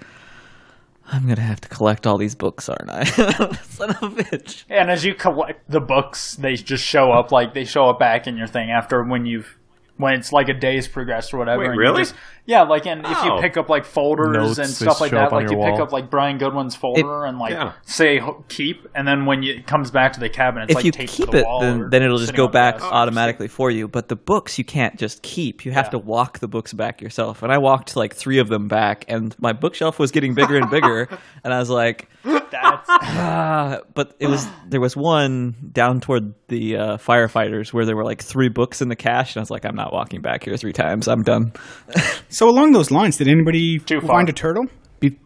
[1.13, 3.05] I'm gonna have to collect all these books, aren't I?
[3.63, 4.65] Son of a bitch.
[4.69, 8.27] And as you collect the books, they just show up like they show up back
[8.29, 9.57] in your thing after when you've
[10.01, 11.69] when it's like a day's progressed or whatever.
[11.69, 12.03] Wait, really?
[12.03, 12.15] Just,
[12.47, 13.41] yeah, like and if you Oh.
[13.41, 16.11] pick up like folders Notes, and stuff like that, like you your pick up like
[16.11, 17.72] Brian Goodwin's folder and like yeah.
[17.82, 20.84] say keep, and then when you, it comes back to the cabinet, it's if like
[20.84, 22.86] you taped to keep the it, then, then it'll just go back desk.
[22.86, 23.86] automatically for you.
[23.88, 25.64] But the books you can't just keep.
[25.64, 25.91] You have Yeah.
[25.91, 27.43] to walk the books back yourself.
[27.43, 30.70] And I walked like three of them back, and my bookshelf was getting bigger and
[30.70, 31.09] bigger.
[31.45, 33.80] and I was like, That's, ah.
[33.95, 38.22] But it was there was one down toward the uh, firefighters where there were like
[38.22, 40.72] three books in the cache, and I was like, I'm not walking back here three
[40.72, 41.07] times.
[41.09, 41.53] I'm done.
[42.31, 44.09] So along those lines, did anybody Too far.
[44.09, 44.64] find a turtle?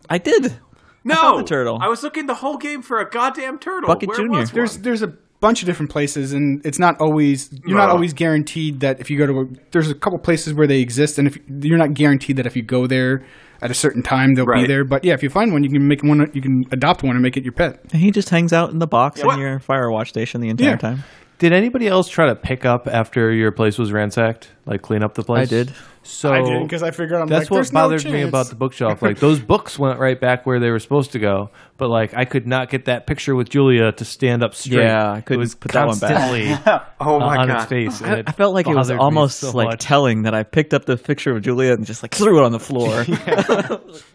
[0.09, 0.59] I did.
[1.05, 1.15] no!
[1.15, 1.79] found the turtle.
[1.81, 3.87] I was looking the whole game for a goddamn turtle.
[3.89, 4.41] Bucket Where Junior.
[4.41, 4.83] was There's one?
[4.83, 7.95] there's a bunch of different places, and it's not always you're not No.
[7.95, 11.19] always guaranteed that if you go to a, there's a couple places where they exist,
[11.19, 13.23] and if you're not guaranteed that if you go there
[13.61, 14.69] at a certain time they'll be Right.
[14.69, 14.85] there.
[14.85, 16.31] But yeah, if you find one, you can make one.
[16.33, 17.81] You can adopt one and make it your pet.
[17.93, 19.35] And he just hangs out in the box What?
[19.35, 20.77] on your Firewatch station the entire Yeah.
[20.77, 21.05] time.
[21.39, 24.51] Did anybody else try to pick up after your place was ransacked?
[24.67, 25.49] Like clean up the place?
[25.49, 25.75] I did.
[26.07, 28.49] So I did because I figured I'm that's like, what "There's no bothered me about
[28.49, 29.01] the bookshelf.
[29.01, 32.27] Like those books went right back where they were supposed to go, but like I
[32.27, 34.85] could not get that picture with Julia to stand up straight.
[34.85, 36.93] Yeah, I couldn't it was put that one back.
[37.01, 37.57] oh my on god.
[37.57, 38.03] its face.
[38.03, 39.81] I, it I felt like it was almost so like much.
[39.81, 42.53] telling that I picked up the picture of Julia and just like threw it on
[42.53, 43.05] the floor.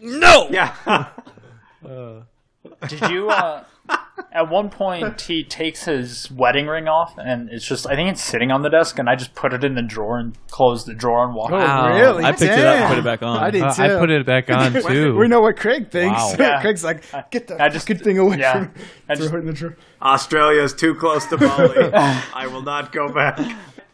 [0.00, 0.48] no.
[0.48, 1.08] Yeah.
[2.88, 3.30] did you?
[3.30, 3.64] Uh,
[4.32, 8.22] at one point, he takes his wedding ring off, and it's just I think it's
[8.22, 10.94] sitting on the desk, and I just put it in the drawer and closed the
[10.94, 11.52] drawer and walked.
[11.52, 11.90] Oh, out.
[11.90, 11.96] Wow.
[11.98, 12.24] really?
[12.24, 13.42] I picked it up and put it back on.
[13.42, 13.82] I did Uh, too.
[13.82, 15.16] I put it back on too.
[15.16, 16.18] We know what Craig thinks.
[16.20, 16.34] Wow.
[16.38, 16.60] Yeah.
[16.62, 18.52] Craig's like, get that I just- good thing away yeah.
[18.52, 18.74] from
[19.08, 19.76] I throw just- it in the drawer.
[20.02, 21.90] Australia's too close to Bali.
[21.92, 23.38] I will not go back.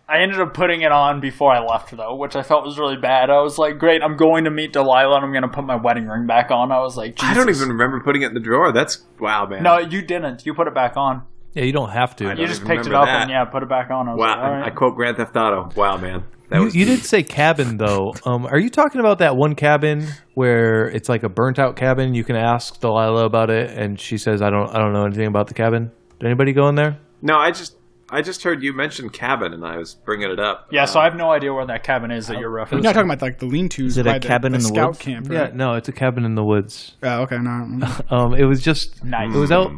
[0.08, 2.96] I ended up putting it on before I left, though, which I felt was really
[2.96, 3.28] bad.
[3.28, 5.74] I was like, "Great, I'm going to meet Delilah, and I'm going to put my
[5.76, 8.40] wedding ring back on." I was like, I don't even remember putting it in the
[8.40, 8.70] drawer.
[8.72, 9.62] That's wow, man.
[9.64, 10.46] No, you didn't.
[10.46, 11.22] You put it back on.
[11.54, 12.24] Yeah, you don't have to.
[12.24, 13.22] don't You just picked it up that.
[13.22, 14.08] and yeah, put it back on.
[14.08, 14.26] I was Wow.
[14.28, 14.66] like, all right.
[14.66, 15.70] I quote Grand Theft Auto.
[15.74, 16.22] Wow, man.
[16.50, 18.14] That You, was you did say cabin though.
[18.24, 22.14] Um, are you talking about that one cabin where it's like a burnt out cabin?
[22.14, 25.26] You can ask Delilah about it, and she says, "I don't, I don't know anything
[25.26, 25.90] about the cabin."
[26.20, 26.98] Did anybody go in there?
[27.22, 27.75] No, I just
[28.08, 30.68] I just heard you mention cabin, and I was bringing it up.
[30.70, 32.72] yeah, so I have no idea where that cabin is that you're referencing.
[32.72, 33.86] You're not talking about like the lean-tos.
[33.92, 34.98] Is it a by the, cabin the in the scout woods?
[35.00, 35.26] camp.
[35.30, 35.54] Yeah, Right?
[35.56, 36.94] no, it's a cabin in the woods.
[37.02, 37.38] Oh, okay.
[37.38, 37.86] No, no.
[38.10, 39.34] Um, it was just Nice.
[39.34, 39.72] It was out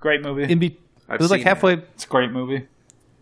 [0.00, 0.50] Great movie.
[0.50, 0.78] in be.
[1.08, 1.72] I've It was like seen halfway.
[1.74, 2.66] it's a great movie.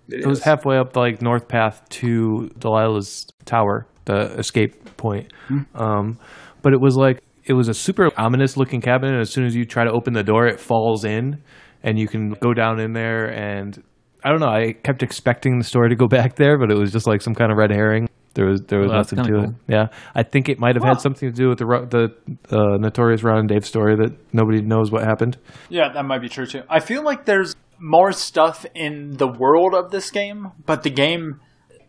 [0.08, 5.32] It was halfway up the like north path to Delilah's tower, the escape point.
[5.74, 6.18] Um,
[6.62, 9.56] but it was like it was a super ominous looking cabin, and as soon as
[9.56, 11.42] you try to open the door, it falls in,
[11.82, 13.26] and you can go down in there.
[13.26, 13.82] And
[14.24, 14.48] I don't know.
[14.48, 17.34] I kept expecting the story to go back there, but it was just like some
[17.34, 18.08] kind of red herring.
[18.34, 19.54] There was there was Well, nothing to kinda it.
[19.68, 23.22] Yeah, I think it might have had something to do with the the uh, notorious
[23.22, 25.36] Ron and Dave story that nobody knows what happened.
[25.68, 26.62] Yeah, that might be true too.
[26.70, 31.40] I feel like there's more stuff in the world of this game, but the game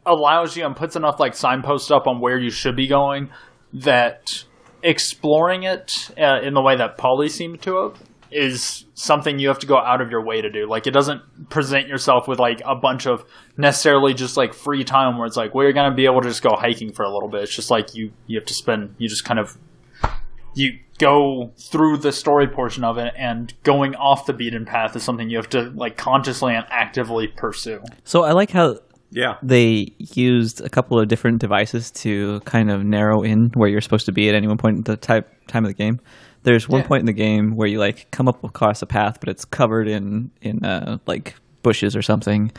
[0.05, 3.30] allows you and puts enough like signposts up on where you should be going
[3.72, 4.43] that
[4.81, 8.03] exploring it uh, in the way that Polly seemed to have
[8.34, 10.68] is something you have to go out of your way to do.
[10.68, 13.26] Like it doesn't present yourself with like a bunch of
[13.57, 16.41] necessarily just like free time where it's like well you're gonna be able to just
[16.43, 17.43] go hiking for a little bit.
[17.43, 19.57] It's just like you you have to spend you just kind of
[20.55, 25.03] you go through the story portion of it and going off the beaten path is
[25.03, 27.81] something you have to like consciously and actively pursue.
[28.03, 28.77] So I like how
[29.10, 29.38] Yeah.
[29.41, 34.05] they used a couple of different devices to kind of narrow in where you're supposed
[34.05, 35.99] to be at any one point in the type, time of the game.
[36.43, 36.87] There's one Yeah.
[36.87, 39.87] point in the game where you like come up across a path, but it's covered
[39.87, 42.51] in in uh, like bushes or something.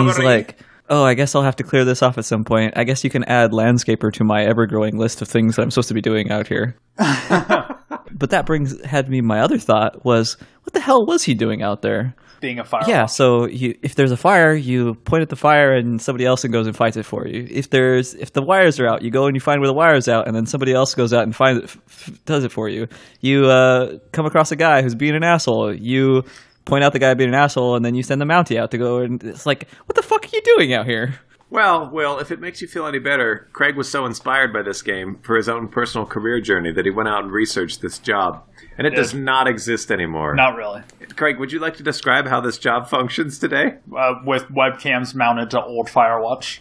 [0.00, 0.58] And he's like,
[0.88, 2.72] "Oh, I guess I'll have to clear this off at some point.
[2.76, 5.88] I guess you can add landscaper to my ever-growing list of things that I'm supposed
[5.88, 10.72] to be doing out here." but that brings had me my other thought was, what
[10.72, 12.14] the hell was he doing out there?
[12.40, 12.84] Being a fire.
[12.88, 16.42] Yeah, so you, if there's a fire, you point at the fire, and somebody else
[16.44, 17.46] goes and fights it for you.
[17.50, 20.08] If there's if the wires are out, you go and you find where the wires
[20.08, 22.88] out, and then somebody else goes out and finds it, f- does it for you.
[23.20, 25.74] You uh, come across a guy who's being an asshole.
[25.74, 26.24] You
[26.64, 28.78] point out the guy being an asshole, and then you send the Mountie out to
[28.78, 28.98] go.
[28.98, 31.20] And it's like, what the fuck are you doing out here?
[31.50, 34.82] Well, Will, if it makes you feel any better, Craig was so inspired by this
[34.82, 38.44] game for his own personal career journey that he went out and researched this job.
[38.78, 40.34] And it does not exist anymore.
[40.34, 40.82] Not really.
[41.16, 43.74] Craig, would you like to describe how this job functions today?
[43.94, 46.60] Uh, with webcams mounted to old Firewatch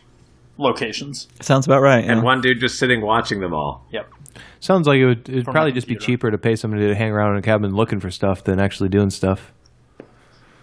[0.57, 1.27] locations.
[1.39, 2.03] Sounds about right.
[2.03, 3.85] And one dude just sitting watching them all.
[3.91, 4.09] Yep.
[4.59, 7.11] Sounds like it would it'd From probably just be cheaper to pay somebody to hang
[7.11, 9.53] around in a cabin looking for stuff than actually doing stuff.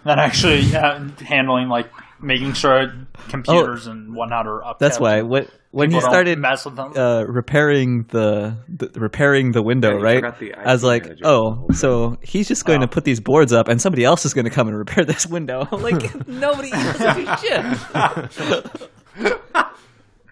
[0.05, 1.89] Then actually uh, handling like
[2.21, 2.93] making sure
[3.29, 4.75] computers and whatnot are up.
[4.75, 4.77] Oh.
[4.79, 6.93] That's why when when he started mess with them.
[6.97, 10.39] uh, repairing the, the repairing the window, Yeah, right?
[10.39, 12.85] the I was like, oh, so he's just going Oh.
[12.85, 15.27] to put these boards up, and somebody else is going to come and repair this
[15.27, 15.67] window.
[15.71, 18.81] like nobody uses shit.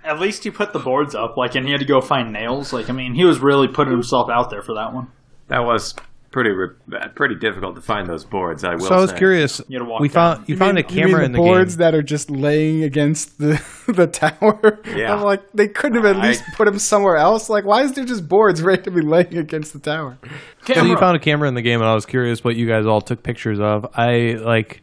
[0.03, 2.71] At least he put the boards up, like, and he had to go find nails.
[2.71, 5.07] Like, I mean, he was really putting himself out there for that one.
[5.47, 5.95] That was
[6.35, 9.17] pretty uh, pretty difficult to find those boards, I will So I was say.
[9.17, 9.61] curious.
[9.69, 10.35] You had to walk We down.
[10.35, 11.79] found you, found mean- a camera mean in the the boards game.
[11.79, 14.79] that are just laying against the the tower.
[14.93, 15.13] Yeah.
[15.15, 17.49] I'm like, they couldn't have at I- least put them somewhere else.
[17.49, 20.17] Like, why is there just boards randomly laying against the tower?
[20.65, 22.85] so you found a camera in the game, and I was curious what you guys
[22.85, 23.85] all took pictures of.
[23.95, 24.81] I like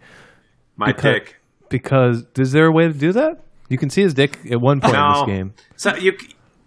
[0.76, 1.36] My because- dick.
[1.68, 3.42] because is there a way to do that?
[3.68, 5.52] You can see his dick at one point in this game.
[5.76, 6.12] So you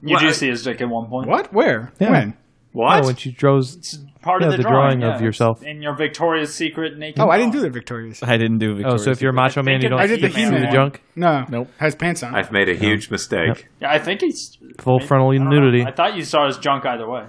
[0.03, 1.27] You what- do see his dick at one point.
[1.27, 1.51] What?
[1.51, 1.91] Where?
[1.99, 2.11] Yeah.
[2.11, 2.37] When?
[2.71, 3.03] what?
[3.03, 3.99] Oh, when she draws.
[4.25, 5.25] Part Yeah, of the, the drawing, drawing of yeah.
[5.27, 5.61] yourself.
[5.61, 7.19] in your Victoria's Secret naked.
[7.21, 8.23] Oh, I didn't do the Victoria's.
[8.23, 9.01] I didn't do Victoria's.
[9.01, 11.03] Oh, so if you're a macho man, you don't I did the He-Man the junk,
[11.15, 11.67] No, Nope.
[11.77, 12.33] Has pants on.
[12.35, 13.67] I've made a huge mistake.
[13.79, 15.59] Yeah, I think he's full frontal I don't know.
[15.59, 15.85] nudity.
[15.87, 17.27] I thought you saw his junk either way.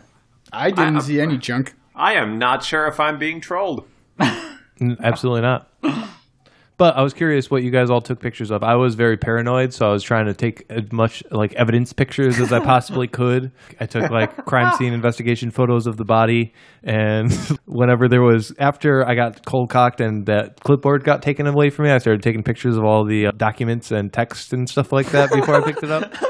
[0.51, 1.75] I didn't I- see any junk.
[1.95, 3.87] I am not sure if I'm being trolled.
[5.03, 5.69] Absolutely not.
[6.79, 8.63] But I was curious what you guys all took pictures of.
[8.63, 12.39] I was very paranoid, so I was trying to take as much like evidence pictures
[12.39, 13.51] as I possibly could.
[13.81, 16.53] I took like crime scene investigation photos of the body,
[16.85, 17.33] and
[17.65, 21.87] whenever there was after I got cold cocked and that clipboard got taken away from
[21.87, 25.07] me, I started taking pictures of all the uh, documents and text and stuff like
[25.13, 26.15] that before I picked it up.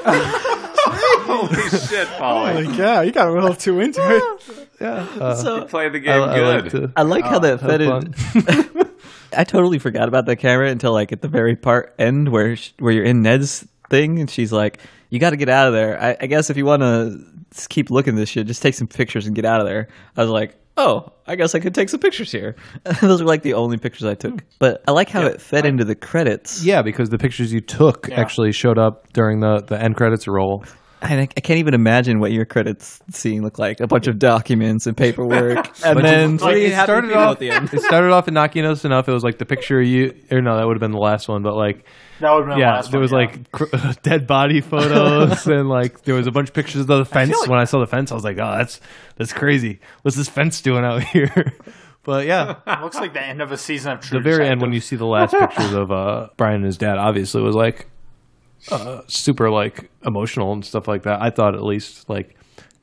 [1.26, 2.64] Holy shit, Polly.
[2.66, 4.68] Like, yeah, you got a little too into it.
[4.80, 6.62] Yeah, uh, So Play the game I good.
[6.62, 8.90] like to I like how that have fed in.
[9.36, 12.72] I totally forgot about the camera until like at the very part end where sh-
[12.78, 14.80] where you're in Ned's thing, and she's like,
[15.10, 17.24] "You got to get out of there." I, I guess if you want to
[17.68, 19.88] keep looking at this shit, just take some pictures and get out of there.
[20.16, 22.56] I was like, "Oh, I guess I could take some pictures here."
[23.00, 24.42] Those were like the only pictures I took.
[24.58, 26.64] But I like how it fed into the credits.
[26.64, 30.64] Yeah, because the pictures you took actually showed up during the, the end credits roll.
[31.02, 33.80] And I, I can't even imagine what your credits scene looked like.
[33.80, 37.50] A bunch of documents and paperwork, and then of- three it started off- at the
[37.50, 37.70] end.
[37.74, 39.06] It started off in innocuous enough.
[39.08, 41.42] It was like the picture you, or no, that would have been the last one,
[41.42, 41.84] but like,
[42.20, 43.18] That would have been the yeah, last there one, was yeah.
[43.18, 47.04] like cr- dead body photos and like there was a bunch of pictures of the
[47.04, 47.46] fence.
[47.46, 48.80] when I saw the fence, I was like, oh, that's
[49.16, 49.80] that's crazy.
[50.02, 51.52] What's this fence doing out here?
[52.04, 54.62] but yeah, It looks like the end of a season of True the very end
[54.62, 57.86] when you see the last pictures of uh, Brian and his dad, obviously was like
[58.70, 61.20] uh, super like emotional and stuff like that.
[61.22, 62.36] I thought at least like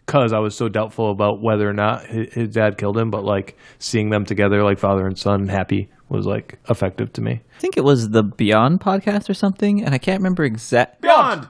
[0.05, 3.23] because I was so doubtful about whether or not his, his dad killed him, but
[3.23, 7.41] like seeing them together, like father and son, happy was like effective to me.
[7.57, 11.01] I think it was the Beyond podcast or something, and I can't remember exact.
[11.01, 11.47] Beyond!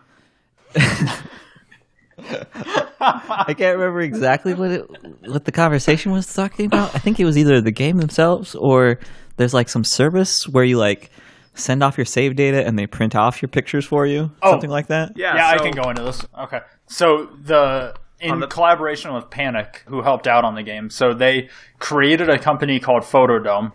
[3.00, 4.88] I can't remember exactly what it
[5.28, 6.96] what the conversation was talking about.
[6.96, 9.00] I think it was either the game themselves or
[9.38, 11.12] there's like some service where you like
[11.54, 14.52] send off your save data and they print off your pictures for you, Oh.
[14.52, 15.14] something like that.
[15.16, 16.26] Yeah, yeah, I can go into this.
[16.40, 16.60] Okay.
[16.88, 21.50] So the in the- collaboration with Panic, who helped out on the game, so they
[21.80, 23.74] created a company called Fotodome,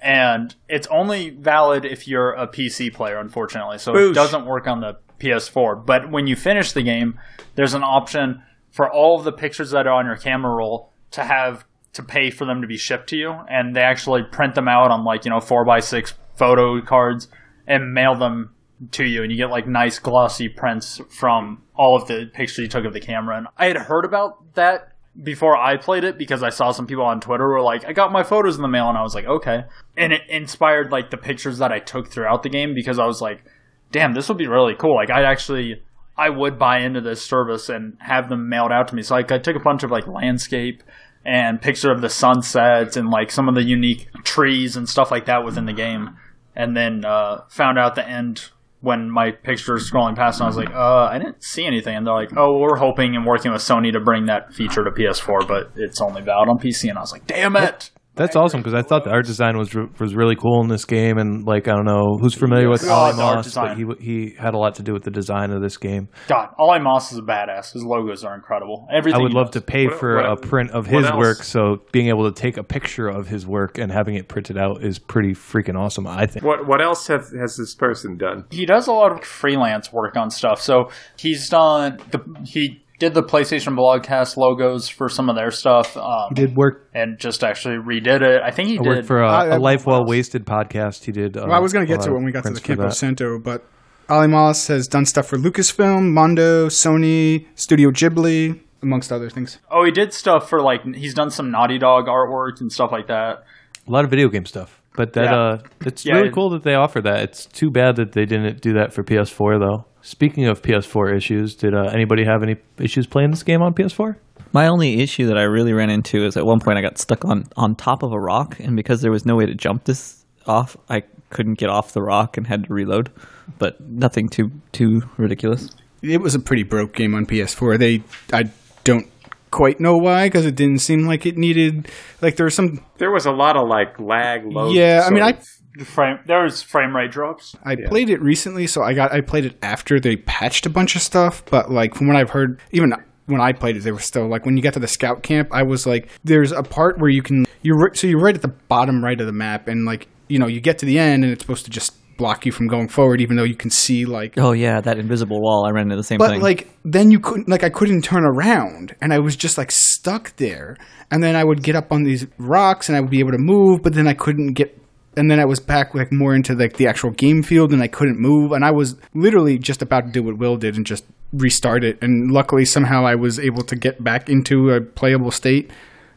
[0.00, 3.78] and it's only valid if you're a PC player, unfortunately.
[3.78, 4.10] So Boosh.
[4.10, 5.76] it doesn't work on the PS4.
[5.86, 7.18] But when you finish the game,
[7.54, 11.22] there's an option for all of the pictures that are on your camera roll to
[11.22, 14.66] have to pay for them to be shipped to you, and they actually print them
[14.66, 17.28] out on like you know four by six photo cards
[17.66, 18.54] and mail them
[18.90, 22.68] to you, and you get like nice glossy prints from all of the pictures you
[22.68, 23.38] took of the camera.
[23.38, 24.88] And I had heard about that
[25.22, 28.12] before I played it because I saw some people on Twitter were like, I got
[28.12, 29.64] my photos in the mail, and I was like, okay.
[29.96, 33.20] And it inspired like the pictures that I took throughout the game because I was
[33.20, 33.44] like,
[33.92, 34.96] damn, this would be really cool.
[34.96, 35.82] Like, I actually,
[36.16, 39.02] I would buy into this service and have them mailed out to me.
[39.02, 40.82] So like, I took a bunch of like landscape
[41.24, 45.26] and picture of the sunsets and like some of the unique trees and stuff like
[45.26, 46.16] that within the game.
[46.54, 48.50] And then uh, found out the end
[48.80, 51.96] when my picture was scrolling past and I was like, uh, I didn't see anything.
[51.96, 54.90] And they're like, oh, we're hoping and working with Sony to bring that feature to
[54.90, 56.88] PS4, but it's only valid on PC.
[56.88, 57.90] And I was like, damn it.
[58.14, 60.84] That's awesome because I thought the art design was re- was really cool in this
[60.84, 63.74] game, and like I don't know who's familiar with God, Olly the art Moss, but
[63.74, 63.96] design.
[63.98, 66.08] he he had a lot to do with the design of this game.
[66.28, 67.72] God, Olly Moss is a badass.
[67.72, 68.86] His logos are incredible.
[68.92, 69.18] Everything.
[69.18, 69.62] I would he love does.
[69.62, 71.16] to pay What- for what- a print of his else?
[71.16, 74.58] work, so being able to take a picture of his work and having it printed
[74.58, 76.06] out is pretty freaking awesome.
[76.06, 76.44] I think.
[76.44, 78.44] What what else has has this person done?
[78.50, 80.60] he does a lot of freelance work on stuff.
[80.60, 85.96] So he's done the he did the PlayStation Blogcast logos for some of their stuff.
[85.96, 86.88] Um, Did work.
[86.94, 88.40] and just actually redid it.
[88.44, 88.86] I think he I did.
[88.86, 91.04] worked for a, I- I- a Life Well Wasted podcast.
[91.04, 91.36] He did.
[91.36, 92.84] Uh, Well, I was going to get to it when we got to the Campo
[92.84, 92.94] that.
[92.94, 93.64] Santo, but
[94.08, 99.58] Olly Moss has done stuff for Lucasfilm, Mondo, Sony, Studio Ghibli, amongst other things.
[99.70, 103.08] oh, he did stuff for like he's done some Naughty Dog artwork and stuff like
[103.08, 103.44] that.
[103.86, 104.81] A lot of video game stuff.
[104.96, 105.36] But that Yeah.
[105.40, 107.20] uh, it's Yeah, really it- cool that they offer that.
[107.22, 109.84] It's too bad that they didn't do that for PS4 though.
[110.02, 114.16] Speaking of PS4 issues, did uh, anybody have any issues playing this game on PS4?
[114.52, 117.24] My only issue that I really ran into is at one point I got stuck
[117.24, 120.24] on on top of a rock, and because there was no way to jump this
[120.46, 123.10] off, I couldn't get off the rock and had to reload.
[123.58, 125.70] But nothing too too ridiculous.
[126.02, 127.78] It was a pretty broke game on PS4.
[127.78, 128.02] They,
[128.32, 128.50] I
[128.84, 129.06] don't
[129.52, 131.86] quite know why, because it didn't seem like it needed,
[132.20, 134.74] like there was some, There was a lot of like lag, load.
[134.74, 135.38] yeah, I mean, I
[135.76, 137.54] The frame there was frame rate drops.
[137.64, 140.96] I played it recently, so I got I played it after they patched a bunch
[140.96, 141.44] of stuff.
[141.46, 142.92] But like from what I've heard, even
[143.26, 145.48] when I played it, they were still like when you get to the scout camp,
[145.52, 148.42] I was like, there's a part where you can you're ri- so you're right at
[148.42, 151.24] the bottom right of the map, and like you know you get to the end,
[151.24, 154.04] and it's supposed to just block you from going forward, even though you can see
[154.04, 154.34] like.
[154.38, 155.64] Oh yeah, that invisible wall.
[155.66, 156.40] I ran into the same But thing.
[156.40, 159.70] But like then you couldn't like I couldn't turn around and I was just like
[159.70, 160.76] stuck there.
[161.10, 163.38] And then I would get up on these rocks and I would be able to
[163.38, 164.78] move, but then I couldn't get
[165.16, 167.88] and then I was back like more into like the actual game field and I
[167.88, 171.04] couldn't move and I was literally just about to do what Will did and just
[171.32, 175.70] restart it and luckily somehow I was able to get back into a playable state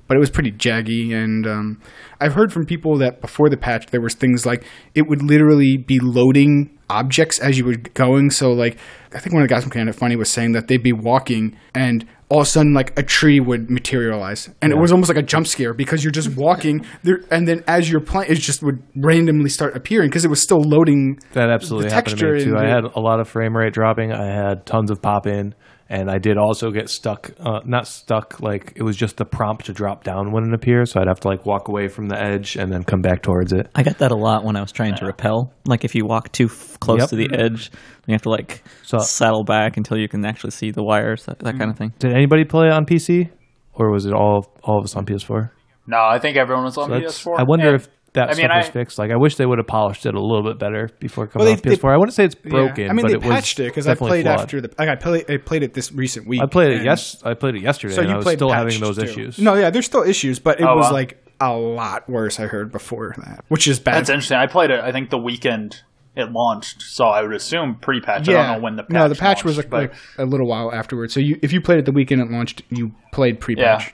[0.08, 1.82] but it was pretty jaggy and um,
[2.20, 4.64] i've heard from people that before the patch there was things like
[4.94, 8.78] it would literally be loading objects as you were going so like
[9.14, 11.58] i think one of the guys from Kinda Funny was saying that they'd be walking
[11.74, 15.18] and all of a sudden like a tree would materialize and it was almost like
[15.18, 18.64] a jump scare because you're just walking there and then as you're playing it just
[18.64, 22.32] would randomly start appearing because it was still loading That absolutely The happened to me
[22.32, 22.58] texture too.
[22.58, 24.12] I had a lot of frame rate dropping.
[24.12, 25.54] I had tons of pop in,
[25.90, 27.32] and I did also get stuck.
[27.40, 30.92] Uh, not stuck, like it was just the prompt to drop down when it appears.
[30.92, 33.54] So I'd have to like walk away from the edge and then come back towards
[33.54, 33.70] it.
[33.76, 35.54] I got that a lot when I was trying to rappel.
[35.66, 37.10] Like if you walk too f- close Yep.
[37.10, 37.72] to the edge,
[38.08, 41.40] you have to like So- saddle back until you can actually see the wires, that,
[41.40, 41.94] that kind of thing.
[42.00, 43.30] Did anybody play it on PC,
[43.74, 45.52] or was it all all of us on PS4?
[45.88, 47.40] No, I think everyone was on That's- PS4.
[47.40, 49.00] I wonder And, if that I mean, stuff was I- fixed.
[49.00, 51.54] Like I wish they would have polished it a little bit better before coming Well,
[51.54, 51.94] off they- they- PS4.
[51.94, 52.50] I wouldn't say it's Yeah.
[52.50, 52.90] broken.
[52.90, 54.40] i mean but they it was patched it because i played flawed.
[54.42, 57.22] after the like, I, played, I played it this recent week I played it yes.
[57.24, 57.94] I played it yesterday.
[57.94, 59.04] So and you I was played still having those too.
[59.06, 59.40] issues.
[59.40, 60.92] No, yeah, there's still issues, but it Oh, was wow.
[60.94, 62.40] like a lot worse.
[62.40, 63.96] I heard before that, which is bad.
[63.96, 64.38] That's interesting.
[64.38, 64.80] I played it.
[64.80, 65.82] I think the weekend
[66.16, 68.30] it launched, so I would assume pre-patch.
[68.30, 70.48] I don't know when the patch no, the patch was like, but- like a little
[70.48, 71.14] while afterwards.
[71.14, 73.94] So you, if you played it the weekend it launched, you played pre-patch.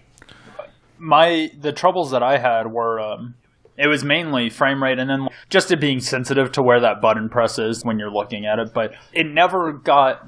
[1.00, 3.34] my the troubles that I had were um,
[3.78, 7.30] it was mainly frame rate and then just it being sensitive to where that button
[7.30, 8.74] press is when you're looking at it.
[8.74, 10.28] But it never got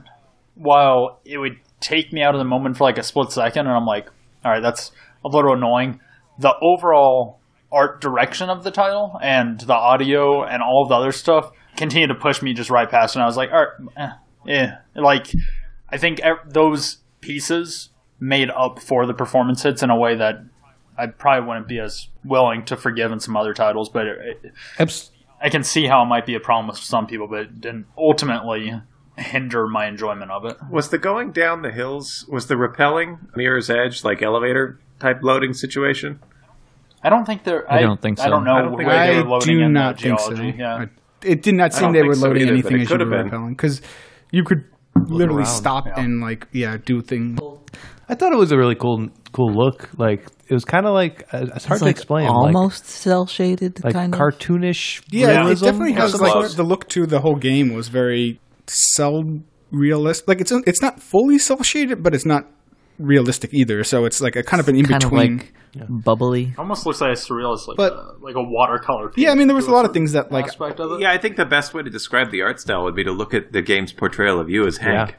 [0.56, 3.76] while it would take me out of the moment for like a split second, and
[3.76, 4.08] I'm like,
[4.44, 4.92] all right, that's
[5.24, 6.00] a little annoying.
[6.40, 7.40] The overall
[7.72, 12.16] art direction of the title and the audio and all the other stuff continued to
[12.16, 13.66] push me just right past, and I was like, all
[13.98, 14.18] right,
[14.48, 14.72] eh, eh.
[14.96, 15.28] like
[15.90, 17.90] I think those pieces
[18.20, 20.36] made up for the performance hits in a way that
[20.98, 24.54] I probably wouldn't be as willing to forgive in some other titles, but it, it-
[24.80, 25.12] Abs-
[25.42, 27.88] I can see how it might be a problem with some people, but it didn't
[27.98, 28.74] ultimately
[29.18, 30.58] hinder my enjoyment of it.
[30.70, 32.26] Was the going down the hills?
[32.30, 36.20] Was the rappelling Mirror's Edge like elevator type loading situation?
[37.04, 37.70] I don't think they're.
[37.72, 38.46] I, don't think I don't so.
[38.46, 40.34] know I don't think where they I were loading do in not the think so.
[40.42, 40.86] Yeah.
[41.22, 43.10] It did not seem they think were so loading either, anything as you were have
[43.10, 43.26] been.
[43.26, 43.82] repelling because
[44.32, 44.64] you could
[44.96, 46.00] literally around, stop yeah.
[46.00, 47.40] and like yeah do things.
[48.14, 49.90] I thought it was a really cool cool look.
[49.98, 52.28] Like it was kind of like uh, it's hard It's to like explain.
[52.28, 54.38] almost cell shaded, like, kind like of.
[54.40, 55.04] cartoonish.
[55.10, 56.56] Yeah, it definitely has like close.
[56.56, 59.24] the look to the whole game was very cell
[59.72, 60.28] realistic.
[60.28, 62.44] Like it's it's not fully cell shaded, but it's not
[63.00, 63.84] realistic either.
[63.84, 65.54] So it's like a kind of an in between, like
[65.90, 66.54] bubbly.
[66.60, 69.12] Almost looks like a surrealist, like But- a, like a watercolor.
[69.16, 71.00] yeah, I mean there was a lot of things that like aspect of it.
[71.02, 73.34] Yeah, I think the best way to describe the art style would be to look
[73.34, 75.16] at the game's portrayal of you as Yeah, Hank.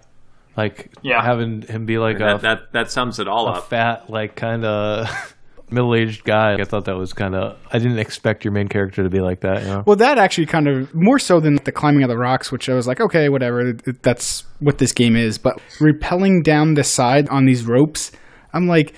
[0.56, 1.22] Like Yeah.
[1.24, 3.68] having him be like That, a, that that sums it all a up.
[3.68, 5.08] fat, like kind of
[5.70, 6.54] middle aged guy.
[6.60, 7.58] I thought that was kind of.
[7.72, 9.62] I didn't expect your main character to be like that.
[9.62, 9.82] You know?
[9.86, 12.74] Well, that actually kind of more so than the climbing of the rocks, which I
[12.74, 13.60] was like, okay, whatever.
[13.60, 15.38] it- it- That's what this game is.
[15.38, 18.12] But repelling down the side on these ropes,
[18.52, 18.94] I'm like,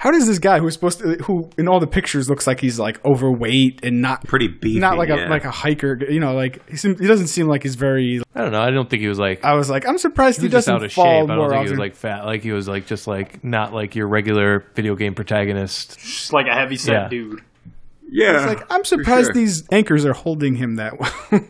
[0.00, 2.78] how does this guy who's supposed to, who in all the pictures looks like he's
[2.78, 5.26] like overweight and not Pretty beefy, not like yeah.
[5.26, 8.22] a like a hiker, you know, like he, seem, he doesn't seem like he's very.
[8.34, 8.62] I don't know.
[8.62, 9.44] I don't think he was like.
[9.44, 11.30] I was like, I'm surprised he he, was just doesn't out of fall shape.
[11.30, 12.24] I don't more think he was like fat.
[12.24, 15.98] Like he was like just like not like your regular video game protagonist.
[15.98, 17.08] Just like a heavy set Yeah.
[17.08, 17.40] dude.
[18.10, 19.34] yeah, It's like I'm surprised sure.
[19.34, 21.44] these anchors are holding him that well.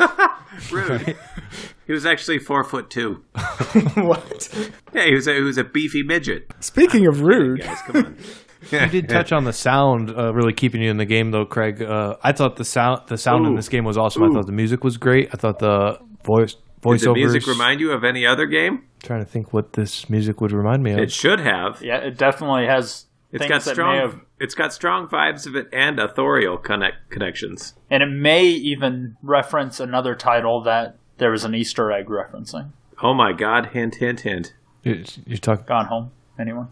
[0.70, 1.16] rude.
[1.90, 3.24] he was actually four foot two.
[3.96, 4.48] what?
[4.94, 6.44] Yeah, he was a, he was a beefy midget.
[6.60, 8.16] Speaking of rude, Guys, come on.
[8.70, 11.82] You did touch on the sound uh, really keeping you in the game, though, Craig.
[11.82, 13.56] Uh, I thought the sound the sound in Ooh.
[13.56, 14.22] this game was awesome.
[14.22, 15.30] I thought the music was great.
[15.32, 17.00] I thought the voice Did voiceovers.
[17.04, 18.84] the music remind you of any other game?
[19.02, 20.98] trying to think what this music would remind me of.
[21.00, 21.82] It should have.
[21.82, 23.06] Yeah, it definitely has.
[23.32, 23.96] It's things got that strong.
[23.96, 27.74] may have, It's got strong vibes of it and authorial connect connections.
[27.90, 32.72] and it may even reference another title that there was an Easter egg referencing.
[33.02, 33.66] Oh my god!
[33.66, 34.54] Hint, hint, hint.
[34.82, 35.64] You- You're talking.
[35.66, 36.10] Gone home?
[36.38, 36.68] Anyone?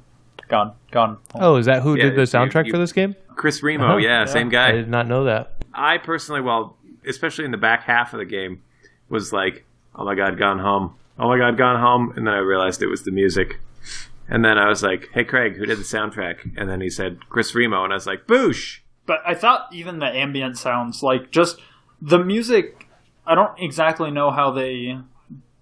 [0.48, 0.72] Gone?
[0.90, 1.18] Gone?
[1.32, 1.42] Home.
[1.42, 3.14] Oh, is that who Yeah, did the soundtrack you- for this game?
[3.36, 3.96] Chris Remo, Uh-huh.
[3.98, 4.68] yeah, same guy.
[4.68, 5.62] I did not know that.
[5.72, 6.76] I personally, well,
[7.06, 8.62] especially in the back half of the game,
[9.08, 9.64] was like,
[9.94, 10.94] "Oh my god, gone home!
[11.18, 13.60] Oh my god, gone home!" And then I realized it was the music.
[14.28, 17.28] And then I was like, "Hey, Craig, who did the soundtrack?" And then he said,
[17.30, 21.30] "Chris Remo," and I was like, "Boosh!" But I thought even the ambient sounds, like
[21.30, 21.60] just
[22.02, 22.77] the music,
[23.28, 24.98] I don't exactly know how they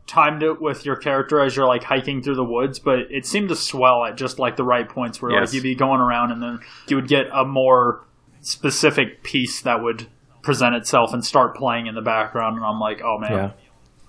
[0.06, 3.48] timed it with your character as you're like hiking through the woods, but it seemed
[3.48, 5.48] to swell at just like the right points where Yes.
[5.48, 8.04] like you'd be going around and then you would get a more
[8.40, 10.06] specific piece that would
[10.42, 12.56] present itself and start playing in the background.
[12.56, 13.50] And I'm like, oh man, Yeah,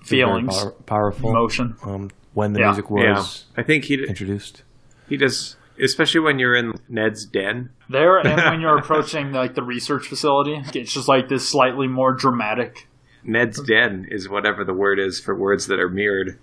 [0.04, 1.32] feelings, power- powerful.
[1.32, 1.76] emotion.
[1.84, 2.68] Um, when the Yeah.
[2.68, 4.62] music was Yeah, I think he introduced.
[5.10, 7.72] he does, especially when you're in Ned's den.
[7.90, 12.14] There, and when you're approaching like the research facility, it's just like this slightly more
[12.14, 12.88] dramatic.
[13.24, 16.40] Ned's den is whatever the word is for words that are mirrored.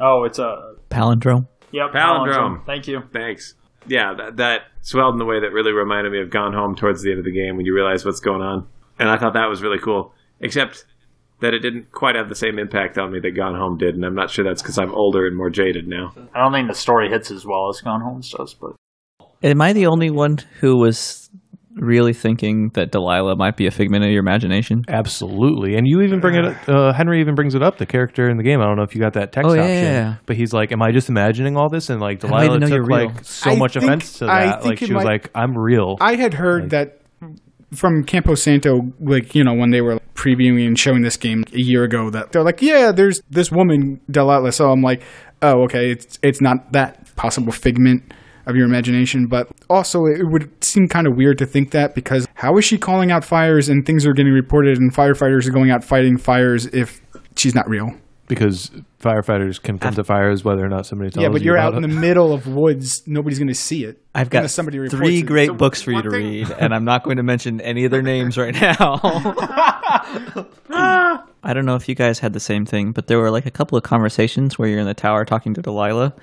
[0.00, 1.46] Oh, it's a Palindrome.
[1.70, 2.64] yep Palindrome.
[2.66, 3.02] Thank you.
[3.12, 3.54] Thanks.
[3.86, 7.02] Yeah, that, that swelled in a way that really reminded me of Gone Home towards
[7.02, 8.66] the end of the game when you realize what's going on.
[8.98, 10.12] And I thought that was really cool.
[10.40, 10.84] Except
[11.40, 14.04] that it didn't quite have the same impact on me that Gone Home did, and
[14.04, 16.12] I'm not sure that's because I'm older and more jaded now.
[16.34, 18.72] I don't think the story hits as well as Gone Home does, but
[19.42, 21.30] Am I the only one who was
[21.80, 24.84] really thinking that Delilah might be a figment of your imagination?
[24.88, 26.44] Absolutely, and you even bring it.
[26.44, 27.78] up uh, Henry even brings it up.
[27.78, 28.60] The character in the game.
[28.60, 30.14] I don't know if you got that text Oh, yeah, option, yeah, yeah.
[30.26, 32.68] but he's like, "Am I just imagining all this?" And like How do I Delilah
[32.68, 34.62] took like so I much think- offense to that.
[34.62, 37.00] think Like she was might- like, "I'm real." I had heard Like- that
[37.74, 41.60] from Campo Santo, like you know, when they were previewing and showing this game a
[41.60, 44.52] year ago, that they're like, yeah, there's this woman Delilah.
[44.52, 45.02] So I'm like,
[45.42, 48.02] oh, okay, it's it's not that possible figment
[48.48, 52.26] of your imagination, but also it would seem kind of weird to think that because
[52.34, 55.70] how is she calling out fires and things are getting reported and firefighters are going
[55.70, 57.00] out fighting fires if
[57.36, 57.90] she's not real?
[58.26, 58.70] because
[59.00, 61.26] firefighters can come to fires whether or not somebody tells you.
[61.26, 61.88] yeah, but you you're about out in it.
[61.94, 63.02] the middle of woods.
[63.06, 64.02] Nobody's going to see it.
[64.14, 67.04] I've got somebody three great So books for you to thing- read, and I'm not
[67.04, 69.00] going to mention any of their names right now.
[70.70, 73.50] I don't know if you guys had the same thing, but there were like a
[73.50, 76.14] couple of conversations where you're in the tower talking to Delilah,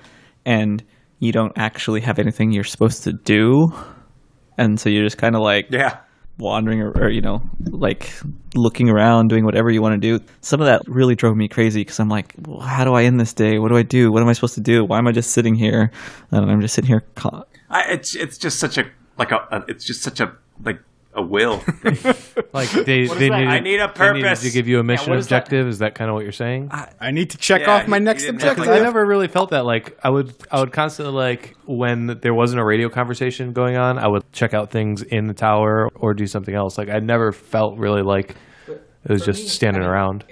[0.44, 0.84] and
[1.18, 3.68] you don't actually have anything you're supposed to do,
[4.58, 5.98] and so you're just kind of like Yeah.
[6.38, 7.40] wandering or, or you know
[7.70, 8.12] like
[8.54, 10.24] looking around doing whatever you want to do.
[10.42, 13.18] Some of that really drove me crazy because i'm like well, how do i end
[13.18, 13.58] this day?
[13.58, 14.12] What do i do?
[14.12, 14.84] What am i supposed to do?
[14.84, 15.90] Why am i just sitting here?
[16.30, 17.02] And i'm just sitting here
[17.70, 18.84] I, it's it's just such a
[19.18, 20.32] like a, a it's just such a
[20.62, 20.80] like
[21.16, 21.62] a will.
[22.52, 23.38] Like they, they that?
[23.38, 24.42] needed, I need a they needed purpose.
[24.42, 25.36] to give you a mission what is that?
[25.44, 25.66] objective.
[25.68, 26.68] Is that kind of what you're saying?
[27.00, 28.64] I need to check Yeah, off my he- next he didn't have, objective.
[28.72, 29.64] Because I never really felt that.
[29.66, 33.98] Like I would, I would constantly like when there wasn't a radio conversation going on,
[33.98, 36.78] I would check out things in the tower or do something else.
[36.78, 38.36] Like I never felt really like
[38.68, 40.24] it was just standing around.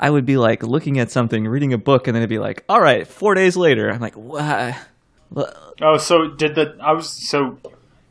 [0.00, 2.64] i would be like looking at something reading a book and then it'd be like
[2.70, 4.74] all right four days later i'm like what
[5.82, 7.58] Oh, so did the I was so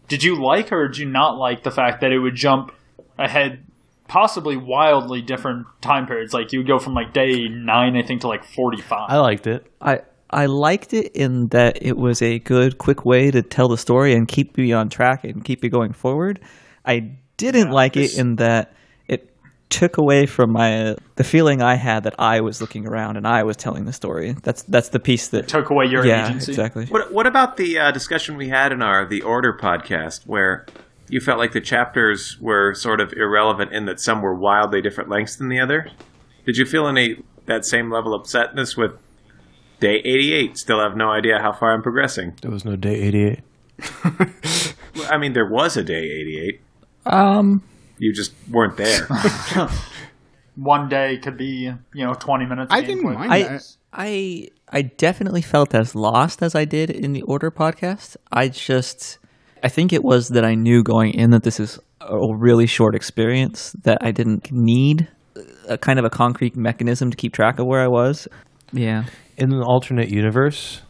[0.08, 2.72] did you like or did you not like the fact that it would jump
[3.18, 3.64] ahead
[4.08, 8.22] possibly wildly different time periods like you would go from like day 9 i think
[8.22, 9.66] to like 45 I liked it.
[9.82, 10.02] I
[10.34, 14.16] I liked it in that it was a good, quick way to tell the story
[14.16, 16.40] and keep you on track and keep you going forward.
[16.84, 18.74] I didn't like it in that it
[19.74, 23.42] took away from my the feeling I had that I was looking around and I
[23.42, 24.36] was telling the story.
[24.44, 26.86] That's that's the piece that took away your yeah agency exactly.
[26.86, 30.68] What What about the uh, discussion we had in our the Order podcast, where
[31.10, 35.10] you felt like the chapters were sort of irrelevant in that some were wildly different
[35.10, 35.90] lengths than the other?
[36.46, 38.92] Did you feel any that same level of upsetness with
[39.80, 40.56] day eighty eight?
[40.56, 42.38] Still have no idea how far I'm progressing.
[42.44, 43.40] There was no day 88.
[45.10, 46.62] I mean, there was a day eighty eight.
[47.08, 47.64] Um,
[48.04, 49.08] You just weren't there.
[50.56, 53.14] one day could be you know 20 minutes I didn't gameplay.
[53.16, 53.76] mind I that.
[53.94, 58.18] I I definitely felt as lost as I did in the Order podcast.
[58.32, 59.20] I just
[59.64, 62.94] I think it was that I knew going in that this is a really short
[62.94, 65.08] experience that I didn't need
[65.70, 68.28] a kind of a concrete mechanism to keep track of where I was.
[68.74, 69.06] Yeah.
[69.38, 70.82] In an alternate universe,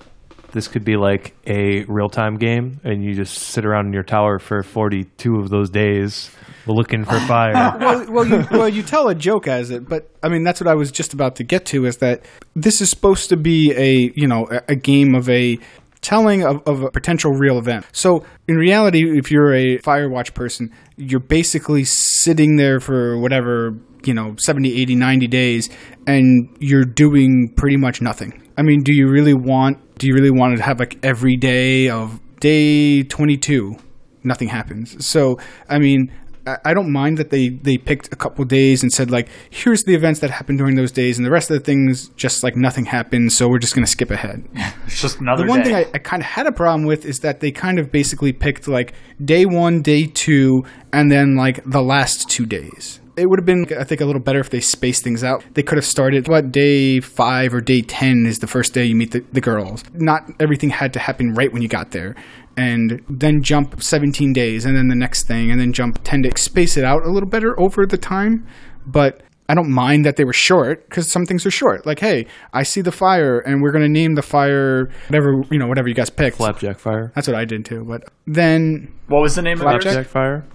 [0.52, 4.04] this could be like a real time game, and you just sit around in your
[4.04, 6.32] tower for 42 of those days
[6.68, 7.54] looking for fire.
[7.80, 10.68] well, well, you, well, you tell a joke as it, but I mean that's what
[10.68, 11.86] I was just about to get to.
[11.86, 12.24] Is that
[12.56, 15.60] this is supposed to be a you know a, a game of a
[16.02, 17.86] telling of, of a potential real event.
[17.94, 23.74] So in reality, if you're a Firewatch person, you're basically sitting there for whatever
[24.06, 25.70] you know 70 80 90 days
[26.06, 30.30] and you're doing pretty much nothing i mean do you really want do you really
[30.30, 33.78] want to have like every day of day 22
[34.24, 35.38] nothing happens so
[35.70, 36.12] i mean
[36.46, 39.94] I- don't mind that they, they picked a couple days and said like here's the
[39.96, 42.86] events that happened during those days and the rest of the things just like nothing
[42.86, 44.44] happened so we're just going to skip ahead
[44.86, 47.06] it's just another the one day thing I, I kind of had a problem with
[47.06, 48.94] is that they kind of basically picked like
[49.24, 53.00] day one, day two, and then like the last two days.
[53.16, 55.44] It would have been, I think, a little better if they spaced things out.
[55.54, 58.96] They could have started what day five or day ten is the first day you
[58.96, 59.84] meet the, the girls.
[59.94, 62.16] Not everything had to happen right when you got there,
[62.56, 66.40] and then jump 17 days, and then the next thing, and then jump 10 days.
[66.40, 68.46] Space it out a little better over the time,
[68.86, 71.86] but I don't mind that they were short because some things are short.
[71.86, 75.60] Like, hey, I see the fire, and we're going to name the fire whatever you
[75.60, 76.38] know, whatever you guys picked.
[76.38, 77.12] Flapjack fire.
[77.16, 77.84] That's what I did too.
[77.84, 80.46] But then, what was the name of yours Flapjack fire.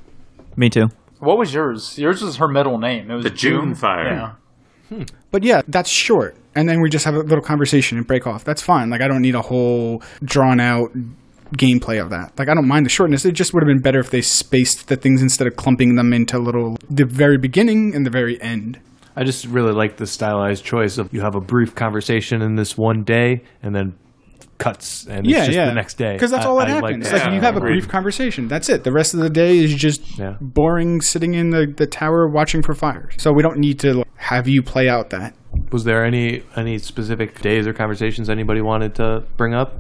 [0.57, 0.89] Me too.
[1.21, 4.09] what was yours yours was her middle name it was The June Fire.
[4.09, 4.33] yeah
[4.89, 5.03] hmm.
[5.31, 6.37] but yeah, that's short.
[6.57, 8.43] And then we just have a little conversation and break off.
[8.43, 8.91] That's fine.
[8.91, 10.91] Like, I don't need a whole drawn out
[11.57, 12.39] gameplay of that.
[12.39, 13.25] Like, I don't mind the shortness.
[13.25, 16.13] It just would have been better if they spaced the things instead of clumping them
[16.13, 18.81] into little the very beginning and the very end.
[19.17, 22.79] I just really like the stylized choice of you have a brief conversation in this
[22.79, 23.95] one day and then
[24.59, 25.67] cuts and yeah, it's just yeah.
[25.67, 26.13] the next day.
[26.15, 27.11] Because that's I- all that I like happens.
[27.11, 27.25] that.
[27.27, 27.73] like you have a agreed.
[27.75, 28.49] brief conversation.
[28.49, 28.85] That's it.
[28.85, 30.37] The rest of the day is just Yeah.
[30.41, 33.15] boring sitting in the, the tower watching for fires.
[33.19, 35.35] So we don't need to have you play out that.
[35.73, 39.75] Was there any any specific days or conversations anybody wanted to bring up?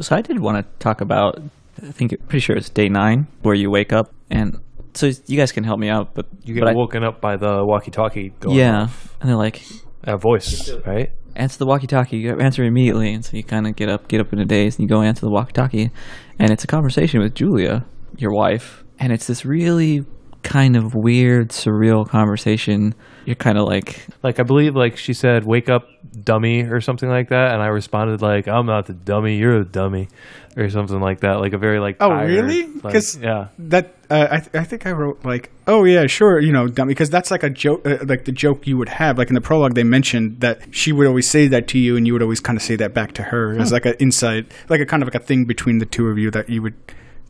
[0.00, 1.40] So I did want to talk about.
[1.82, 4.58] I think pretty sure it's day nine where you wake up, and
[4.94, 6.14] so you guys can help me out.
[6.14, 9.16] But You get but I- woken up by the walkie-talkie going yeah, off.
[9.20, 9.62] and they're like,
[10.04, 11.10] A voice, right?
[11.34, 12.18] answer the walkie-talkie.
[12.18, 14.76] You answer immediately, and so you kind of get up, get up in a daze,
[14.78, 15.90] and you go answer the walkie-talkie,
[16.38, 17.84] and it's a conversation with Julia,
[18.18, 20.04] your wife, and it's this really
[20.42, 22.94] kind of weird, surreal conversation.
[23.24, 25.88] You're kind of like, Like I believe like she said wake up
[26.24, 29.64] dummy or something like that and I responded like I'm not the dummy, you're a
[29.64, 30.08] dummy
[30.56, 31.34] or something like that.
[31.40, 32.66] Like a very like Oh, tired, really?
[32.82, 33.48] like- 'Cause- yeah.
[33.58, 36.90] That uh, I, th- I think I wrote like, oh yeah, sure, you know, dummy,
[36.90, 39.16] because that's like a joke, uh, like the joke you would have.
[39.16, 42.06] Like in the prologue, they mentioned that she would always say that to you, and
[42.06, 44.80] you would always kind of say that back to her as like an insight, like
[44.82, 46.74] a kind of like a thing between the two of you that you would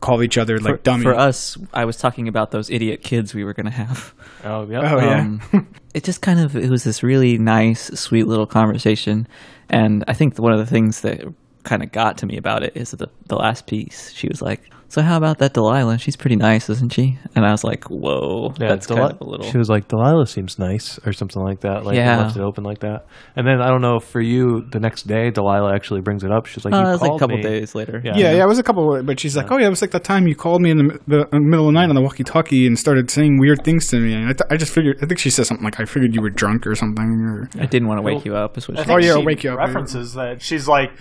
[0.03, 1.03] call each other like for, dummy.
[1.03, 4.13] for us, I was talking about those idiot kids we were gonna have.
[4.45, 4.93] Oh, yeah.
[4.93, 5.19] Oh, yeah.
[5.21, 9.25] Um, it just kind of it was this really nice, sweet little conversation,
[9.69, 11.23] and I think one of the things that
[11.63, 14.11] kind of got to me about it is the the last piece.
[14.13, 15.97] She was like, "So how about that Delilah?
[15.97, 19.21] She's pretty nice, isn't she?" And I was like, "Whoa, Yeah, that's Deli- kind of
[19.21, 21.85] a little." She was like, Delilah seems nice, or something like that.
[21.85, 22.17] Like, Yeah.
[22.17, 23.05] left it open like that.
[23.37, 26.45] And then I don't know for you, the next day, Delilah actually brings it up.
[26.47, 28.01] She's like, Uh, "You it was like a couple me." days later.
[28.03, 28.17] Yeah.
[28.17, 30.03] yeah, yeah, it was a couple, but she's like, oh yeah, it was like that
[30.03, 32.67] time you called me in the, the, the middle of the night on the walkie-talkie
[32.67, 35.19] and started saying weird things to me, and I, th- I just figured, I think
[35.19, 37.99] she said something like, I figured you were drunk or something, or I didn't want
[37.99, 38.57] to wake you up.
[38.57, 39.59] Is what I she think Oh, yeah, she I'll wake you up.
[39.59, 40.91] references that she's like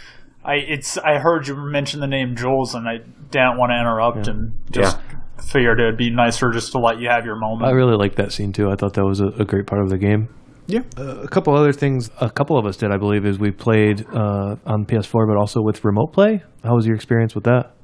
[0.44, 2.98] I it's I heard you mention the name Jules and I
[3.30, 4.98] didn't want to interrupt and just
[5.44, 7.70] figured it would be nicer just to let you have your moment.
[7.70, 8.70] I really liked that scene too.
[8.70, 10.28] I thought that was a, a great part of the game.
[10.66, 10.82] yeah.
[10.96, 14.54] a couple other things a couple of us did i believe is we played uh,
[14.64, 17.74] on ps4 but also with remote play how was your experience with that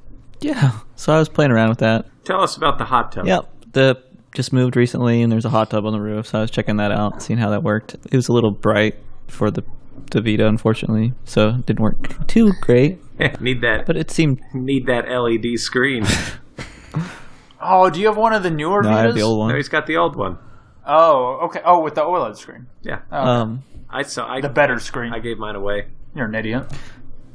[0.40, 0.70] Yeah.
[0.94, 2.06] So I was playing around with that.
[2.24, 3.26] Tell us about the hot tub.
[3.26, 3.50] Yep.
[3.72, 3.96] The
[4.34, 6.26] just moved recently, and there's a hot tub on the roof.
[6.28, 7.94] So I was checking that out, seeing how that worked.
[7.94, 8.94] It was a little bright
[9.26, 9.62] for the
[10.10, 12.98] the Vita, unfortunately, so it didn't work too great.
[13.40, 16.04] need that, but it seemed need that LED screen.
[17.60, 18.94] oh, do you have one of the newer no, Vitas?
[18.94, 19.48] I have the old one.
[19.50, 20.38] No, he's got the old one.
[20.86, 21.60] Oh, okay.
[21.64, 22.66] Oh, with the OLED screen.
[22.82, 23.00] Yeah.
[23.12, 23.30] Oh, okay.
[23.30, 25.12] Um, I saw I, the better screen.
[25.12, 25.88] I gave mine away.
[26.14, 26.72] You're an idiot.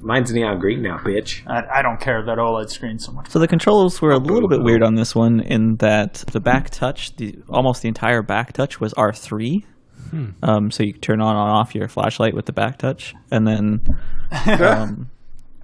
[0.02, 1.48] Mine's neon green now, bitch.
[1.48, 3.30] I, I don't care that OLED screen so much.
[3.30, 6.72] So the controls were a little bit weird on this one in that the back
[6.72, 9.64] touch, the almost the entire back touch was R3,
[10.14, 10.30] Hmm.
[10.44, 13.82] Um, so you turn on and off your flashlight with the back touch, and then.
[14.48, 15.12] Um,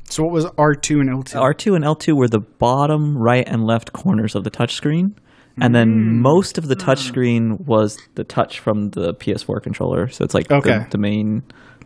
[0.09, 1.39] so what was R two and L two?
[1.39, 5.13] R two and L two were the bottom right and left corners of the touchscreen,
[5.59, 6.21] and then hmm.
[6.21, 10.07] most of the touchscreen was the touch from the PS4 controller.
[10.07, 10.79] So it's like okay.
[10.79, 11.43] the, the main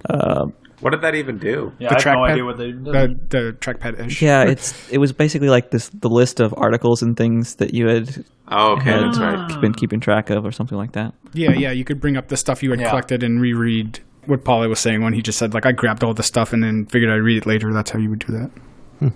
[0.10, 0.48] uh,
[0.82, 1.72] what did that even do?
[1.80, 2.86] Yeah, The I have no trackpad- idea what they did.
[2.86, 4.22] the the trackpad ish.
[4.22, 7.88] yeah, it's it was basically like this the list of articles and things that you
[7.88, 9.52] had Oh, okay, had that's right.
[9.52, 11.14] Uh, been keeping track of or something like that.
[11.34, 11.72] Yeah, yeah.
[11.72, 12.90] You could bring up the stuff you had Yeah.
[12.90, 16.14] collected and reread what Polly was saying when he just said like I grabbed all
[16.14, 17.72] the stuff and then figured I'd read it later.
[17.74, 18.52] That's how you would do that.
[19.00, 19.08] Hmm.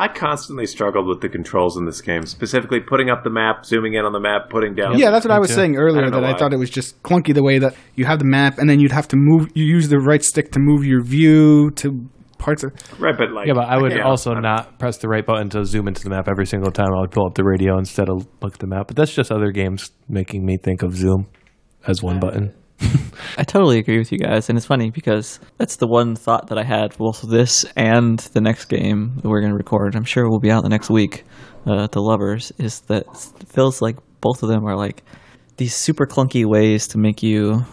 [0.00, 3.94] I constantly struggled with the controls in this game, specifically putting up the map, zooming
[3.94, 4.98] in on the map, putting down.
[4.98, 5.54] Yeah, that's what I was too.
[5.56, 6.02] saying earlier.
[6.02, 8.24] don't know That I thought it was just clunky the way that you have the
[8.24, 9.48] map and then you'd have to move.
[9.54, 12.08] You use the right stick to move your view to
[12.38, 12.72] parts of.
[12.98, 15.50] right, but like Yeah, but I would yeah, also I- not press the right button
[15.50, 16.88] to zoom into the map every single time.
[16.96, 18.86] I would pull up the radio instead of look at the map.
[18.86, 21.26] But that's just other games making me think of zoom
[21.86, 22.54] as one button.
[23.36, 26.58] I totally agree with you guys, and it's funny because that's the one thought that
[26.58, 29.94] I had both this and the next game that we're going to record.
[29.94, 31.24] I'm sure will be out the next week.
[31.66, 33.04] Uh, the lovers is that
[33.40, 35.02] it feels like both of them are like
[35.58, 37.64] these super clunky ways to make you.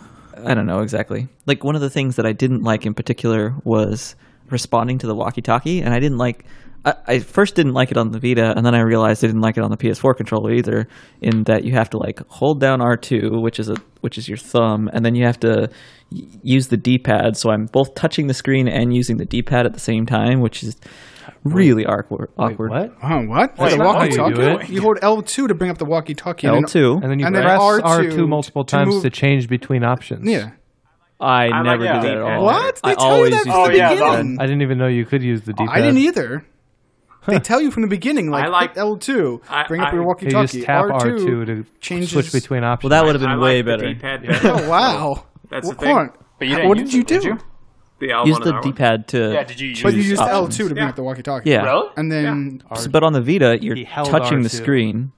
[0.45, 1.27] I don't know exactly.
[1.45, 4.15] Like one of the things that I didn't like in particular was
[4.49, 6.45] responding to the walkie-talkie, and I didn't like.
[6.87, 9.41] I, I first didn't like it on the Vita, and then I realized I didn't
[9.41, 10.87] like it on the PS4 controller either.
[11.21, 14.37] In that you have to like hold down R2, which is a which is your
[14.37, 15.69] thumb, and then you have to
[16.09, 17.35] use the D-pad.
[17.35, 20.63] So I'm both touching the screen and using the D-pad at the same time, which
[20.63, 20.77] is
[21.43, 22.29] really awkward.
[22.37, 22.71] awkward.
[22.71, 22.93] What?
[23.03, 23.57] Oh, what?
[23.57, 24.67] Wait, the walkie-talkie.
[24.71, 24.75] You?
[24.75, 26.47] You hold L two to bring up the walkie-talkie.
[26.47, 27.01] and then- L2.
[27.03, 27.81] And then you And then press R2
[28.11, 30.29] R2, multiple to times move- to change between options.
[30.29, 30.51] Yeah.
[31.19, 32.43] I, I never like do the that at all.
[32.45, 32.79] What?
[32.83, 34.37] I They tell you always that use from Oh, the yeah, beginning.
[34.39, 35.75] I didn't even know you could use the D-pad.
[35.75, 36.45] I didn't either.
[37.27, 39.95] They tell you from the beginning, like, I like- L two, I- bring up I-
[39.95, 40.47] your walkie-talkie.
[40.59, 42.89] just tap R2 R2 to changes- switch between options.
[42.89, 43.93] Well, that would have been I way like the better.
[43.93, 44.49] D-pad better.
[44.49, 45.23] Oh wow!
[45.49, 46.09] That's the Well, thing.
[46.39, 47.15] But you didn't what use did you it, do?
[47.15, 47.37] did you?
[47.99, 49.33] The Use the D-pad to.
[49.33, 50.89] Yeah, did you use But you used L two to bring Yeah.
[50.89, 51.49] up the walkie-talkie.
[51.49, 51.63] Yeah.
[51.63, 51.89] Really?
[51.97, 54.51] And then So- but on the Vita, you're He touching the R2.
[54.55, 55.11] screen.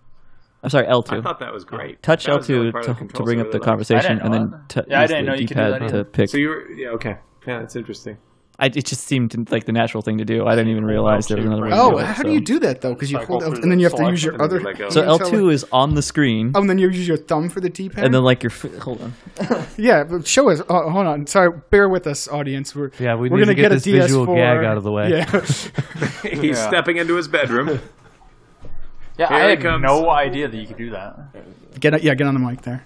[0.64, 1.20] I'm sorry, L2.
[1.20, 2.02] I thought that was great.
[2.04, 5.02] Touch That was really L2 to, to bring up the conversation, and then t- Yeah,
[5.02, 6.30] use the know you could do D-pad to pick.
[6.30, 7.18] So you were yeah okay.
[7.48, 8.18] Yeah, that's interesting.
[8.62, 10.46] I, it just seemed like the natural thing to do.
[10.46, 12.06] I didn't even realize oh, there was another way to oh, do it.
[12.06, 12.24] how so.
[12.24, 12.94] do you do that though?
[12.94, 14.58] Because you hold go L, and then you have to use your other.
[14.58, 14.90] and then let go.
[14.90, 17.70] So L2 is on the screen, Oh, and then you use your thumb for the
[17.70, 18.04] D-pad.
[18.04, 19.14] and then like your f- hold on.
[19.78, 20.62] yeah, but show us.
[20.70, 21.26] Oh, hold on.
[21.28, 22.76] Sorry, bear with us, audience.
[22.76, 24.36] We're Yeah, we we're need gonna to get a this visual DS4.
[24.36, 25.10] gag out of the way.
[25.10, 25.26] Yeah.
[26.24, 26.68] He's Yeah.
[26.68, 27.80] stepping into his bedroom.
[29.18, 29.84] Yeah, Here I he had comes.
[29.84, 31.80] no idea that you could do that.
[31.80, 32.86] get yeah, get on the mic there.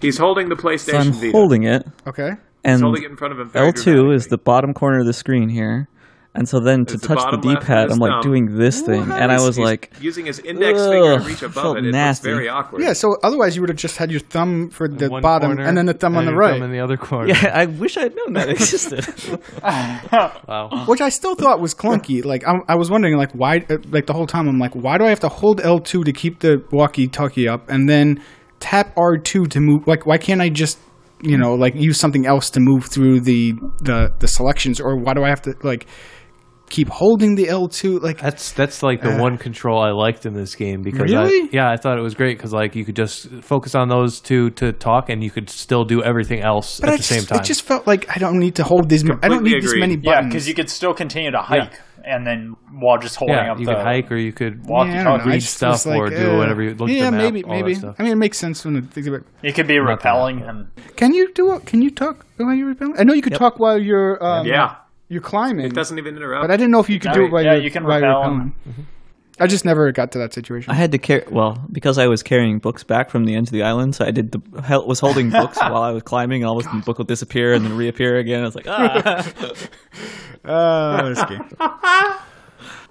[0.00, 1.32] He's holding the So PlayStation I'm Vita.
[1.32, 2.32] holding it, Okay.
[2.64, 3.50] He's and holding it in front of him.
[3.50, 5.88] L2 is the bottom corner of the screen here,
[6.34, 8.22] and so then to the touch the bottom left of D-pad, I'm like thumb.
[8.22, 11.54] doing this thing, and I was He's like, using his index finger to reach above
[11.54, 11.86] felt it.
[11.86, 12.28] It nasty.
[12.28, 12.82] looks very awkward.
[12.82, 12.92] Yeah.
[12.92, 15.76] So otherwise, you would have just had your thumb for the One bottom corner, and
[15.76, 16.52] then the thumb on the your right.
[16.54, 17.28] Thumb in the other corner.
[17.28, 19.06] yeah, I wish I'd known that existed.
[19.62, 20.84] Wow.
[20.86, 22.24] which I still thought was clunky.
[22.24, 24.98] Like I, I was wondering, like why, uh, like the whole time, I'm like, why
[24.98, 28.22] do I have to hold L two to keep the walkie-talkie up, and then
[28.60, 29.86] tap R two to move?
[29.86, 30.78] Like, why can't I just,
[31.22, 33.52] you know, like use something else to move through the
[33.82, 35.86] the the selections, or why do I have to like
[36.68, 37.98] keep holding the L two?
[37.98, 41.42] Like, That's that's like the Uh, one control I liked in this game because Really?
[41.42, 44.20] I, yeah I thought it was great because like you could just focus on those
[44.20, 47.08] two to talk and you could still do everything else but at I the just,
[47.08, 47.40] same time.
[47.40, 49.02] it just felt like I don't need to hold these.
[49.02, 49.80] I don't Completely need this agreed.
[49.80, 50.32] many Yeah, buttons.
[50.32, 51.72] because you could still continue to hike,
[52.04, 54.88] and then while just holding yeah, up you the could hike or you could walk-
[54.88, 55.24] Yeah, I don't know.
[55.24, 57.22] I read just stuff like, or do uh, whatever you look at Yeah, the map,
[57.22, 57.74] maybe, all that maybe.
[57.74, 57.96] stuff.
[57.98, 59.22] I mean, it makes sense when I think about.
[59.42, 61.54] It could be repelling, and Can you do?
[61.54, 61.66] it?
[61.66, 62.98] Can you talk while you're repelling?
[62.98, 64.22] I know you could talk while you're.
[64.24, 64.76] Um, Yeah.
[65.08, 65.66] You're climbing.
[65.66, 66.44] It doesn't even interrupt.
[66.44, 67.82] But I didn't know if you could No, do it while yeah, you're, you can
[67.84, 68.52] while you're repel.
[69.40, 69.48] Repelling.
[69.48, 70.70] I just never got to that situation.
[70.70, 73.52] I had to carry well because I was carrying books back from the end of
[73.52, 76.44] the island, so I did the hel- was holding books while I was climbing.
[76.44, 78.42] All of a sudden, the book would disappear and then reappear again.
[78.42, 79.32] I was like, ah.
[80.44, 81.48] Uh, this game.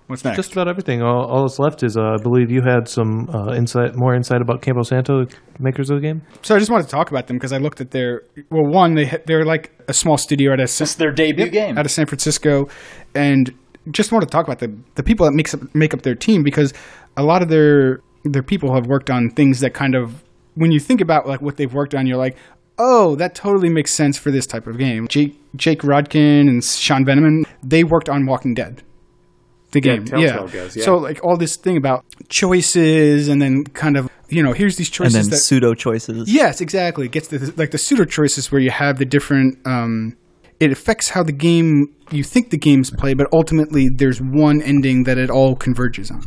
[0.07, 0.37] What's next?
[0.37, 1.03] Just about everything.
[1.03, 4.41] All, all that's left is, uh, I believe you had some uh, insight, more insight
[4.41, 5.25] about Campo Santo,
[5.59, 6.23] makers of the game.
[6.41, 8.23] so I just wanted to talk about them because I looked at their.
[8.49, 11.49] Well, one they ha- they're like a small studio out of this is their debut
[11.49, 11.77] game.
[11.77, 12.69] out of San Francisco,
[13.13, 13.53] and
[13.91, 16.43] just want to talk about the the people that makes up, make up their team
[16.43, 16.73] because
[17.17, 20.23] a lot of their their people have worked on things that kind of
[20.55, 22.35] when you think about like what they've worked on, you're like,
[22.77, 25.07] oh, that totally makes sense for this type of game.
[25.07, 28.83] Jake Jake Rodkin and Sean Vanaman, they worked on Walking Dead.
[29.71, 30.83] The Yeah, game, Telltale guys, yeah.
[30.83, 34.89] So like all this thing about choices, and then kind of you know here's these
[34.89, 36.31] choices and choices then that pseudo choices.
[36.31, 37.05] Yes, exactly.
[37.05, 39.59] It gets the like the pseudo choices where you have the different.
[39.65, 40.17] Um,
[40.59, 45.03] it affects how the game you think the game's play, but ultimately there's one ending
[45.03, 46.23] that it all converges on.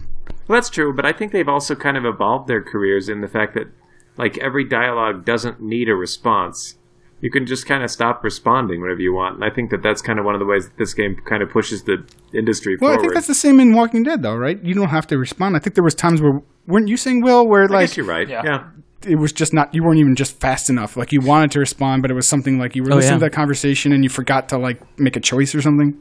[0.48, 3.28] Well, that's true, but I think they've also kind of evolved their careers in the
[3.28, 3.68] fact that,
[4.16, 6.76] like, every dialogue doesn't need a response.
[7.20, 10.02] You can just kind of stop responding whenever you want, and I think that that's
[10.02, 12.04] kind of one of the ways that this game kind of pushes the
[12.34, 12.98] industry Well, forward.
[12.98, 14.62] I think that's the same in Walking Dead, though, right?
[14.62, 15.54] You don't have to respond.
[15.56, 18.06] I think there was times where weren't you saying, Will, where I like guess you're
[18.06, 18.28] right.
[18.28, 18.42] Yeah.
[18.44, 18.64] Yeah.
[19.06, 20.96] It was just not you weren't even just fast enough.
[20.96, 23.18] Like you wanted to respond, but it was something like you were Oh, listening yeah.
[23.18, 25.96] to that conversation and you forgot to like make a choice or something.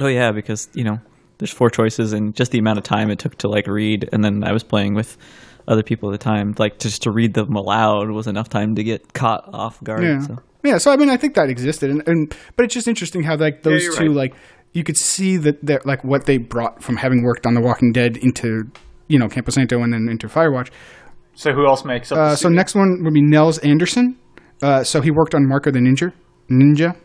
[0.00, 0.98] Oh yeah, because you know
[1.38, 4.24] there's four choices and just the amount of time it took to like read, and
[4.24, 5.16] then I was playing with
[5.66, 6.54] other people at the time.
[6.58, 10.02] Like just to read them aloud was enough time to get caught off guard.
[10.02, 10.20] Yeah.
[10.20, 10.38] So.
[10.62, 13.36] Yeah, so I mean, I think that existed, and, and but it's just interesting how
[13.36, 14.16] like those you're two right.
[14.16, 14.34] like
[14.72, 17.92] you could see that that like what they brought from having worked on The Walking
[17.92, 18.70] Dead into
[19.06, 20.70] you know Campo Santo and then into Firewatch.
[21.34, 22.18] So who else makes up?
[22.18, 22.56] Uh, the so studio?
[22.56, 24.16] next one would be Nels Anderson.
[24.62, 26.12] Uh, so he worked on Mark of the Ninja.
[26.50, 26.96] Ninja.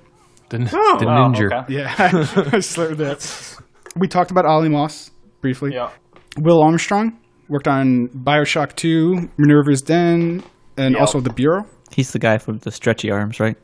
[0.49, 1.63] The, the Oh, ninja.
[1.63, 1.73] okay.
[1.73, 1.93] Yeah,
[2.53, 3.57] I slurred that.
[3.95, 5.11] We talked about Olly Moss
[5.41, 5.71] briefly.
[5.73, 5.89] Yeah.
[6.37, 7.19] Will Armstrong
[7.49, 10.43] worked on Bioshock 2, Minerva's Den,
[10.77, 10.99] and Yeah.
[11.01, 11.65] also The Bureau.
[11.91, 13.57] He's the guy from the stretchy arms, right?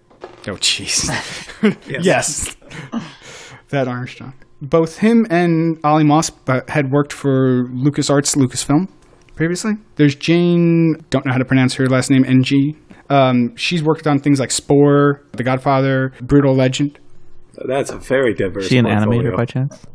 [0.48, 1.10] Oh, jeez.
[1.88, 2.06] Yes.
[2.06, 2.56] yes.
[3.70, 4.34] that Armstrong.
[4.62, 8.88] Both him and Olly Moss uh, had worked for LucasArts, Lucasfilm
[9.36, 9.74] previously.
[9.96, 12.76] There's Jane, don't know how to pronounce her last name, NG.
[13.10, 16.98] Um, she's worked on things like Spore, The Godfather, Brutal Legend.
[17.68, 18.64] That's a very diverse.
[18.64, 19.32] Is she an portfolio.
[19.32, 19.86] animator by chance?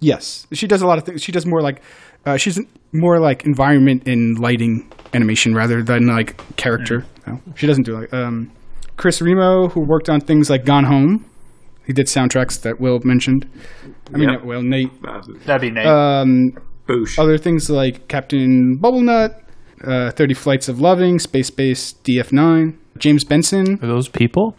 [0.00, 1.22] Yes, she does a lot of things.
[1.22, 1.82] She does more like
[2.26, 2.58] uh, she's
[2.92, 7.04] more like environment and lighting animation rather than like character.
[7.26, 8.50] No, she doesn't do like um,
[8.96, 11.24] Chris Remo, who worked on things like Gone Home.
[11.86, 13.46] He did soundtracks that Will mentioned.
[14.12, 14.44] I mean, Yep.
[14.44, 14.90] Will Nate.
[15.44, 15.86] That'd be Nate.
[15.86, 16.52] Um,
[16.86, 17.18] Boosh.
[17.18, 19.40] other things like Captain Bubblenut,
[19.84, 23.78] uh, Thirty Flights of Loving, Space Base DF9, James Benson.
[23.82, 24.56] Are those people?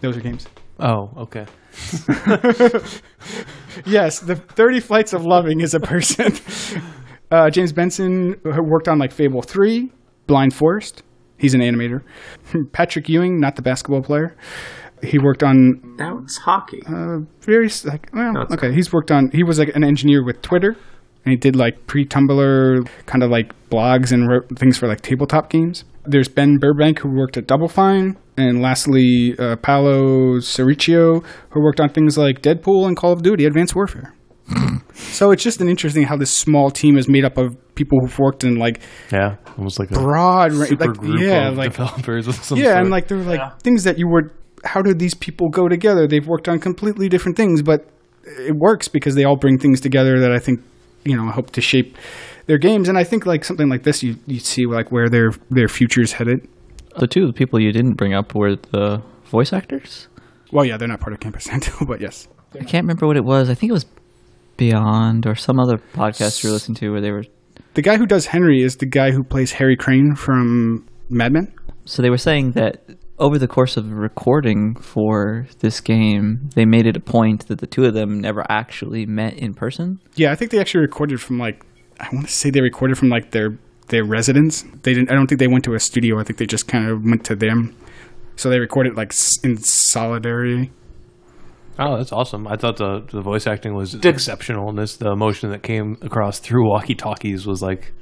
[0.00, 0.46] Those are games.
[0.80, 1.46] Oh, okay.
[3.86, 6.32] Yes, the 30 Flights of Loving is a person.
[7.30, 9.90] uh, James Benson worked on like Fable 3,
[10.26, 11.02] Blind Forest.
[11.38, 12.02] He's an animator.
[12.72, 14.36] Patrick Ewing, not the basketball player.
[15.02, 16.82] He worked on that was hockey.
[16.86, 18.72] uh, various like well, That's okay.
[18.72, 19.30] He's worked on.
[19.32, 20.76] He was like an engineer with Twitter,
[21.24, 25.50] and he did like pre-Tumblr kind of like blogs and wrote things for like tabletop
[25.50, 25.84] games.
[26.04, 31.80] There's Ben Burbank who worked at Double Fine, and lastly uh, Paolo Surricchio who worked
[31.80, 34.12] on things like Deadpool and Call of Duty: Advanced Warfare.
[34.92, 38.18] so it's just an interesting how this small team is made up of people who've
[38.18, 38.80] worked in like
[39.12, 42.58] Yeah, almost like a broad, ra- super like group yeah, of like developers of some
[42.58, 42.78] yeah, sort.
[42.78, 43.50] and like they're like Yeah.
[43.62, 44.30] things that you would.
[44.64, 46.06] How did these people go together?
[46.06, 47.86] They've worked on completely different things, but
[48.24, 50.60] it works because they all bring things together that I think
[51.04, 51.96] you know help to shape
[52.46, 52.88] their games.
[52.88, 56.12] And I think like something like this, you you see like where their their future's
[56.12, 56.48] headed.
[56.98, 60.08] The two of the people you didn't bring up were the voice actors.
[60.50, 63.24] Well, yeah, they're not part of Campo Santo, but yes, I can't remember what it
[63.24, 63.48] was.
[63.48, 63.86] I think it was
[64.58, 67.24] Beyond or some other podcast you were listening to where they were.
[67.74, 71.52] the guy who does Henry is the guy who plays Harry Crane from Mad Men.
[71.86, 72.82] So they were saying that
[73.18, 77.66] over the course of recording for this game, they made it a point that the
[77.66, 80.00] two of them never actually met in person.
[80.14, 81.64] Yeah, I think they actually recorded from like
[82.00, 83.58] I want to say they recorded from like their
[83.88, 84.62] their residence.
[84.82, 85.10] They didn't.
[85.10, 86.18] I don't think they went to a studio.
[86.18, 87.76] I think they just kind of went to them.
[88.36, 89.12] So they recorded like
[89.44, 90.72] in solidarity.
[91.78, 92.46] Oh, that's awesome.
[92.46, 96.38] I thought the the voice acting was exceptional, and this the emotion that came across
[96.38, 97.92] through walkie talkies was like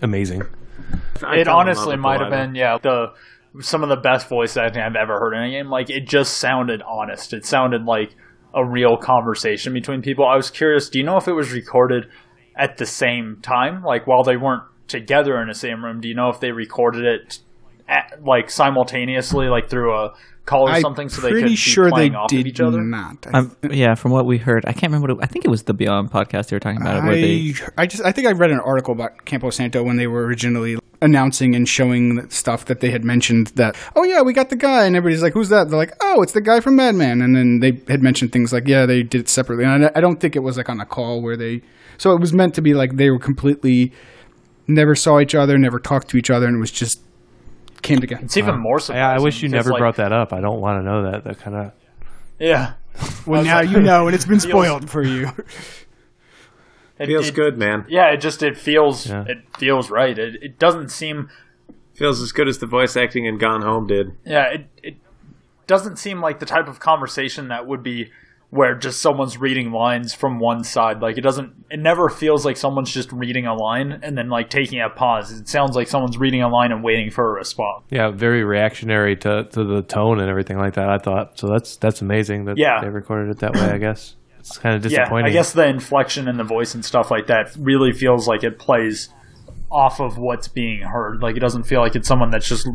[0.00, 0.42] amazing.
[0.42, 3.12] It fell in love honestly might have been yeah the
[3.60, 5.70] some of the best voice acting I've ever heard in a game.
[5.70, 7.32] Like it just sounded honest.
[7.32, 8.14] It sounded like
[8.54, 10.26] a real conversation between people.
[10.26, 10.88] I was curious.
[10.88, 12.08] Do you know if it was recorded
[12.56, 16.00] at the same time, like while they weren't together in the same room?
[16.00, 17.38] Do you know if they recorded it
[17.88, 20.14] at, like simultaneously, like through a
[20.46, 22.46] call or I'm something, so they pretty could be sure they playing off did of
[22.46, 22.82] each other?
[22.82, 23.26] not.
[23.32, 25.50] I, Um, yeah, from what we heard, I can't remember what it, I think it
[25.50, 28.12] was the Beyond podcast they were talking about it, where they I, I just I
[28.12, 32.28] think I read an article about Campo Santo when they were originally announcing and showing
[32.30, 35.34] stuff that they had mentioned that oh yeah we got the guy and everybody's like
[35.34, 37.20] who's that they're like oh it's the guy from Mad Men.
[37.20, 40.00] And then they had mentioned things like yeah they did it separately and I, I
[40.00, 41.60] don't think it was like on a call where they
[41.98, 43.92] so it was meant to be like they were completely
[44.66, 47.00] never saw each other never talked to each other and it was just
[47.82, 49.00] came together It's even more surprising.
[49.00, 50.32] Yeah, I wish you never like, brought that up.
[50.32, 51.24] I don't want to know that.
[51.24, 51.72] That kind of
[52.38, 52.72] Yeah,
[53.26, 55.30] well now you know and it's been spoiled for you
[56.98, 57.84] It Feels it- good, man.
[57.88, 59.24] Yeah, it just it feels Yeah.
[59.26, 60.16] it feels right.
[60.18, 61.28] It it doesn't seem
[61.94, 64.12] Feels as good as the voice acting in Gone Home did.
[64.24, 64.94] yeah it it
[65.66, 68.10] doesn't seem like the type of conversation that would be
[68.50, 71.00] where just someone's reading lines from one side.
[71.00, 74.48] Like it doesn't it never feels like someone's just reading a line and then like
[74.50, 75.32] taking a pause.
[75.32, 77.84] It sounds like someone's reading a line and waiting for a response.
[77.90, 80.88] Yeah, very reactionary to, to the tone and everything like that.
[80.88, 81.48] I thought so.
[81.48, 82.80] That's that's amazing that Yeah.
[82.80, 83.70] they recorded it that way.
[83.72, 84.14] I guess
[84.46, 85.26] it's kind of Yeah, disappointing.
[85.26, 88.58] I guess the inflection in the voice and stuff like that really feels like it
[88.58, 89.08] plays
[89.70, 91.22] off of what's being heard.
[91.22, 92.68] Like it doesn't feel like it's someone that's just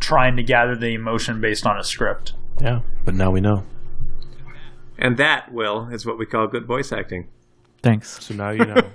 [0.00, 2.34] trying to gather the emotion based on a script.
[2.60, 3.64] Yeah, but now we know.
[4.98, 7.28] And that, Will, is what we call good voice acting.
[7.82, 8.24] Thanks.
[8.24, 8.82] So now you know.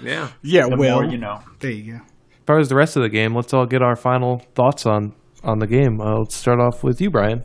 [0.00, 0.28] Yeah.
[0.42, 1.40] Yeah, The well, more you know.
[1.58, 1.96] there you go.
[1.98, 2.02] As
[2.46, 5.12] far as the rest of the game, let's all get our final thoughts on
[5.42, 6.00] on the game.
[6.00, 7.42] Uh, let's start off with you, Brian.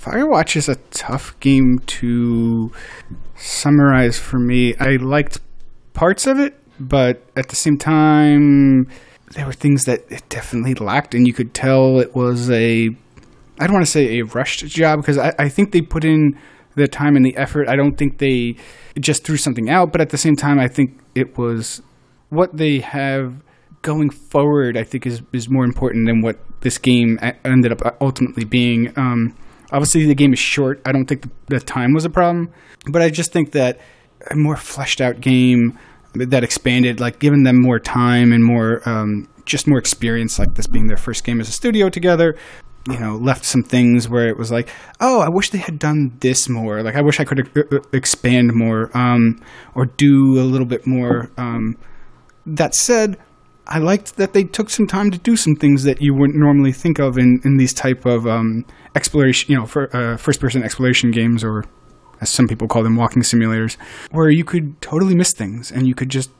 [0.00, 2.72] Firewatch is a tough game to
[3.36, 4.76] summarize for me.
[4.76, 5.40] I liked
[5.92, 8.88] parts of it, but at the same time,
[9.32, 12.90] there were things that it definitely lacked, and you could tell it was a.
[13.60, 16.38] I don't want to say a rushed job because I, I think they put in
[16.76, 17.68] the time and the effort.
[17.68, 18.54] I don't think they
[19.00, 21.82] just threw something out, but at the same time, I think it was
[22.28, 23.42] what they have
[23.82, 24.76] going forward.
[24.76, 28.96] I think is is more important than what this game ended up ultimately being.
[28.96, 29.34] Um,
[29.72, 30.80] obviously, the game is short.
[30.84, 32.52] I don't think the, time was a problem,
[32.90, 33.80] but I just think that
[34.30, 35.78] a more fleshed out game
[36.14, 40.66] that expanded, like giving them more time and more, um, just more experience, like this
[40.66, 42.36] being their first game as a studio together.
[42.88, 46.16] You know, left some things where it was like, oh, I wish they had done
[46.20, 46.82] this more.
[46.82, 49.42] Like, I wish I could uh, uh, expand more, um,
[49.74, 51.30] or do a little bit more.
[51.36, 51.76] Um,
[52.46, 53.18] that said,
[53.68, 56.72] I liked that they took some time to do some things that you wouldn't normally
[56.72, 58.64] think of in, in these type of um,
[58.94, 61.64] exploration, you know, for uh, first person exploration games, or
[62.20, 63.76] as some people call them, walking simulators,
[64.10, 66.30] where you could totally miss things and you could just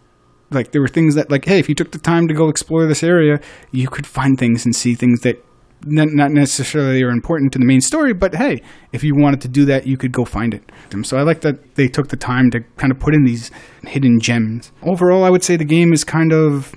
[0.50, 2.86] like there were things that like, hey, if you took the time to go explore
[2.86, 3.40] this area,
[3.70, 5.44] you could find things and see things that
[5.84, 8.60] not necessarily are important to the main story, but hey,
[8.92, 10.72] if you wanted to do that, you could go find it.
[11.02, 13.50] So I like that they took the time to kind of put in these
[13.84, 14.72] hidden gems.
[14.82, 16.74] Overall, I would say the game is kind of,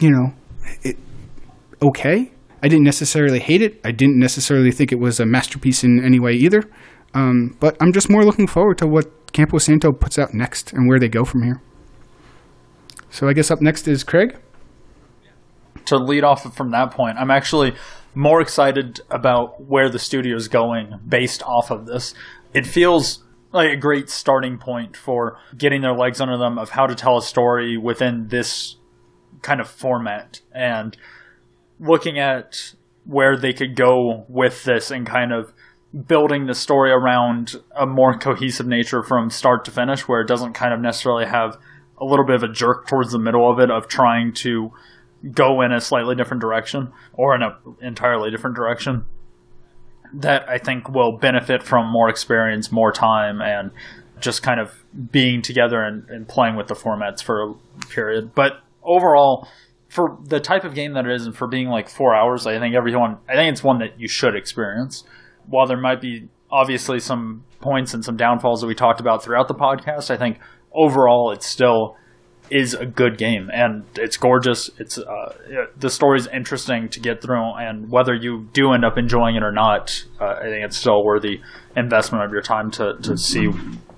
[0.00, 0.34] you know,
[0.82, 0.96] it
[1.82, 2.32] okay.
[2.62, 3.80] I didn't necessarily hate it.
[3.84, 6.62] I didn't necessarily think it was a masterpiece in any way either.
[7.14, 10.88] Um, but I'm just more looking forward to what Campo Santo puts out next and
[10.88, 11.62] where they go from here.
[13.10, 14.36] So I guess up next is Craig.
[15.86, 17.74] to lead off from that point, I'm actually
[18.14, 22.14] more excited about where the studio is going based off of this.
[22.52, 26.86] It feels like a great starting point for getting their legs under them of how
[26.86, 28.76] to tell a story within this
[29.46, 30.96] kind of format and
[31.78, 32.74] looking at
[33.04, 35.52] where they could go with this and kind of
[36.08, 40.52] building the story around a more cohesive nature from start to finish where it doesn't
[40.52, 41.56] kind of necessarily have
[41.98, 44.72] a little bit of a jerk towards the middle of it of trying to
[45.32, 49.04] go in a slightly different direction or in an entirely different direction
[50.12, 53.70] that I think will benefit from more experience, more time, and
[54.20, 57.54] just kind of being together and, and playing with the formats for a
[57.88, 58.34] period.
[58.34, 59.48] But overall,
[59.88, 62.58] for the type of game that it is and for being like four hours, I
[62.58, 65.04] think everyone, I think it's one that you should experience.
[65.46, 69.48] While there might be obviously some points and some downfalls that we talked about throughout
[69.48, 70.38] the podcast, I think
[70.72, 71.96] overall it still
[72.50, 74.70] is a good game and it's gorgeous.
[74.78, 75.34] It's uh,
[75.76, 79.52] the story's interesting to get through, and whether you do end up enjoying it or
[79.52, 81.40] not, uh, I think it's still worthy
[81.76, 83.48] investment of your time to to see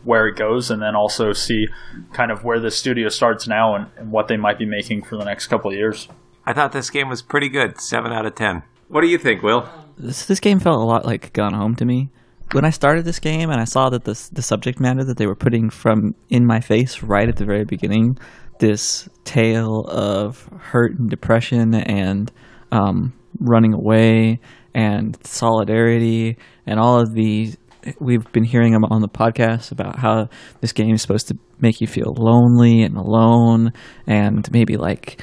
[0.09, 1.67] where it goes, and then also see
[2.15, 5.17] kind of where the studio starts now and, and what they might be making for
[5.19, 6.09] the next couple of years.
[6.47, 7.79] I thought this game was pretty good.
[7.79, 8.63] Seven out of ten.
[8.89, 9.69] What do you think, Will?
[9.99, 12.09] This this game felt a lot like Gone Home to me.
[12.53, 15.27] When I started this game and I saw that this the subject matter that they
[15.27, 18.19] were putting from in my face right at the very beginning,
[18.61, 22.33] this tale of hurt and depression and
[22.73, 24.41] um, running away
[24.75, 27.53] and solidarity and all of the
[28.01, 30.29] we've been hearing on the podcast about how
[30.61, 33.73] this game is supposed to make you feel lonely and alone
[34.07, 35.23] and maybe like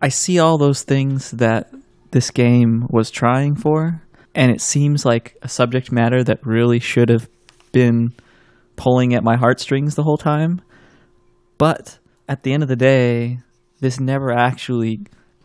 [0.00, 1.72] I see all those things that
[2.12, 4.02] this game was trying for,
[4.34, 7.28] and it seems like a subject matter that really should have
[7.72, 8.12] been
[8.76, 10.60] pulling at my heartstrings the whole time.
[11.58, 13.40] But at the end of the day,
[13.80, 15.00] this never actually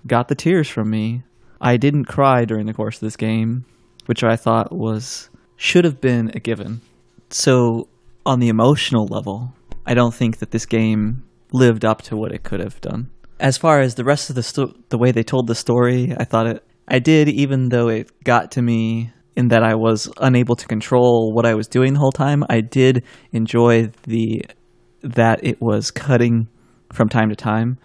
[0.06, 1.24] got the tears from me.
[1.60, 3.66] I didn't cry during the course of this game,
[4.06, 5.30] which I thought was
[5.62, 6.82] should have been a given.
[7.30, 7.88] So,
[8.26, 9.54] on the emotional level,
[9.86, 13.12] I don't think that this game lived up to what it could have done.
[13.40, 16.24] As far as the rest of the sto- the way they told the story, I
[16.24, 20.56] thought it I did even though it got to me in that I was unable
[20.56, 22.44] to control what I was doing the whole time.
[22.50, 24.44] I did enjoy the
[25.04, 26.48] that it was cutting
[26.92, 27.78] from time to time.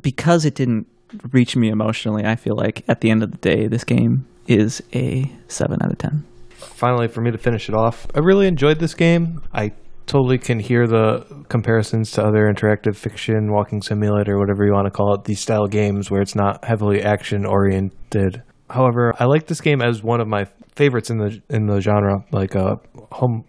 [0.00, 0.86] Because it didn't
[1.32, 4.82] reach me emotionally, I feel like at the end of the day, this game is
[4.92, 6.24] a 7 out of 10.
[6.54, 9.42] Finally for me to finish it off i really enjoyed this game.
[9.52, 9.72] I
[10.06, 14.90] totally can hear the comparisons to other interactive fiction walking simulator whatever you want to
[14.90, 18.42] call it these style games where it's not heavily action oriented.
[18.68, 22.24] However i like this game as one of my favorites in the in the genre.
[22.32, 22.76] Like uh
[23.12, 23.44] home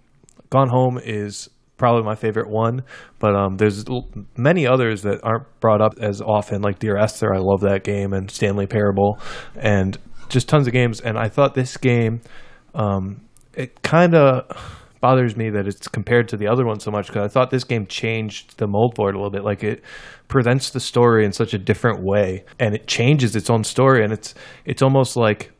[0.49, 2.84] gone home is probably my favorite one
[3.19, 3.84] but um there's
[4.38, 7.34] many others that aren't brought up as often like dear esther.
[7.34, 9.19] I love that game and stanley parable
[9.56, 9.98] and
[10.30, 11.02] just tons of games.
[11.02, 12.22] And i thought this game
[12.76, 13.22] um,
[13.53, 14.45] it kind of
[15.02, 17.64] bothers me that it's compared to the other one so much because I thought this
[17.64, 19.43] game changed the mold for it a little bit.
[19.43, 19.84] Like it
[20.27, 24.11] presents the story in such a different way, and it changes its own story, and
[24.11, 24.34] it's
[24.65, 25.52] it's almost like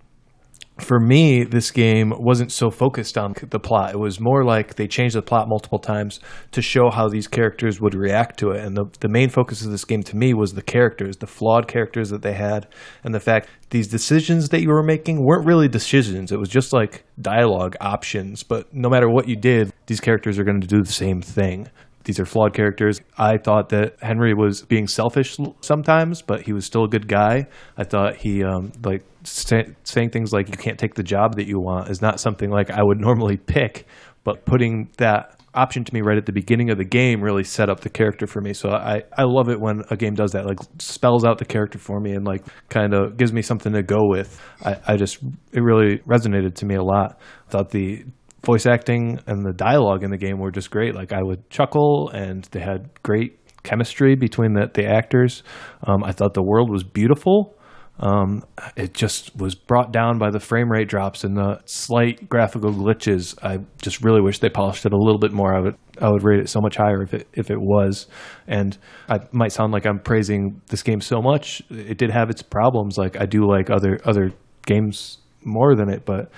[0.78, 3.94] for me, this game wasn't so focused on the plot.
[3.94, 6.20] It was more like they changed the plot multiple times
[6.52, 8.64] to show how these characters would react to it.
[8.64, 11.70] And the, the main focus of this game to me was the characters, the flawed
[11.70, 12.68] characters that they had,
[13.06, 16.32] and the fact these decisions that you were making weren't really decisions.
[16.32, 18.44] It was just like dialogue options.
[18.44, 21.70] But no matter what you did, these characters are going to do the same thing.
[22.06, 23.02] These are flawed characters.
[23.18, 27.48] I thought that Henry was being selfish sometimes, but he was still a good guy.
[27.78, 31.48] I thought he um, like say, saying things like "you can't take the job that
[31.48, 33.88] you want" is not something like I would normally pick.
[34.24, 37.70] But putting that option to me right at the beginning of the game really set
[37.70, 38.54] up the character for me.
[38.54, 41.80] So I, I love it when a game does that, like spells out the character
[41.80, 44.42] for me and like kind of gives me something to go with.
[44.64, 45.20] I, I just
[45.52, 47.20] it really resonated to me a lot.
[47.50, 48.06] Thought the
[48.46, 50.96] voice acting and the dialogue in the game were just great.
[50.96, 55.44] Like I would chuckle, and they had great chemistry between the the actors.
[55.84, 57.56] Um, I thought the world was beautiful.
[57.98, 58.44] Um,
[58.76, 63.38] it just was brought down by the frame rate drops and the slight graphical glitches.
[63.42, 65.56] I just really wish they polished it a little bit more.
[65.56, 68.08] I would I would rate it so much higher if it if it was.
[68.48, 68.78] And
[69.10, 71.62] I might sound like I'm praising this game so much.
[71.70, 72.98] It did have its problems.
[72.98, 74.32] Like I do like other other
[74.66, 76.32] games more than it, but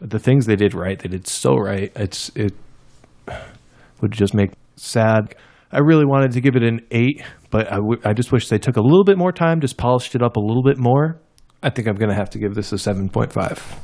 [0.00, 1.92] the things they did right, they did so right.
[1.96, 2.52] It's it
[4.00, 5.34] would just make sad.
[5.72, 8.58] I really wanted to give it an eight, but I, w- I just wish they
[8.58, 11.20] took a little bit more time, just polished it up a little bit more.
[11.62, 13.78] I think I'm going to have to give this a 7.5.